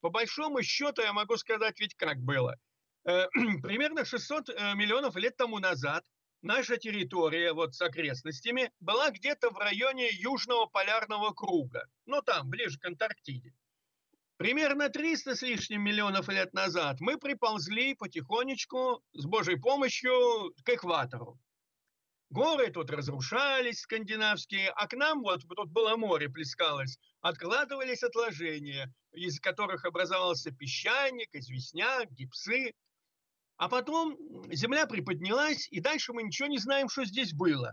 По 0.00 0.10
большому 0.10 0.62
счету 0.62 1.02
я 1.02 1.12
могу 1.12 1.36
сказать 1.36 1.78
ведь 1.78 1.94
как 1.94 2.18
было. 2.18 2.56
Э, 3.04 3.28
примерно 3.62 4.04
600 4.04 4.48
э, 4.48 4.74
миллионов 4.74 5.16
лет 5.16 5.36
тому 5.36 5.58
назад 5.58 6.04
наша 6.42 6.76
территория 6.76 7.52
вот 7.52 7.74
с 7.74 7.82
окрестностями 7.82 8.72
была 8.80 9.10
где-то 9.10 9.50
в 9.50 9.58
районе 9.58 10.08
Южного 10.10 10.66
полярного 10.66 11.32
круга. 11.32 11.86
Ну 12.06 12.22
там, 12.22 12.48
ближе 12.50 12.78
к 12.78 12.84
Антарктиде. 12.84 13.52
Примерно 14.38 14.88
300 14.88 15.36
с 15.36 15.42
лишним 15.42 15.82
миллионов 15.82 16.28
лет 16.28 16.54
назад 16.54 16.96
мы 17.00 17.18
приползли 17.18 17.94
потихонечку 17.94 19.04
с 19.12 19.26
Божьей 19.26 19.56
помощью 19.56 20.54
к 20.64 20.68
экватору. 20.70 21.38
Горы 22.30 22.70
тут 22.70 22.90
разрушались, 22.90 23.80
скандинавские, 23.80 24.70
а 24.70 24.86
к 24.86 24.92
нам 24.94 25.20
вот 25.22 25.42
тут 25.48 25.68
было 25.70 25.96
море 25.96 26.28
плескалось, 26.28 26.96
откладывались 27.20 28.04
отложения, 28.04 28.92
из 29.12 29.40
которых 29.40 29.84
образовался 29.84 30.52
песчаник, 30.52 31.28
известняк, 31.32 32.08
гипсы. 32.12 32.72
А 33.56 33.68
потом 33.68 34.16
земля 34.52 34.86
приподнялась, 34.86 35.66
и 35.72 35.80
дальше 35.80 36.12
мы 36.12 36.22
ничего 36.22 36.46
не 36.46 36.58
знаем, 36.58 36.88
что 36.88 37.04
здесь 37.04 37.32
было. 37.34 37.72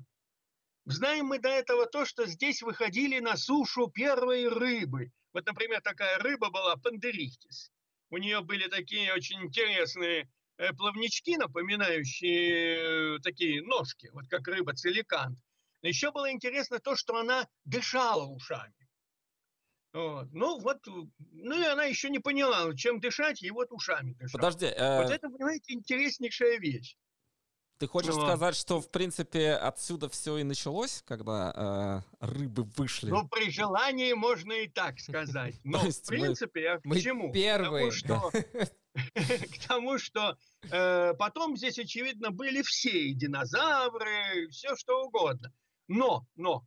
Знаем 0.85 1.27
мы 1.27 1.37
до 1.37 1.49
этого 1.49 1.85
то, 1.85 2.03
что 2.05 2.25
здесь 2.25 2.63
выходили 2.63 3.19
на 3.19 3.37
сушу 3.37 3.91
первые 3.91 4.49
рыбы. 4.49 5.11
Вот, 5.33 5.45
например, 5.45 5.81
такая 5.81 6.17
рыба 6.17 6.49
была 6.49 6.77
пандерихтис. 6.77 7.69
У 8.09 8.17
нее 8.17 8.41
были 8.41 8.67
такие 8.69 9.13
очень 9.13 9.43
интересные 9.43 10.27
плавнички, 10.77 11.37
напоминающие 11.37 13.17
э, 13.17 13.19
такие 13.19 13.61
ножки, 13.63 14.09
вот 14.13 14.27
как 14.27 14.47
рыба 14.47 14.73
целикант. 14.73 15.37
Еще 15.81 16.11
было 16.11 16.31
интересно 16.31 16.79
то, 16.79 16.95
что 16.95 17.15
она 17.17 17.47
дышала 17.65 18.25
ушами. 18.25 18.73
Вот. 19.93 20.27
Ну 20.31 20.59
вот, 20.59 20.77
ну 20.85 21.59
и 21.59 21.63
она 21.65 21.85
еще 21.85 22.09
не 22.09 22.19
поняла, 22.19 22.75
чем 22.75 22.99
дышать, 22.99 23.41
и 23.41 23.51
вот 23.51 23.71
ушами 23.71 24.13
дышать. 24.13 24.33
Подожди. 24.33 24.65
Э... 24.65 25.01
Вот 25.01 25.11
это, 25.11 25.29
понимаете, 25.29 25.73
интереснейшая 25.73 26.59
вещь. 26.59 26.97
Ты 27.79 27.87
хочешь 27.87 28.15
ну, 28.15 28.21
сказать, 28.21 28.55
что 28.55 28.81
в 28.81 28.89
принципе 28.89 29.51
отсюда 29.51 30.09
все 30.09 30.37
и 30.37 30.43
началось, 30.43 31.03
когда 31.05 32.03
э, 32.19 32.25
рыбы 32.25 32.63
вышли? 32.75 33.11
Ну, 33.11 33.27
при 33.27 33.51
желании 33.51 34.13
можно 34.13 34.51
и 34.53 34.67
так 34.67 34.99
сказать. 34.99 35.55
Но 35.63 35.79
в 35.79 36.07
принципе, 36.07 36.63
я 36.63 36.77
к 36.79 36.99
чему? 36.99 37.31
Первые. 37.31 37.91
К 39.15 39.67
тому, 39.67 39.97
что 39.97 40.37
э, 40.71 41.13
потом 41.17 41.55
здесь, 41.57 41.77
очевидно, 41.79 42.31
были 42.31 42.61
все, 42.61 43.09
и 43.09 43.13
динозавры, 43.13 44.47
все 44.49 44.75
что 44.75 45.05
угодно. 45.05 45.53
Но, 45.87 46.25
но, 46.35 46.65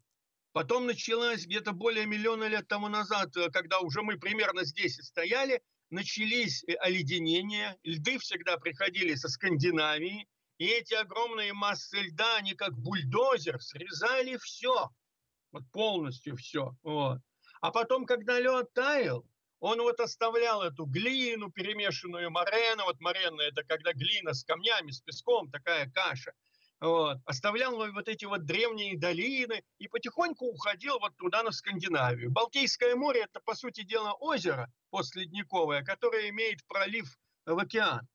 потом 0.52 0.86
началась 0.86 1.46
где-то 1.46 1.72
более 1.72 2.06
миллиона 2.06 2.44
лет 2.44 2.68
тому 2.68 2.88
назад, 2.88 3.36
э, 3.36 3.50
когда 3.50 3.80
уже 3.80 4.02
мы 4.02 4.18
примерно 4.18 4.64
здесь 4.64 4.98
и 4.98 5.02
стояли, 5.02 5.62
начались 5.90 6.62
э, 6.64 6.74
оледенения, 6.74 7.76
льды 7.82 8.18
всегда 8.18 8.56
приходили 8.56 9.14
со 9.14 9.28
Скандинавии, 9.28 10.26
и 10.58 10.66
эти 10.66 10.94
огромные 10.94 11.52
массы 11.52 12.00
льда, 12.00 12.36
они 12.36 12.54
как 12.54 12.78
бульдозер 12.78 13.60
срезали 13.60 14.36
все, 14.36 14.90
вот 15.52 15.62
полностью 15.72 16.36
все. 16.36 16.74
Вот. 16.82 17.18
А 17.60 17.70
потом, 17.72 18.06
когда 18.06 18.38
лед 18.38 18.72
таял, 18.72 19.26
он 19.60 19.80
вот 19.80 20.00
оставлял 20.00 20.62
эту 20.62 20.86
глину, 20.86 21.50
перемешанную 21.50 22.30
морену. 22.30 22.84
Вот 22.84 23.00
морена– 23.00 23.42
это 23.48 23.62
когда 23.62 23.92
глина 23.92 24.32
с 24.32 24.42
камнями, 24.42 24.90
с 24.90 25.00
песком, 25.00 25.50
такая 25.50 25.90
каша. 25.90 26.32
Вот. 26.80 27.18
Оставлял 27.26 27.76
вот 27.76 28.08
эти 28.08 28.24
вот 28.24 28.46
древние 28.46 28.98
долины 28.98 29.62
и 29.78 29.86
потихоньку 29.86 30.46
уходил 30.46 30.98
вот 30.98 31.14
туда, 31.16 31.42
на 31.42 31.52
Скандинавию. 31.52 32.30
Балтийское 32.30 32.96
море– 32.96 33.20
это, 33.30 33.40
по 33.44 33.54
сути 33.54 33.82
дела, 33.82 34.14
озеро 34.14 34.72
постледниковое, 34.88 35.82
которое 35.84 36.30
имеет 36.30 36.66
пролив 36.66 37.18
в 37.44 37.58
океан. 37.58 38.08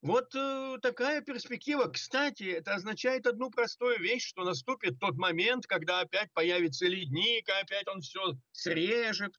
Вот 0.00 0.34
э, 0.34 0.78
такая 0.80 1.20
перспектива. 1.20 1.88
Кстати, 1.88 2.44
это 2.44 2.74
означает 2.74 3.26
одну 3.26 3.50
простую 3.50 3.98
вещь, 3.98 4.26
что 4.26 4.44
наступит 4.44 4.98
тот 5.00 5.16
момент, 5.16 5.66
когда 5.66 6.00
опять 6.00 6.32
появится 6.32 6.86
ледник, 6.86 7.48
опять 7.48 7.88
он 7.88 8.00
все 8.00 8.34
срежет, 8.52 9.34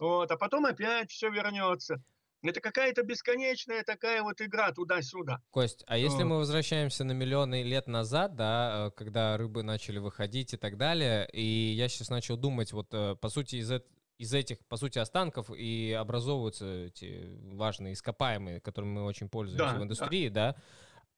вот, 0.00 0.30
а 0.30 0.36
потом 0.36 0.66
опять 0.66 1.10
все 1.10 1.30
вернется. 1.30 2.02
Это 2.42 2.60
какая-то 2.60 3.02
бесконечная 3.02 3.82
такая 3.82 4.22
вот 4.22 4.40
игра 4.40 4.72
туда-сюда. 4.72 5.42
Кость, 5.50 5.82
а 5.88 5.98
если 5.98 6.22
мы 6.22 6.38
возвращаемся 6.38 7.02
на 7.02 7.12
миллионы 7.12 7.64
лет 7.64 7.88
назад, 7.88 8.36
да, 8.36 8.86
э, 8.86 8.90
когда 8.92 9.36
рыбы 9.36 9.64
начали 9.64 9.98
выходить 9.98 10.54
и 10.54 10.56
так 10.56 10.76
далее, 10.76 11.28
и 11.32 11.42
я 11.42 11.88
сейчас 11.88 12.10
начал 12.10 12.36
думать, 12.36 12.72
вот, 12.72 12.88
э, 12.92 13.16
по 13.16 13.28
сути, 13.28 13.56
из, 13.56 13.72
из 14.18 14.34
этих, 14.34 14.58
по 14.68 14.76
сути, 14.76 15.00
останков 15.00 15.50
и 15.50 15.92
образовываются 15.98 16.84
эти 16.86 17.40
важные 17.52 17.94
ископаемые, 17.94 18.60
которыми 18.60 18.90
мы 18.90 19.04
очень 19.04 19.28
пользуемся 19.28 19.72
да, 19.72 19.80
в 19.80 19.82
индустрии, 19.82 20.28
да. 20.28 20.52
да. 20.52 20.62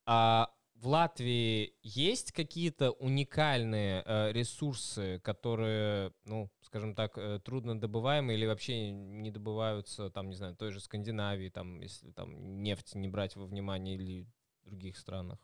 А 0.07 0.51
в 0.81 0.87
Латвии 0.87 1.75
есть 1.83 2.33
какие-то 2.33 2.91
уникальные 2.93 4.03
э, 4.05 4.33
ресурсы, 4.33 5.21
которые, 5.23 6.13
ну, 6.25 6.51
скажем 6.63 6.95
так, 6.95 7.19
э, 7.19 7.39
трудно 7.45 7.79
добываемые 7.79 8.39
или 8.39 8.47
вообще 8.47 8.91
не 8.91 9.31
добываются, 9.31 10.11
там, 10.11 10.31
не 10.31 10.37
знаю, 10.37 10.57
той 10.57 10.71
же 10.71 10.81
Скандинавии, 10.81 11.51
там, 11.51 11.81
если 11.81 12.11
там 12.13 12.63
нефть 12.63 12.95
не 12.95 13.09
брать 13.09 13.37
во 13.37 13.45
внимание 13.45 13.97
или 13.97 14.27
других 14.65 14.97
странах? 14.97 15.39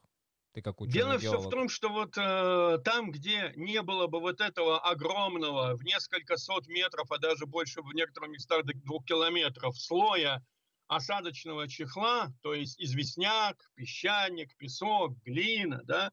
Ты 0.52 0.62
как 0.62 0.76
Дело 0.88 1.18
все 1.18 1.38
в 1.38 1.50
том, 1.50 1.68
что 1.68 1.90
вот 1.90 2.16
э, 2.16 2.78
там, 2.82 3.10
где 3.10 3.52
не 3.56 3.82
было 3.82 4.06
бы 4.06 4.20
вот 4.20 4.40
этого 4.40 4.78
огромного, 4.78 5.76
в 5.76 5.84
несколько 5.84 6.38
сот 6.38 6.66
метров, 6.66 7.12
а 7.12 7.18
даже 7.18 7.44
больше 7.44 7.82
в 7.82 7.92
некоторых 7.92 8.30
местах 8.30 8.64
до 8.64 8.72
двух 8.72 9.04
километров 9.04 9.78
слоя 9.78 10.42
осадочного 10.88 11.68
чехла, 11.68 12.32
то 12.42 12.54
есть 12.54 12.80
известняк, 12.80 13.56
песчаник, 13.74 14.56
песок, 14.56 15.16
глина, 15.24 15.82
да, 15.84 16.10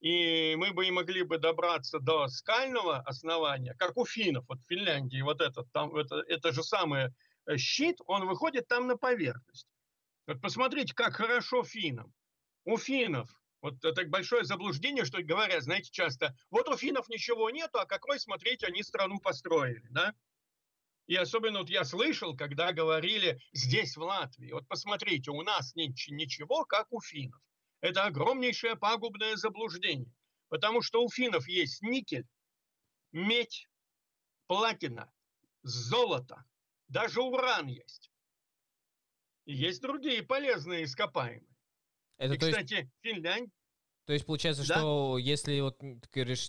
и 0.00 0.54
мы 0.56 0.72
бы 0.72 0.86
и 0.86 0.90
могли 0.90 1.22
бы 1.22 1.38
добраться 1.38 1.98
до 1.98 2.26
скального 2.28 2.98
основания, 3.00 3.74
как 3.78 3.96
у 3.96 4.06
финнов, 4.06 4.44
вот 4.48 4.58
Финляндии, 4.68 5.20
вот 5.20 5.40
этот, 5.40 5.70
там, 5.72 5.94
это, 5.94 6.22
это 6.26 6.52
же 6.52 6.62
самый 6.62 7.10
э, 7.46 7.56
щит, 7.58 7.98
он 8.06 8.26
выходит 8.26 8.66
там 8.66 8.86
на 8.86 8.96
поверхность. 8.96 9.66
Вот 10.26 10.40
посмотрите, 10.40 10.94
как 10.94 11.16
хорошо 11.16 11.64
финнам. 11.64 12.12
У 12.64 12.78
финнов, 12.78 13.30
вот 13.60 13.84
это 13.84 14.06
большое 14.06 14.44
заблуждение, 14.44 15.04
что 15.04 15.22
говорят, 15.22 15.62
знаете, 15.62 15.90
часто, 15.90 16.34
вот 16.50 16.68
у 16.68 16.76
финнов 16.76 17.08
ничего 17.08 17.50
нету, 17.50 17.78
а 17.78 17.86
какой, 17.86 18.18
смотрите, 18.18 18.66
они 18.66 18.82
страну 18.82 19.18
построили, 19.18 19.86
да? 19.90 20.14
И 21.10 21.16
особенно 21.16 21.58
вот 21.58 21.68
я 21.68 21.82
слышал, 21.82 22.36
когда 22.36 22.72
говорили 22.72 23.40
здесь, 23.52 23.96
в 23.96 24.02
Латвии, 24.02 24.52
вот 24.52 24.68
посмотрите, 24.68 25.32
у 25.32 25.42
нас 25.42 25.74
ничего, 25.74 26.64
как 26.64 26.86
у 26.92 27.00
финнов. 27.00 27.42
Это 27.80 28.04
огромнейшее 28.04 28.76
пагубное 28.76 29.34
заблуждение. 29.34 30.14
Потому 30.50 30.82
что 30.82 31.02
у 31.02 31.10
финнов 31.10 31.48
есть 31.48 31.82
никель, 31.82 32.28
медь, 33.10 33.68
платина, 34.46 35.12
золото, 35.64 36.44
даже 36.86 37.20
уран 37.20 37.66
есть. 37.66 38.12
И 39.46 39.52
есть 39.52 39.82
другие 39.82 40.22
полезные 40.22 40.84
ископаемые. 40.84 41.56
Это, 42.18 42.34
И, 42.34 42.38
кстати, 42.38 42.74
есть... 42.74 42.90
Финляндия, 43.00 43.50
то 44.10 44.14
есть 44.14 44.26
получается, 44.26 44.66
да? 44.66 44.74
что 44.74 45.18
если 45.18 45.60
вот 45.60 45.78
ты 45.78 46.00
говоришь, 46.12 46.48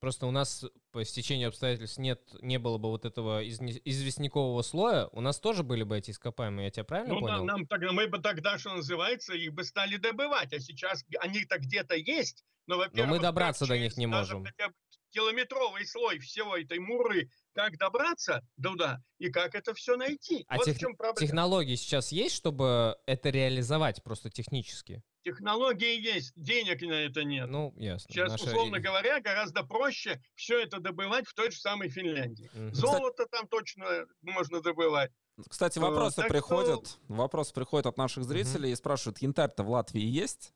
просто 0.00 0.24
у 0.24 0.30
нас 0.30 0.64
по 0.92 1.04
стечению 1.04 1.48
обстоятельств 1.48 1.98
нет, 1.98 2.22
не 2.40 2.58
было 2.58 2.78
бы 2.78 2.88
вот 2.88 3.04
этого 3.04 3.42
из, 3.42 3.60
известнякового 3.60 4.62
слоя, 4.62 5.08
у 5.12 5.20
нас 5.20 5.38
тоже 5.38 5.62
были 5.62 5.82
бы 5.82 5.98
эти 5.98 6.12
ископаемые, 6.12 6.64
я 6.64 6.70
тебя 6.70 6.84
правильно 6.84 7.12
ну, 7.12 7.20
понял? 7.20 7.36
Нам, 7.44 7.46
нам 7.46 7.66
тогда, 7.66 7.92
мы 7.92 8.08
бы 8.08 8.18
тогда, 8.18 8.56
что 8.56 8.72
называется, 8.72 9.34
их 9.34 9.52
бы 9.52 9.62
стали 9.62 9.98
добывать, 9.98 10.54
а 10.54 10.58
сейчас 10.58 11.04
они-то 11.20 11.58
где-то 11.58 11.96
есть, 11.96 12.46
но, 12.66 12.78
во-первых... 12.78 13.10
Но 13.10 13.16
мы 13.16 13.20
добраться 13.20 13.66
до 13.66 13.78
них 13.78 13.94
не 13.98 14.06
можем. 14.06 14.46
Хотя 14.46 14.68
бы 14.68 14.74
километровый 15.10 15.84
слой 15.84 16.18
всего 16.18 16.56
этой 16.56 16.78
муры, 16.78 17.28
как 17.54 17.78
добраться 17.78 18.42
туда 18.62 19.00
и 19.18 19.30
как 19.30 19.54
это 19.54 19.74
все 19.74 19.96
найти. 19.96 20.44
А 20.48 20.56
вот 20.56 20.64
тех... 20.66 20.78
технологии 21.18 21.76
сейчас 21.76 22.12
есть, 22.12 22.34
чтобы 22.34 22.96
это 23.06 23.30
реализовать 23.30 24.02
просто 24.02 24.30
технически? 24.30 25.02
Технологии 25.24 26.00
есть, 26.00 26.32
денег 26.34 26.82
на 26.82 26.94
это 26.94 27.22
нет. 27.22 27.48
Ну, 27.48 27.72
ясно. 27.76 28.12
Сейчас, 28.12 28.32
Наша... 28.32 28.44
условно 28.44 28.80
говоря, 28.80 29.20
гораздо 29.20 29.62
проще 29.62 30.20
все 30.34 30.60
это 30.60 30.80
добывать 30.80 31.28
в 31.28 31.34
той 31.34 31.52
же 31.52 31.58
самой 31.58 31.90
Финляндии. 31.90 32.50
Угу. 32.54 32.74
Золото 32.74 33.26
там 33.30 33.46
точно 33.46 34.06
можно 34.20 34.60
добывать. 34.60 35.12
Кстати, 35.48 35.78
э, 35.78 35.80
вопросы 35.80 36.16
так 36.16 36.28
приходят, 36.28 36.88
что... 36.88 36.98
вопросы 37.06 37.54
приходят 37.54 37.86
от 37.86 37.96
наших 37.96 38.24
зрителей 38.24 38.70
угу. 38.70 38.72
и 38.72 38.76
спрашивают, 38.76 39.18
янтарь-то 39.18 39.62
в 39.62 39.70
Латвии 39.70 40.02
есть? 40.02 40.52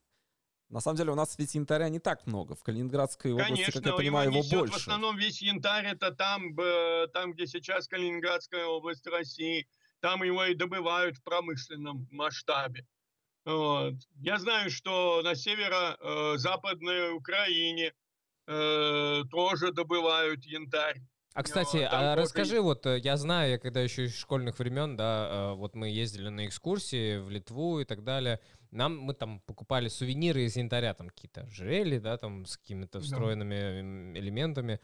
На 0.68 0.80
самом 0.80 0.96
деле 0.96 1.12
у 1.12 1.14
нас 1.14 1.38
ведь 1.38 1.54
янтаря 1.54 1.88
не 1.88 2.00
так 2.00 2.26
много. 2.26 2.54
В 2.56 2.62
Калининградской 2.62 3.32
области, 3.32 3.52
Конечно, 3.52 3.80
как 3.82 3.92
я 3.92 3.96
понимаю, 3.96 4.30
его, 4.30 4.40
его 4.40 4.58
больше. 4.58 4.74
В 4.74 4.76
основном 4.78 5.16
весь 5.16 5.40
янтарь 5.40 5.86
это 5.86 6.10
там, 6.10 6.56
там, 7.12 7.32
где 7.32 7.46
сейчас 7.46 7.86
Калининградская 7.86 8.66
область 8.66 9.06
России. 9.06 9.68
Там 10.00 10.22
его 10.22 10.44
и 10.44 10.54
добывают 10.54 11.16
в 11.16 11.22
промышленном 11.22 12.08
масштабе. 12.10 12.84
Вот. 13.44 13.94
Я 14.16 14.38
знаю, 14.38 14.70
что 14.70 15.22
на 15.22 15.36
северо-западной 15.36 17.12
Украине 17.12 17.92
э, 18.48 19.22
тоже 19.30 19.72
добывают 19.72 20.44
янтарь. 20.44 21.00
А 21.32 21.42
кстати, 21.42 21.76
вот, 21.76 21.88
а 21.90 22.16
расскажи, 22.16 22.60
вот 22.60 22.86
э, 22.86 22.98
я 22.98 23.16
знаю, 23.16 23.52
я 23.52 23.58
когда 23.58 23.82
еще 23.82 24.06
из 24.06 24.18
школьных 24.18 24.58
времен, 24.58 24.96
да, 24.96 25.28
э, 25.30 25.54
вот 25.54 25.76
мы 25.76 25.90
ездили 25.90 26.28
на 26.28 26.46
экскурсии 26.46 27.18
в 27.18 27.30
Литву 27.30 27.78
и 27.78 27.84
так 27.84 28.02
далее, 28.02 28.40
нам 28.76 28.98
мы 28.98 29.14
там 29.14 29.40
покупали 29.40 29.88
сувениры 29.88 30.44
из 30.44 30.56
янтаря, 30.56 30.94
там 30.94 31.08
какие-то 31.08 31.46
жели, 31.50 31.98
да, 31.98 32.16
там 32.16 32.46
с 32.46 32.56
какими-то 32.56 33.00
встроенными 33.00 34.12
да. 34.12 34.20
элементами. 34.20 34.80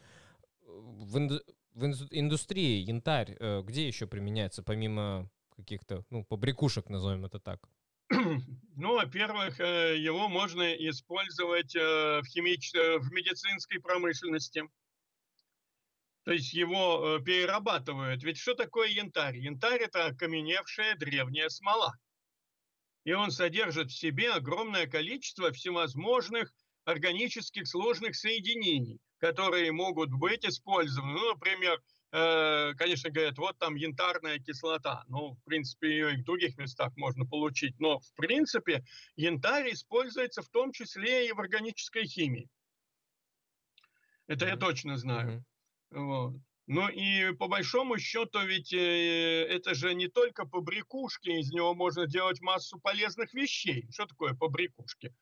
В, 0.65 1.17
инду, 1.17 1.41
в 1.73 1.85
индустрии 1.85 2.81
янтарь 2.81 3.37
э, 3.39 3.61
где 3.63 3.87
еще 3.87 4.07
применяется, 4.07 4.63
помимо 4.63 5.29
каких-то, 5.55 6.03
ну, 6.09 6.25
побрякушек, 6.25 6.89
назовем 6.89 7.25
это 7.25 7.39
так? 7.39 7.69
Ну, 8.75 8.95
во-первых, 8.95 9.59
э, 9.59 9.97
его 9.97 10.27
можно 10.27 10.73
использовать 10.73 11.75
э, 11.75 12.21
в, 12.21 12.25
химич... 12.25 12.73
Э, 12.73 12.97
в 12.97 13.11
медицинской 13.11 13.79
промышленности. 13.79 14.63
То 16.25 16.31
есть 16.31 16.53
его 16.53 17.19
перерабатывают. 17.19 18.23
Ведь 18.23 18.37
что 18.37 18.55
такое 18.55 18.87
янтарь? 18.89 19.37
Янтарь– 19.37 19.81
это 19.83 20.05
окаменевшая 20.05 20.95
древняя 20.95 21.49
смола. 21.49 21.93
И 23.05 23.13
он 23.13 23.31
содержит 23.31 23.91
в 23.91 23.97
себе 23.97 24.31
огромное 24.31 24.87
количество 24.87 25.51
всевозможных 25.51 26.53
органических 26.85 27.67
сложных 27.67 28.15
соединений, 28.15 28.99
которые 29.17 29.71
могут 29.71 30.11
быть 30.11 30.45
использованы. 30.45 31.13
Ну, 31.13 31.33
например, 31.33 31.81
Э, 32.15 32.75
конечно, 32.75 33.09
говорят, 33.09 33.39
вот 33.39 33.57
там 33.57 33.73
янтарная 33.73 34.37
кислота. 34.37 35.03
Ну, 35.07 35.33
в 35.33 35.43
принципе, 35.45 35.89
ее 35.89 36.13
и 36.13 36.17
в 36.17 36.23
других 36.23 36.55
местах 36.59 36.95
можно 36.95 37.25
получить. 37.25 37.79
Но, 37.79 37.99
в 37.99 38.13
принципе, 38.13 38.83
янтарь 39.15 39.73
используется 39.73 40.43
в 40.43 40.49
том 40.49 40.71
числе 40.71 41.27
и 41.27 41.31
в 41.31 41.39
органической 41.39 42.05
химии. 42.05 42.47
Это 44.27 44.45
mm-hmm. 44.45 44.49
я 44.49 44.57
точно 44.57 44.97
знаю. 44.97 45.43
Mm-hmm. 45.91 45.99
Вот. 46.05 46.33
Ну 46.67 46.87
и 46.87 47.33
по 47.33 47.47
большому 47.47 47.97
счету 47.99 48.39
ведь 48.45 48.71
э, 48.73 49.45
это 49.49 49.73
же 49.73 49.93
не 49.93 50.07
только 50.07 50.45
побрякушки, 50.45 51.29
из 51.29 51.51
него 51.51 51.73
можно 51.73 52.07
делать 52.07 52.39
массу 52.41 52.79
полезных 52.79 53.33
вещей. 53.33 53.85
Что 53.91 54.05
такое 54.05 54.33
побрякушки? 54.33 55.13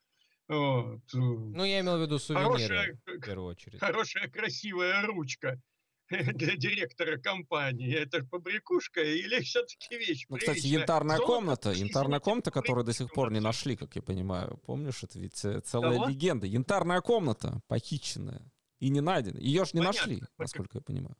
Вот. 0.48 1.00
Ну, 1.12 1.64
я 1.64 1.80
имел 1.80 1.98
в 1.98 2.02
виду 2.02 2.18
сувениры, 2.18 2.50
хорошая, 2.50 3.00
в 3.06 3.20
первую 3.20 3.48
очередь. 3.48 3.80
Хорошая, 3.80 4.28
красивая 4.28 5.02
ручка 5.06 5.60
для 6.10 6.56
директора 6.56 7.16
компании? 7.18 7.92
Это 7.92 8.24
побрякушка 8.24 9.02
или 9.02 9.40
все-таки 9.40 9.96
вещь? 9.96 10.26
Ну, 10.28 10.36
кстати, 10.36 10.66
янтарная 10.66 11.16
Золото, 11.16 11.34
комната, 11.34 11.70
янтарная 11.74 12.20
комната, 12.20 12.50
которую 12.52 12.84
до 12.84 12.92
сих 12.92 13.12
пор 13.12 13.32
не 13.32 13.40
нашли, 13.40 13.76
как 13.76 13.96
я 13.96 14.02
понимаю. 14.02 14.58
Помнишь, 14.64 15.02
это 15.02 15.18
ведь 15.18 15.44
э, 15.44 15.60
целая 15.60 15.94
Кого? 15.94 16.08
легенда. 16.08 16.46
Янтарная 16.46 17.00
комната, 17.00 17.60
похищенная 17.66 18.51
и 18.82 18.90
не 18.90 19.00
найдена. 19.00 19.38
Ее 19.38 19.64
же 19.64 19.70
не 19.74 19.80
Понятно. 19.80 20.00
нашли, 20.00 20.22
насколько 20.38 20.78
я 20.78 20.80
понимаю. 20.80 21.16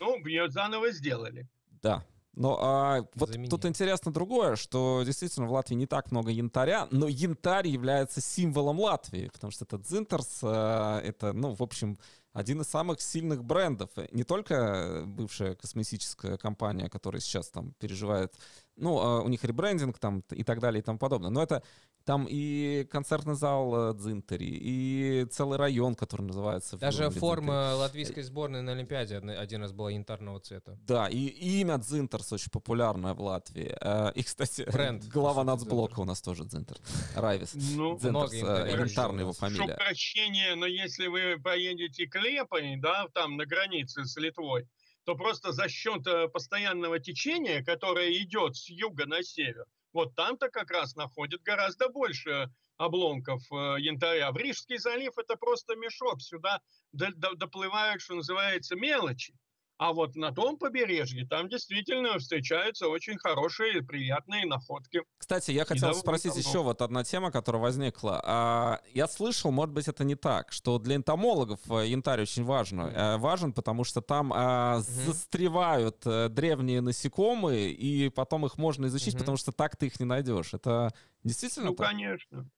Ну, 0.00 0.26
ее 0.26 0.48
заново 0.48 0.90
сделали. 0.92 1.46
Да. 1.82 2.04
Но 2.34 2.58
а, 2.58 3.02
вот 3.14 3.28
Заменил. 3.28 3.50
тут 3.50 3.66
интересно 3.66 4.10
другое, 4.10 4.56
что 4.56 5.02
действительно 5.04 5.46
в 5.46 5.52
Латвии 5.52 5.74
не 5.74 5.86
так 5.86 6.10
много 6.10 6.30
янтаря, 6.30 6.88
но 6.90 7.06
янтарь 7.06 7.68
является 7.68 8.22
символом 8.22 8.80
Латвии, 8.80 9.28
потому 9.30 9.50
что 9.50 9.66
это 9.66 9.76
дзинтерс, 9.76 10.40
а, 10.42 11.00
это, 11.00 11.34
ну, 11.34 11.54
в 11.54 11.62
общем, 11.62 11.98
один 12.32 12.62
из 12.62 12.68
самых 12.68 13.02
сильных 13.02 13.44
брендов. 13.44 13.90
Не 14.12 14.24
только 14.24 15.02
бывшая 15.04 15.54
косметическая 15.54 16.38
компания, 16.38 16.88
которая 16.88 17.20
сейчас 17.20 17.50
там 17.50 17.74
переживает, 17.74 18.32
ну, 18.76 18.98
а 18.98 19.20
у 19.20 19.28
них 19.28 19.44
ребрендинг 19.44 19.98
там 19.98 20.24
и 20.30 20.42
так 20.42 20.60
далее 20.60 20.80
и 20.80 20.82
тому 20.82 20.98
подобное, 20.98 21.28
но 21.28 21.42
это 21.42 21.62
там 22.04 22.26
и 22.28 22.84
концертный 22.90 23.34
зал 23.34 23.90
э, 23.90 23.94
Дзинтери, 23.94 24.46
и 24.46 25.24
целый 25.30 25.58
район, 25.58 25.94
который 25.94 26.22
называется... 26.22 26.76
Даже 26.76 27.10
форма 27.10 27.52
Дзинтери. 27.52 27.78
латвийской 27.80 28.22
сборной 28.22 28.62
на 28.62 28.72
Олимпиаде 28.72 29.18
один 29.18 29.62
раз 29.62 29.72
была 29.72 29.90
янтарного 29.90 30.40
цвета. 30.40 30.78
Да, 30.86 31.08
и, 31.08 31.18
и 31.18 31.60
имя 31.60 31.78
Дзинтерс 31.78 32.32
очень 32.32 32.50
популярное 32.50 33.14
в 33.14 33.20
Латвии. 33.20 33.76
Э, 33.80 34.12
и, 34.14 34.22
кстати, 34.22 34.66
Бренд, 34.70 35.04
глава 35.12 35.44
нацблока 35.44 36.00
у 36.00 36.04
нас 36.04 36.20
тоже 36.20 36.44
Дзинтер. 36.44 36.78
Райвис. 37.14 37.54
Ну, 37.54 37.98
Дзинтерс, 37.98 38.32
э, 38.32 38.76
янтарная 38.78 39.20
его 39.20 39.32
фамилия. 39.32 39.64
Прошу 39.64 39.76
прощения, 39.76 40.54
но 40.54 40.66
если 40.66 41.06
вы 41.06 41.40
поедете 41.42 42.06
к 42.06 42.18
Лепой, 42.18 42.76
да, 42.76 43.08
там 43.14 43.36
на 43.36 43.46
границе 43.46 44.04
с 44.04 44.16
Литвой, 44.16 44.68
то 45.04 45.14
просто 45.14 45.52
за 45.52 45.68
счет 45.68 46.04
постоянного 46.32 47.00
течения, 47.00 47.64
которое 47.64 48.12
идет 48.22 48.56
с 48.56 48.68
юга 48.68 49.06
на 49.06 49.22
север, 49.22 49.66
вот 49.92 50.14
там-то 50.14 50.48
как 50.48 50.70
раз 50.70 50.96
находят 50.96 51.42
гораздо 51.42 51.88
больше 51.88 52.50
обломков 52.76 53.42
э, 53.52 53.76
янтаря. 53.78 54.32
В 54.32 54.36
Рижский 54.36 54.78
залив 54.78 55.16
это 55.18 55.36
просто 55.36 55.76
мешок. 55.76 56.20
Сюда 56.20 56.60
доплывают, 56.92 58.02
что 58.02 58.14
называется, 58.14 58.76
мелочи. 58.76 59.34
А 59.78 59.92
вот 59.92 60.14
на 60.14 60.32
том 60.32 60.58
побережье 60.58 61.26
там 61.26 61.48
действительно 61.48 62.18
встречаются 62.18 62.88
очень 62.88 63.18
хорошие, 63.18 63.82
приятные 63.82 64.46
находки. 64.46 65.02
Кстати, 65.18 65.50
я 65.50 65.64
хотел 65.64 65.94
спросить 65.94 66.34
давно. 66.34 66.48
еще 66.48 66.62
вот 66.62 66.82
одна 66.82 67.04
тема, 67.04 67.32
которая 67.32 67.60
возникла. 67.60 68.22
А, 68.24 68.80
я 68.92 69.08
слышал, 69.08 69.50
может 69.50 69.74
быть, 69.74 69.88
это 69.88 70.04
не 70.04 70.14
так, 70.14 70.52
что 70.52 70.78
для 70.78 70.96
энтомологов 70.96 71.58
э, 71.70 71.88
янтарь 71.88 72.22
очень 72.22 72.44
важен. 72.44 72.80
Mm. 72.80 73.18
Важен, 73.18 73.52
потому 73.52 73.84
что 73.84 74.00
там 74.02 74.32
а, 74.34 74.78
застревают 74.80 76.06
э, 76.06 76.28
древние 76.28 76.80
насекомые, 76.80 77.72
и 77.72 78.08
потом 78.08 78.46
их 78.46 78.58
можно 78.58 78.86
изучить, 78.86 79.18
потому 79.18 79.36
что 79.36 79.52
так 79.52 79.76
ты 79.76 79.86
их 79.86 79.98
не 79.98 80.06
найдешь. 80.06 80.54
Это 80.54 80.92
действительно 81.24 81.70
ну, 81.70 81.74
так? 81.74 81.88
конечно. 81.88 82.48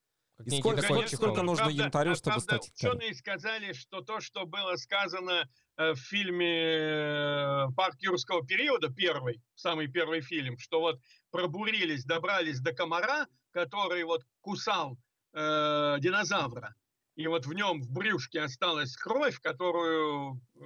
И 0.43 0.59
сколько, 0.59 0.81
сколько, 0.81 1.15
сколько 1.15 1.41
нужно 1.43 1.65
правда, 1.65 1.83
янтарю, 1.83 2.15
чтобы 2.15 2.35
правда, 2.35 2.57
стать 2.63 2.71
Ученые 2.75 3.15
сказали, 3.15 3.71
что 3.71 4.01
то, 4.01 4.19
что 4.19 4.45
было 4.45 4.75
сказано 4.75 5.45
Э, 5.45 5.64
в 5.77 5.95
фильме 5.95 6.61
э, 6.63 7.67
«Парк 7.75 7.95
юрского 7.99 8.45
периода», 8.45 8.89
первый, 8.89 9.41
самый 9.55 9.87
первый 9.87 10.21
фильм, 10.21 10.57
что 10.57 10.79
вот 10.79 10.99
пробурились, 11.31 12.05
добрались 12.05 12.59
до 12.59 12.73
комара, 12.73 13.27
который 13.51 14.03
вот 14.03 14.23
кусал 14.41 14.97
э, 15.33 15.97
динозавра, 15.99 16.75
и 17.15 17.27
вот 17.27 17.45
в 17.45 17.53
нем 17.53 17.81
в 17.81 17.91
брюшке 17.91 18.41
осталась 18.41 18.95
кровь, 18.95 19.39
которую 19.39 20.41
э, 20.55 20.59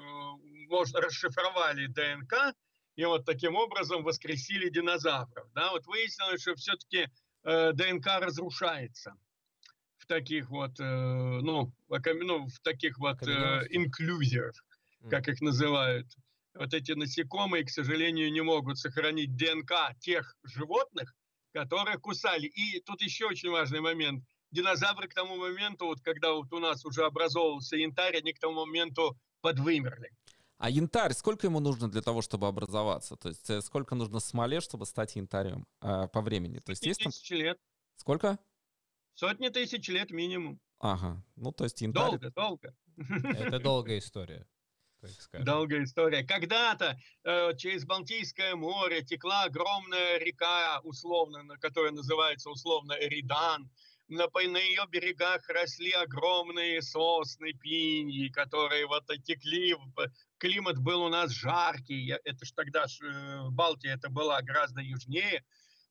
можно 0.68 1.02
расшифровали 1.02 1.88
ДНК, 1.88 2.56
и 2.96 3.06
вот 3.06 3.26
таким 3.26 3.56
образом 3.56 4.04
воскресили 4.04 4.70
динозавров. 4.70 5.48
Да, 5.54 5.72
вот 5.72 5.86
выяснилось, 5.88 6.42
что 6.42 6.56
все-таки 6.56 7.08
э, 7.44 7.72
ДНК 7.74 8.20
разрушается 8.20 9.16
в 9.98 10.06
таких 10.06 10.50
вот, 10.50 10.80
э, 10.80 10.84
ну, 10.84 11.72
ну, 11.88 12.48
в 12.48 12.60
таких 12.62 12.98
вот 13.00 13.22
э, 13.24 13.68
инклюзиях 13.70 14.54
как 15.10 15.28
их 15.28 15.42
называют. 15.42 16.08
Вот 16.56 16.74
эти 16.74 16.94
насекомые, 16.94 17.64
к 17.64 17.70
сожалению, 17.70 18.32
не 18.32 18.42
могут 18.42 18.78
сохранить 18.78 19.36
ДНК 19.36 19.96
тех 20.00 20.36
животных, 20.44 21.16
которые 21.54 21.98
кусали. 21.98 22.48
И 22.48 22.82
тут 22.82 23.02
еще 23.02 23.28
очень 23.28 23.50
важный 23.50 23.82
момент. 23.82 24.24
Динозавры 24.52 25.08
к 25.08 25.14
тому 25.14 25.38
моменту, 25.38 25.86
вот 25.86 26.02
когда 26.02 26.34
вот 26.34 26.52
у 26.52 26.60
нас 26.60 26.84
уже 26.86 27.06
образовывался 27.06 27.78
янтарь, 27.78 28.18
они 28.18 28.34
к 28.34 28.40
тому 28.40 28.66
моменту 28.66 29.16
подвымерли. 29.42 30.10
А 30.58 30.70
янтарь, 30.70 31.14
сколько 31.14 31.48
ему 31.48 31.60
нужно 31.62 31.90
для 31.90 32.02
того, 32.02 32.22
чтобы 32.22 32.48
образоваться? 32.48 33.16
То 33.16 33.30
есть 33.30 33.50
э, 33.50 33.62
сколько 33.62 33.96
нужно 33.96 34.20
смоле, 34.20 34.60
чтобы 34.60 34.86
стать 34.86 35.16
янтарем 35.16 35.66
э, 35.82 36.08
по 36.12 36.22
времени? 36.22 36.60
То 36.60 36.72
есть 36.72 36.86
есть 36.86 37.02
там... 37.02 37.12
тысяч 37.12 37.30
лет. 37.30 37.58
Сколько? 37.96 38.40
Сотни 39.14 39.48
тысяч 39.50 39.88
лет 39.88 40.12
минимум. 40.12 40.60
Ага, 40.80 41.24
ну 41.36 41.54
то 41.54 41.64
есть 41.64 41.80
янтарь... 41.82 42.20
Долго, 42.20 42.32
долго. 42.32 42.76
Это 42.98 43.60
долгая 43.60 44.00
история. 44.00 44.46
Долгая 45.32 45.84
история. 45.84 46.24
Когда-то 46.24 46.98
э, 47.24 47.56
через 47.58 47.86
Балтийское 47.86 48.56
море 48.56 49.04
текла 49.04 49.44
огромная 49.44 50.18
река, 50.18 50.80
условно, 50.84 51.44
которая 51.60 51.92
называется 51.92 52.50
условно 52.50 52.94
Эридан. 52.94 53.70
На, 54.08 54.26
на 54.26 54.58
ее 54.58 54.86
берегах 54.90 55.48
росли 55.50 55.92
огромные 55.92 56.82
сосны, 56.82 57.54
пиньи, 57.54 58.30
которые 58.30 58.88
вот 58.88 59.06
текли. 59.24 59.76
Климат 60.40 60.80
был 60.80 61.04
у 61.04 61.10
нас 61.10 61.32
жаркий. 61.32 62.12
Это 62.24 62.46
ж 62.46 62.52
тогда 62.52 62.88
ж, 62.88 63.02
э, 63.02 63.50
Балтия 63.52 63.94
это 63.94 64.10
была 64.10 64.42
гораздо 64.42 64.82
южнее. 64.82 65.44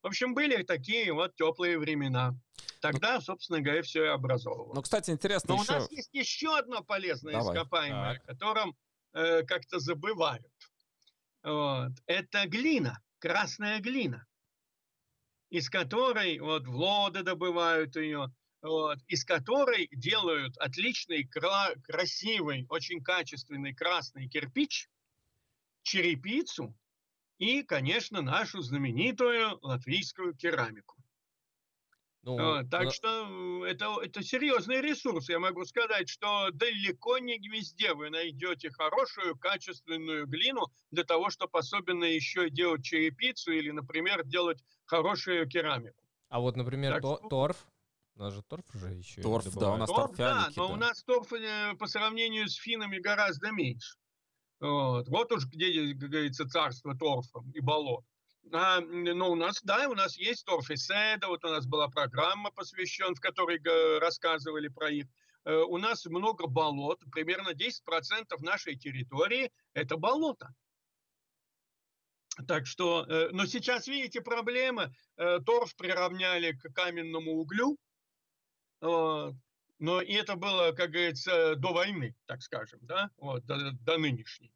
В 0.03 0.07
общем, 0.09 0.35
были 0.35 0.63
такие 0.63 1.13
вот 1.13 1.35
теплые 1.37 1.79
времена. 1.79 2.35
Тогда, 2.81 3.17
ну, 3.17 3.21
собственно 3.21 3.61
говоря, 3.61 3.83
все 3.83 4.05
и 4.05 4.09
образовывалось. 4.09 4.77
Ну, 4.77 4.83
кстати, 4.83 5.11
интересно 5.11 5.55
Но 5.55 5.63
еще... 5.63 5.73
у 5.73 5.77
нас 5.77 5.91
есть 5.91 6.11
еще 6.13 6.57
одно 6.57 6.83
полезное 6.83 7.33
Давай. 7.33 7.57
ископаемое, 7.57 8.15
так. 8.15 8.27
которым 8.27 8.77
э, 9.13 9.43
как-то 9.45 9.79
забывают. 9.79 10.53
Вот. 11.43 11.93
Это 12.07 12.47
глина, 12.47 13.01
красная 13.19 13.81
глина, 13.81 14.27
из 15.51 15.71
которой 15.71 16.39
вот 16.41 16.67
в 16.67 16.75
Лоде 16.75 17.23
добывают 17.23 17.97
ее, 17.97 18.33
вот, 18.61 18.99
из 19.07 19.25
которой 19.25 19.89
делают 19.93 20.57
отличный, 20.59 21.25
кра- 21.25 21.75
красивый, 21.85 22.67
очень 22.69 23.03
качественный 23.03 23.75
красный 23.75 24.29
кирпич, 24.29 24.89
черепицу 25.83 26.77
и, 27.39 27.63
конечно, 27.63 28.21
нашу 28.21 28.61
знаменитую 28.63 29.59
латвийскую 29.63 30.35
керамику. 30.35 30.98
Ну, 32.23 32.69
так 32.69 32.85
но... 32.85 32.91
что 32.91 33.67
это, 33.67 33.97
это 34.03 34.23
серьезный 34.23 34.81
ресурс. 34.81 35.29
Я 35.29 35.39
могу 35.39 35.65
сказать, 35.65 36.09
что 36.09 36.51
далеко 36.53 37.19
не 37.19 37.39
везде 37.39 37.95
вы 37.95 38.11
найдете 38.11 38.71
хорошую, 38.71 39.39
качественную 39.39 40.27
глину 40.27 40.67
для 40.91 41.05
того, 41.05 41.31
чтобы 41.31 41.59
особенно 41.59 42.05
еще 42.05 42.51
делать 42.51 42.85
черепицу 42.85 43.53
или, 43.53 43.71
например, 43.71 44.25
делать 44.25 44.63
хорошую 44.85 45.49
керамику. 45.49 46.03
А 46.29 46.41
вот, 46.41 46.57
например, 46.57 47.01
то, 47.01 47.17
что... 47.17 47.29
торф. 47.29 47.67
У 48.17 48.21
нас 48.21 48.35
же 48.35 48.43
торф 48.43 48.65
уже 48.75 48.89
еще. 48.89 49.23
Торф, 49.23 49.55
да, 49.55 49.73
у 49.73 49.77
нас 49.77 49.89
торф, 49.89 50.17
да, 50.17 50.49
но 50.57 50.67
да. 50.69 50.75
у 50.75 50.77
нас 50.77 51.03
торф 51.05 51.33
э, 51.33 51.75
по 51.79 51.87
сравнению 51.87 52.49
с 52.49 52.55
финами 52.57 52.99
гораздо 52.99 53.53
меньше. 53.53 53.97
Вот, 54.61 55.09
вот 55.09 55.31
уж 55.33 55.47
где, 55.47 55.95
как 55.95 56.11
говорится, 56.11 56.49
царство 56.49 56.97
торфа 56.97 57.45
и 57.55 57.61
болот. 57.61 58.05
А, 58.53 58.81
ну, 58.81 59.31
у 59.31 59.35
нас, 59.35 59.61
да, 59.63 59.89
у 59.89 59.95
нас 59.95 60.17
есть 60.17 60.45
Торфиседа, 60.45 61.29
вот 61.29 61.45
у 61.45 61.49
нас 61.49 61.67
была 61.67 61.89
программа 61.89 62.51
посвященная, 62.51 63.15
в 63.15 63.21
которой 63.21 63.61
рассказывали 63.99 64.69
про 64.69 64.91
их. 64.91 65.07
Э, 65.45 65.55
у 65.55 65.79
нас 65.79 66.07
много 66.07 66.47
болот, 66.47 67.01
примерно 67.11 67.51
10% 67.51 68.27
нашей 68.41 68.77
территории– 68.77 69.51
это 69.75 69.97
болото. 69.97 70.55
Так 72.47 72.67
что, 72.67 73.05
э, 73.05 73.31
но 73.33 73.47
сейчас, 73.47 73.87
видите, 73.87 74.21
проблема. 74.21 74.93
Э, 75.17 75.41
торф 75.41 75.75
приравняли 75.77 76.53
к 76.53 76.73
каменному 76.73 77.33
углю, 77.33 77.77
но 78.81 80.03
и 80.03 80.13
это 80.13 80.37
было, 80.37 80.71
как 80.71 80.91
говорится, 80.91 81.57
до 81.57 81.73
войны, 81.73 82.15
так 82.27 82.43
скажем, 82.43 82.79
да, 82.83 83.11
вот, 83.17 83.45
до, 83.45 83.73
до 83.73 83.99
нынешней. 83.99 84.53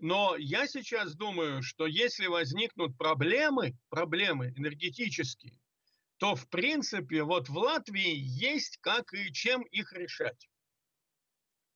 Но 0.00 0.34
я 0.36 0.66
сейчас 0.66 1.14
думаю, 1.14 1.62
что 1.62 1.86
если 1.86 2.26
возникнут 2.26 2.96
проблемы, 2.96 3.76
проблемы 3.90 4.48
энергетические, 4.56 5.60
то 6.16 6.34
в 6.34 6.48
принципе 6.48 7.22
вот 7.22 7.50
в 7.50 7.56
Латвии 7.58 8.14
есть 8.16 8.78
как 8.80 9.12
и 9.12 9.30
чем 9.30 9.62
их 9.62 9.92
решать. 9.92 10.48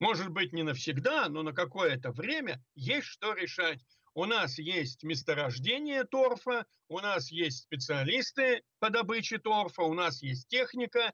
Может 0.00 0.30
быть 0.30 0.54
не 0.54 0.62
навсегда, 0.62 1.28
но 1.28 1.42
на 1.42 1.52
какое-то 1.52 2.12
время 2.12 2.64
есть 2.74 3.08
что 3.08 3.34
решать. 3.34 3.80
У 4.14 4.24
нас 4.24 4.58
есть 4.58 5.02
месторождение 5.02 6.04
торфа, 6.04 6.66
у 6.88 7.00
нас 7.00 7.30
есть 7.30 7.64
специалисты 7.64 8.62
по 8.78 8.88
добыче 8.88 9.38
торфа, 9.38 9.82
у 9.82 9.92
нас 9.92 10.22
есть 10.22 10.48
техника, 10.48 11.12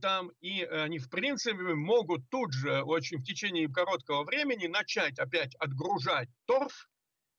там, 0.00 0.30
и 0.40 0.62
они, 0.62 0.98
в 0.98 1.10
принципе, 1.10 1.74
могут 1.74 2.28
тут 2.30 2.52
же, 2.52 2.82
очень 2.82 3.18
в 3.18 3.24
течение 3.24 3.68
короткого 3.68 4.24
времени, 4.24 4.66
начать 4.66 5.18
опять 5.18 5.54
отгружать 5.56 6.28
торф, 6.46 6.88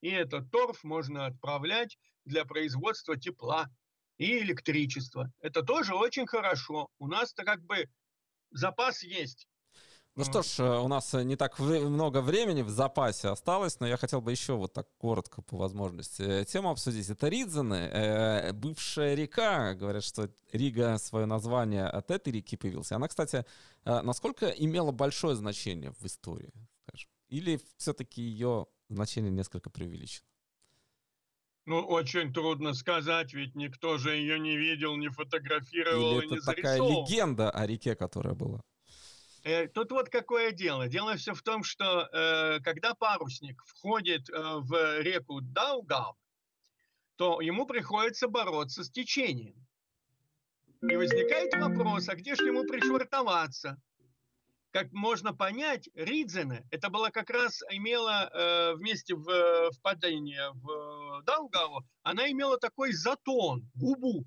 и 0.00 0.10
этот 0.10 0.50
торф 0.50 0.84
можно 0.84 1.26
отправлять 1.26 1.98
для 2.24 2.44
производства 2.44 3.16
тепла 3.16 3.68
и 4.18 4.38
электричества. 4.38 5.32
Это 5.40 5.62
тоже 5.62 5.94
очень 5.94 6.26
хорошо. 6.26 6.88
У 6.98 7.08
нас-то 7.08 7.44
как 7.44 7.60
бы 7.64 7.88
запас 8.50 9.02
есть. 9.02 9.47
Ну 10.18 10.24
что 10.24 10.42
ж, 10.42 10.58
э, 10.58 10.80
у 10.80 10.88
нас 10.88 11.14
э, 11.14 11.22
не 11.22 11.36
так 11.36 11.60
много 11.60 12.20
времени 12.20 12.62
в 12.62 12.70
запасе 12.70 13.28
осталось, 13.28 13.78
но 13.78 13.86
я 13.86 13.96
хотел 13.96 14.20
бы 14.20 14.32
еще 14.32 14.54
вот 14.54 14.72
так 14.72 14.88
коротко 14.98 15.42
по 15.42 15.56
возможности 15.56 16.22
э, 16.22 16.44
тему 16.44 16.70
обсудить. 16.70 17.08
Это 17.08 17.28
Ридзены, 17.28 18.52
бывшая 18.52 19.14
река. 19.14 19.74
Говорят, 19.74 20.02
что 20.02 20.28
Рига 20.52 20.98
свое 20.98 21.26
название 21.26 21.86
от 21.86 22.10
этой 22.10 22.32
реки 22.32 22.56
появился. 22.56 22.96
Она, 22.96 23.06
кстати, 23.06 23.44
насколько 23.84 24.48
имела 24.48 24.90
большое 24.90 25.36
значение 25.36 25.92
в 26.00 26.04
истории, 26.04 26.52
скажем? 26.82 27.08
Или 27.28 27.60
все-таки 27.76 28.20
ее 28.20 28.66
значение 28.88 29.30
несколько 29.30 29.70
преувеличено? 29.70 30.26
Ну, 31.66 31.78
очень 31.80 32.32
трудно 32.32 32.74
сказать, 32.74 33.34
ведь 33.34 33.54
никто 33.54 33.98
же 33.98 34.16
ее 34.16 34.40
не 34.40 34.56
видел, 34.56 34.96
не 34.96 35.10
фотографировал 35.10 36.18
Или 36.18 36.26
и 36.26 36.30
не 36.30 36.36
это 36.38 36.46
такая 36.46 36.78
легенда 36.78 37.50
о 37.50 37.66
реке, 37.66 37.94
которая 37.94 38.34
была? 38.34 38.64
Э, 39.48 39.66
тут 39.66 39.92
вот 39.92 40.10
какое 40.10 40.52
дело. 40.52 40.88
Дело 40.88 41.16
все 41.16 41.32
в 41.32 41.40
том, 41.40 41.64
что 41.64 42.06
э, 42.12 42.60
когда 42.60 42.94
парусник 42.94 43.62
входит 43.64 44.28
э, 44.28 44.34
в 44.36 45.00
реку 45.00 45.40
Даугав, 45.40 46.16
то 47.16 47.40
ему 47.40 47.64
приходится 47.64 48.28
бороться 48.28 48.84
с 48.84 48.90
течением. 48.90 49.66
И 50.82 50.94
возникает 50.96 51.54
вопрос, 51.54 52.10
а 52.10 52.14
где 52.14 52.34
же 52.34 52.44
ему 52.44 52.64
пришвартоваться? 52.64 53.80
Как 54.70 54.92
можно 54.92 55.32
понять, 55.32 55.88
Ридзене, 55.94 56.66
это 56.70 56.90
было 56.90 57.08
как 57.08 57.30
раз 57.30 57.62
имела 57.70 58.30
э, 58.30 58.74
вместе 58.74 59.14
в 59.14 59.30
э, 59.30 59.70
впадение 59.70 60.50
в 60.52 61.22
Даугаву, 61.22 61.86
она 62.02 62.30
имела 62.30 62.58
такой 62.58 62.92
затон, 62.92 63.66
губу, 63.74 64.26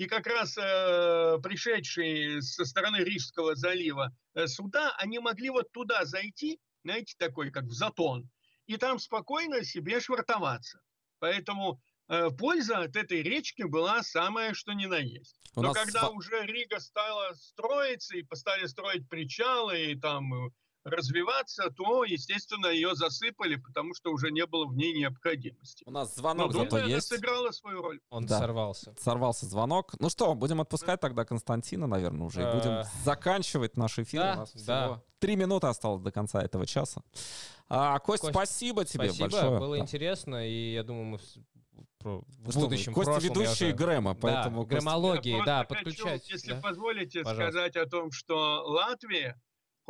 и 0.00 0.06
как 0.06 0.26
раз 0.26 0.56
э, 0.56 1.36
пришедшие 1.42 2.40
со 2.40 2.64
стороны 2.64 3.04
Рижского 3.04 3.54
залива 3.54 4.10
э, 4.32 4.46
суда, 4.46 4.94
они 4.96 5.18
могли 5.18 5.50
вот 5.50 5.70
туда 5.72 6.06
зайти, 6.06 6.58
знаете, 6.82 7.14
такой, 7.18 7.50
как 7.50 7.64
в 7.64 7.72
затон, 7.72 8.26
и 8.64 8.78
там 8.78 8.98
спокойно 8.98 9.62
себе 9.62 10.00
швартоваться. 10.00 10.80
Поэтому 11.18 11.82
э, 12.08 12.30
польза 12.30 12.78
от 12.78 12.96
этой 12.96 13.22
речки 13.22 13.62
была 13.64 14.02
самая, 14.02 14.54
что 14.54 14.72
ни 14.72 14.86
на 14.86 14.96
есть. 14.96 15.38
У 15.54 15.60
Но 15.60 15.74
когда 15.74 16.06
с... 16.06 16.10
уже 16.12 16.46
Рига 16.46 16.80
стала 16.80 17.34
строиться, 17.34 18.16
и 18.16 18.24
стали 18.32 18.64
строить 18.68 19.06
причалы, 19.06 19.92
и 19.92 20.00
там 20.00 20.32
э, 20.32 20.50
развиваться, 20.84 21.70
то, 21.70 22.04
естественно, 22.04 22.66
ее 22.66 22.94
засыпали, 22.94 23.56
потому 23.56 23.94
что 23.94 24.10
уже 24.10 24.30
не 24.30 24.46
было 24.46 24.66
в 24.66 24.74
ней 24.74 24.92
необходимости. 24.92 25.84
У 25.86 25.90
нас 25.90 26.14
звонок 26.14 26.52
Но, 26.52 26.64
думаю, 26.64 26.88
есть. 26.88 27.08
сыграла 27.08 27.50
свою 27.50 27.82
роль. 27.82 28.00
Он 28.10 28.24
да. 28.26 28.38
сорвался. 28.38 28.94
Сорвался 28.98 29.46
звонок. 29.46 29.94
Ну 29.98 30.08
что, 30.08 30.34
будем 30.34 30.60
отпускать 30.60 31.00
тогда 31.00 31.24
Константина, 31.24 31.86
наверное, 31.86 32.26
уже. 32.26 32.40
Э, 32.40 32.54
будем 32.54 32.84
заканчивать 33.04 33.76
наш 33.76 33.98
эфир. 33.98 34.20
Да, 34.20 34.32
У 34.34 34.36
нас 34.38 34.52
да. 34.64 35.02
три 35.18 35.36
минуты 35.36 35.66
осталось 35.66 36.02
до 36.02 36.10
конца 36.10 36.42
этого 36.42 36.66
часа. 36.66 37.02
А, 37.68 37.98
Кость, 38.00 38.22
Кость 38.22 38.34
спасибо 38.34 38.84
тебе 38.84 39.12
спасибо, 39.12 39.28
большое. 39.30 39.58
было 39.58 39.76
да. 39.76 39.82
интересно, 39.82 40.48
и 40.48 40.72
я 40.72 40.82
думаю, 40.82 41.04
мы 41.04 41.18
про, 41.98 42.22
в 42.26 42.58
будущем 42.58 42.94
Костя 42.94 43.18
ведущий 43.18 43.66
уже... 43.66 43.74
Грэма, 43.74 44.14
поэтому... 44.14 44.64
Да, 44.64 44.76
граммологии, 44.76 45.42
да, 45.44 45.64
подключать. 45.64 46.22
Хочу, 46.22 46.34
если 46.34 46.54
да? 46.54 46.60
позволите, 46.60 47.22
Пожалуйста. 47.22 47.52
сказать 47.52 47.76
о 47.76 47.86
том, 47.86 48.10
что 48.10 48.64
Латвия 48.64 49.40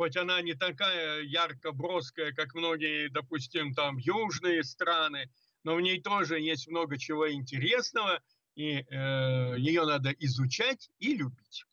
хоть 0.01 0.17
она 0.17 0.41
не 0.41 0.55
такая 0.55 1.21
ярко-броская, 1.21 2.33
как 2.33 2.55
многие, 2.55 3.07
допустим, 3.09 3.75
там 3.75 3.97
южные 3.97 4.63
страны, 4.63 5.29
но 5.63 5.75
в 5.75 5.81
ней 5.81 6.01
тоже 6.01 6.39
есть 6.39 6.67
много 6.67 6.97
чего 6.97 7.31
интересного, 7.31 8.19
и 8.55 8.77
э, 8.79 9.55
ее 9.59 9.85
надо 9.85 10.09
изучать 10.17 10.89
и 10.97 11.13
любить. 11.13 11.65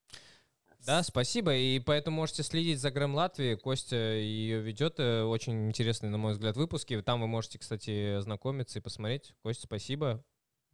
Да, 0.85 1.03
спасибо. 1.03 1.57
И 1.57 1.81
поэтому 1.81 2.17
можете 2.19 2.43
следить 2.43 2.81
за 2.81 2.91
Грэм 2.91 3.15
Латвии. 3.15 3.55
Костя 3.55 3.97
ее 3.97 4.61
ведет. 4.61 5.01
Э, 5.01 5.23
очень 5.23 5.67
интересные, 5.67 6.11
на 6.11 6.19
мой 6.19 6.33
взгляд, 6.33 6.55
выпуски. 6.59 7.01
Там 7.01 7.23
вы 7.23 7.29
можете, 7.29 7.59
кстати, 7.59 8.17
ознакомиться 8.17 8.79
и 8.79 8.83
посмотреть. 8.83 9.33
Костя, 9.43 9.63
спасибо. 9.65 10.23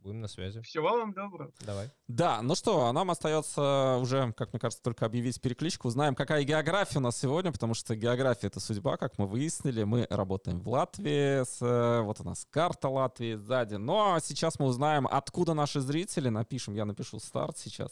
Будем 0.05 0.21
на 0.21 0.29
связи. 0.29 0.61
Всего 0.61 0.91
вам 0.91 1.15
доброго. 1.15 1.51
Давай. 1.61 1.89
Да, 2.09 2.43
ну 2.43 2.55
что, 2.55 2.93
нам 2.93 3.11
остается 3.11 3.97
уже, 4.03 4.35
как 4.35 4.53
мне 4.53 4.61
кажется, 4.61 4.83
только 4.83 5.07
объявить 5.07 5.41
перекличку. 5.41 5.89
Узнаем, 5.89 6.15
какая 6.15 6.45
география 6.45 6.99
у 6.99 7.01
нас 7.01 7.19
сегодня, 7.19 7.51
потому 7.51 7.73
что 7.73 7.97
география— 7.97 8.47
это 8.49 8.61
судьба, 8.61 8.99
как 8.99 9.17
мы 9.17 9.27
выяснили. 9.27 9.83
Мы 9.85 10.07
работаем 10.11 10.61
в 10.61 10.69
Латвии, 10.69 11.43
с, 11.43 11.57
э, 11.63 12.03
вот 12.03 12.21
у 12.21 12.25
нас 12.25 12.47
карта 12.51 12.91
Латвии 12.91 13.37
сзади. 13.37 13.77
Но 13.77 14.19
сейчас 14.23 14.59
мы 14.59 14.67
узнаем, 14.67 15.09
откуда 15.11 15.55
наши 15.55 15.81
зрители. 15.81 16.29
Напишем, 16.29 16.75
я 16.75 16.85
напишу 16.85 17.19
старт 17.19 17.57
сейчас. 17.57 17.91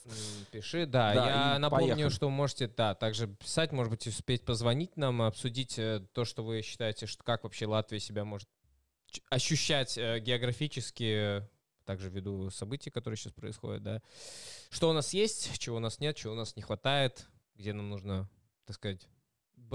Пиши, 0.51 0.85
да. 0.85 1.15
да 1.15 1.27
я 1.55 1.59
напомню, 1.59 1.95
поехали. 1.95 2.13
что 2.13 2.27
вы 2.27 2.33
можете, 2.33 2.69
да, 2.69 2.95
также 2.95 3.27
писать, 3.27 3.73
может 3.73 3.91
быть, 3.91 4.07
успеть 4.07 4.45
позвонить 4.45 4.99
нам, 4.99 5.23
обсудить 5.23 5.79
э, 5.79 6.07
то, 6.13 6.27
что 6.27 6.45
вы 6.45 6.61
считаете, 6.61 7.07
что 7.07 7.25
как 7.25 7.45
вообще 7.45 7.65
Латвия 7.65 8.01
себя 8.01 8.27
может 8.27 8.51
ощущать 9.31 9.97
э, 9.97 10.21
географически 10.21 11.49
также 11.85 12.09
ввиду 12.09 12.51
событий, 12.51 12.91
которые 12.91 13.17
сейчас 13.17 13.33
происходят, 13.33 13.83
да. 13.83 14.03
Что 14.71 14.91
у 14.91 14.93
нас 14.93 15.13
есть, 15.13 15.59
чего 15.59 15.77
у 15.77 15.81
нас 15.81 16.01
нет, 16.01 16.17
чего 16.17 16.33
у 16.33 16.37
нас 16.37 16.57
не 16.57 16.63
хватает, 16.63 17.27
где 17.57 17.73
нам 17.73 17.91
нужно, 17.91 18.29
так 18.67 18.77
сказать, 18.77 19.07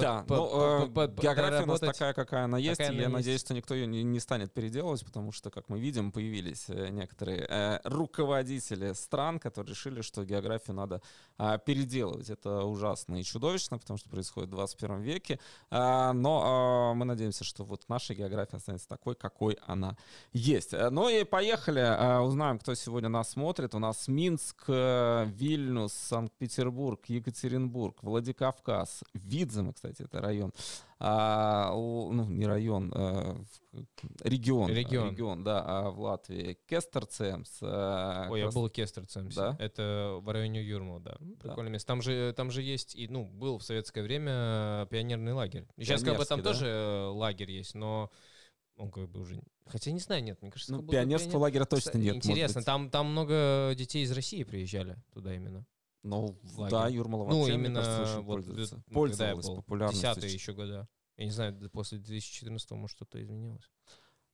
да, 0.02 0.26
но 0.28 0.90
э, 0.96 1.08
география 1.22 1.64
у 1.64 1.66
нас 1.66 1.80
такая, 1.80 2.14
какая 2.14 2.46
она 2.46 2.58
есть, 2.58 2.80
и 2.80 2.96
я 2.96 3.10
надеюсь, 3.10 3.42
что 3.42 3.54
никто 3.54 3.74
ее 3.74 3.88
не, 3.88 4.04
не 4.04 4.20
станет 4.20 4.54
переделывать, 4.54 5.06
потому 5.06 5.32
что, 5.32 5.50
как 5.50 5.70
мы 5.70 5.80
видим, 5.80 6.12
появились 6.12 6.66
э, 6.70 6.90
некоторые 6.90 7.46
э, 7.50 7.80
руководители 7.84 8.94
стран, 8.94 9.40
которые 9.40 9.72
решили, 9.72 10.02
что 10.02 10.24
географию 10.26 10.76
надо 10.76 11.02
э, 11.38 11.58
переделывать. 11.66 12.30
Это 12.30 12.64
ужасно 12.64 13.20
и 13.20 13.24
чудовищно, 13.24 13.78
потому 13.78 13.98
что 13.98 14.10
происходит 14.10 14.50
в 14.50 14.54
21 14.54 15.02
веке, 15.02 15.40
э, 15.72 16.12
но 16.12 16.92
э, 16.92 16.98
мы 16.98 17.06
надеемся, 17.06 17.44
что 17.44 17.64
вот 17.64 17.84
наша 17.88 18.14
география 18.14 18.58
останется 18.58 18.88
такой, 18.88 19.16
какой 19.16 19.58
она 19.66 19.98
есть. 20.34 20.74
Ну 20.74 21.10
и 21.10 21.24
поехали, 21.24 22.22
узнаем, 22.24 22.60
кто 22.60 22.76
сегодня 22.76 23.10
нас 23.10 23.32
смотрит. 23.32 23.76
У 23.76 23.80
нас 23.80 24.08
Минск, 24.08 24.68
Вильнюс, 24.68 25.94
Санкт-Петербург, 25.94 27.00
Екатеринбург, 27.08 28.04
Владикавказ, 28.04 29.04
Видзем, 29.14 29.74
кстати, 29.74 29.87
кстати, 29.88 30.08
это 30.08 30.22
район. 30.22 30.52
А, 31.00 31.72
ну, 31.72 32.26
не 32.26 32.46
район, 32.46 32.92
а, 32.94 33.40
регион. 34.24 34.70
Регион. 34.72 35.12
Регион, 35.12 35.44
да, 35.44 35.64
а 35.66 35.90
в 35.92 36.00
Латвии. 36.00 36.58
Кестерцемс. 36.68 37.60
А, 37.62 38.28
Ой, 38.30 38.42
крас... 38.42 38.54
я 38.54 38.60
был 38.60 38.68
в 38.68 38.72
Кестерцемсе. 38.72 39.36
Да? 39.36 39.56
Это 39.60 40.18
в 40.22 40.30
районе 40.30 40.64
Юрмала, 40.64 41.00
да. 41.00 41.18
Прикольное 41.40 41.66
да. 41.66 41.74
место. 41.74 41.88
Там 41.88 42.02
же, 42.02 42.34
там 42.36 42.52
же 42.52 42.62
есть, 42.62 42.96
и, 42.96 43.08
ну, 43.08 43.26
был 43.26 43.60
в 43.60 43.64
советское 43.64 44.02
время 44.02 44.88
пионерный 44.90 45.34
лагерь. 45.34 45.68
Сейчас 45.78 46.04
как 46.04 46.18
бы 46.18 46.26
там 46.26 46.42
да? 46.42 46.52
тоже 46.52 46.68
э, 46.68 47.06
лагерь 47.08 47.52
есть, 47.52 47.76
но 47.76 48.12
он 48.76 48.92
как 48.92 49.10
бы 49.10 49.22
уже... 49.22 49.42
Хотя 49.68 49.92
не 49.92 50.00
знаю, 50.00 50.24
нет, 50.24 50.42
мне 50.42 50.52
кажется... 50.52 50.74
Ну, 50.74 50.88
пионерского 50.88 51.32
пионер... 51.32 51.42
лагеря 51.42 51.66
точно 51.66 51.98
нет. 51.98 52.16
Интересно, 52.16 52.64
там, 52.64 52.90
там 52.90 53.12
много 53.12 53.74
детей 53.76 54.04
из 54.04 54.12
России 54.12 54.44
приезжали 54.44 54.98
туда 55.14 55.36
именно. 55.36 55.66
Ну, 56.10 56.40
лагерь. 56.58 56.72
да, 56.72 56.88
Юрмала 56.88 57.24
вообще, 57.26 57.38
ну, 57.38 57.48
именно, 57.48 57.70
мне 57.70 57.74
кажется, 57.74 58.22
вот, 58.22 58.34
пользуется. 58.34 58.84
Пользовалась 58.92 59.46
популярностью. 59.48 60.10
Десятые 60.10 60.34
еще 60.34 60.54
года. 60.54 60.88
Я 61.18 61.26
не 61.26 61.32
знаю, 61.32 61.70
после 61.72 61.98
2014 61.98 62.72
может 62.72 62.96
что-то 62.96 63.22
изменилось. 63.22 63.70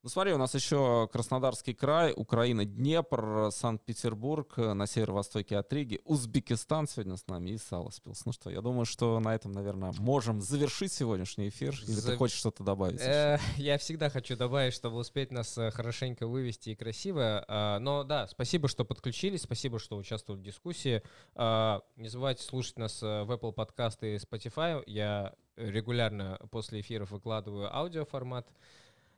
Ну 0.03 0.09
смотри, 0.09 0.33
у 0.33 0.37
нас 0.37 0.53
еще 0.53 1.07
Краснодарский 1.13 1.73
край, 1.73 2.11
Украина, 2.13 2.65
Днепр, 2.65 3.47
Санкт-Петербург, 3.51 4.57
на 4.57 4.85
северо-востоке 4.85 5.55
от 5.55 5.71
Риги, 5.71 6.01
Узбекистан 6.03 6.89
сегодня 6.89 7.15
с 7.15 7.25
нами 7.27 7.51
и 7.51 7.57
Саласпилс. 7.57 8.25
Ну 8.25 8.33
что, 8.33 8.49
я 8.49 8.59
думаю, 8.59 8.83
что 8.83 9.17
на 9.21 9.33
этом, 9.33 9.53
наверное, 9.53 9.93
можем 9.99 10.41
завершить 10.41 10.91
сегодняшний 10.91 11.47
эфир. 11.47 11.73
Или 11.87 11.93
За... 11.93 12.11
ты 12.11 12.17
хочешь 12.17 12.37
что-то 12.37 12.65
добавить? 12.65 12.99
Э, 12.99 13.39
я 13.55 13.77
всегда 13.77 14.09
хочу 14.09 14.35
добавить, 14.35 14.73
чтобы 14.73 14.97
успеть 14.97 15.31
нас 15.31 15.57
э, 15.57 15.71
хорошенько 15.71 16.27
вывести 16.27 16.71
и 16.71 16.75
красиво. 16.75 17.45
А, 17.47 17.79
но 17.79 18.03
да, 18.03 18.27
спасибо, 18.27 18.67
что 18.67 18.83
подключились, 18.83 19.43
спасибо, 19.43 19.79
что 19.79 19.95
участвовали 19.95 20.41
в 20.41 20.43
дискуссии. 20.43 21.01
А, 21.33 21.81
не 21.95 22.09
забывайте 22.09 22.43
слушать 22.43 22.77
нас 22.77 23.01
э, 23.01 23.23
в 23.23 23.31
Apple 23.31 23.53
подкасты 23.53 24.15
и 24.15 24.17
Spotify. 24.17 24.83
Я 24.85 25.33
регулярно 25.55 26.39
после 26.51 26.81
эфиров 26.81 27.11
выкладываю 27.11 27.73
аудиоформат 27.73 28.49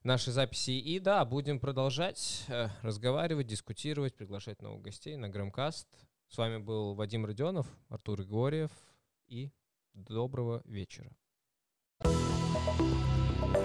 наши 0.05 0.31
записи. 0.31 0.71
И 0.71 0.99
да, 0.99 1.25
будем 1.25 1.59
продолжать 1.59 2.45
э, 2.47 2.69
разговаривать, 2.81 3.47
дискутировать, 3.47 4.15
приглашать 4.15 4.61
новых 4.61 4.81
гостей 4.81 5.17
на 5.17 5.27
Грамкаст. 5.27 5.87
С 6.29 6.37
вами 6.37 6.57
был 6.57 6.93
Вадим 6.93 7.25
Родионов, 7.25 7.67
Артур 7.89 8.21
Егорьев 8.21 8.71
и 9.27 9.51
доброго 9.93 10.61
вечера. 10.65 11.11
thank 12.03 13.57
you 13.57 13.64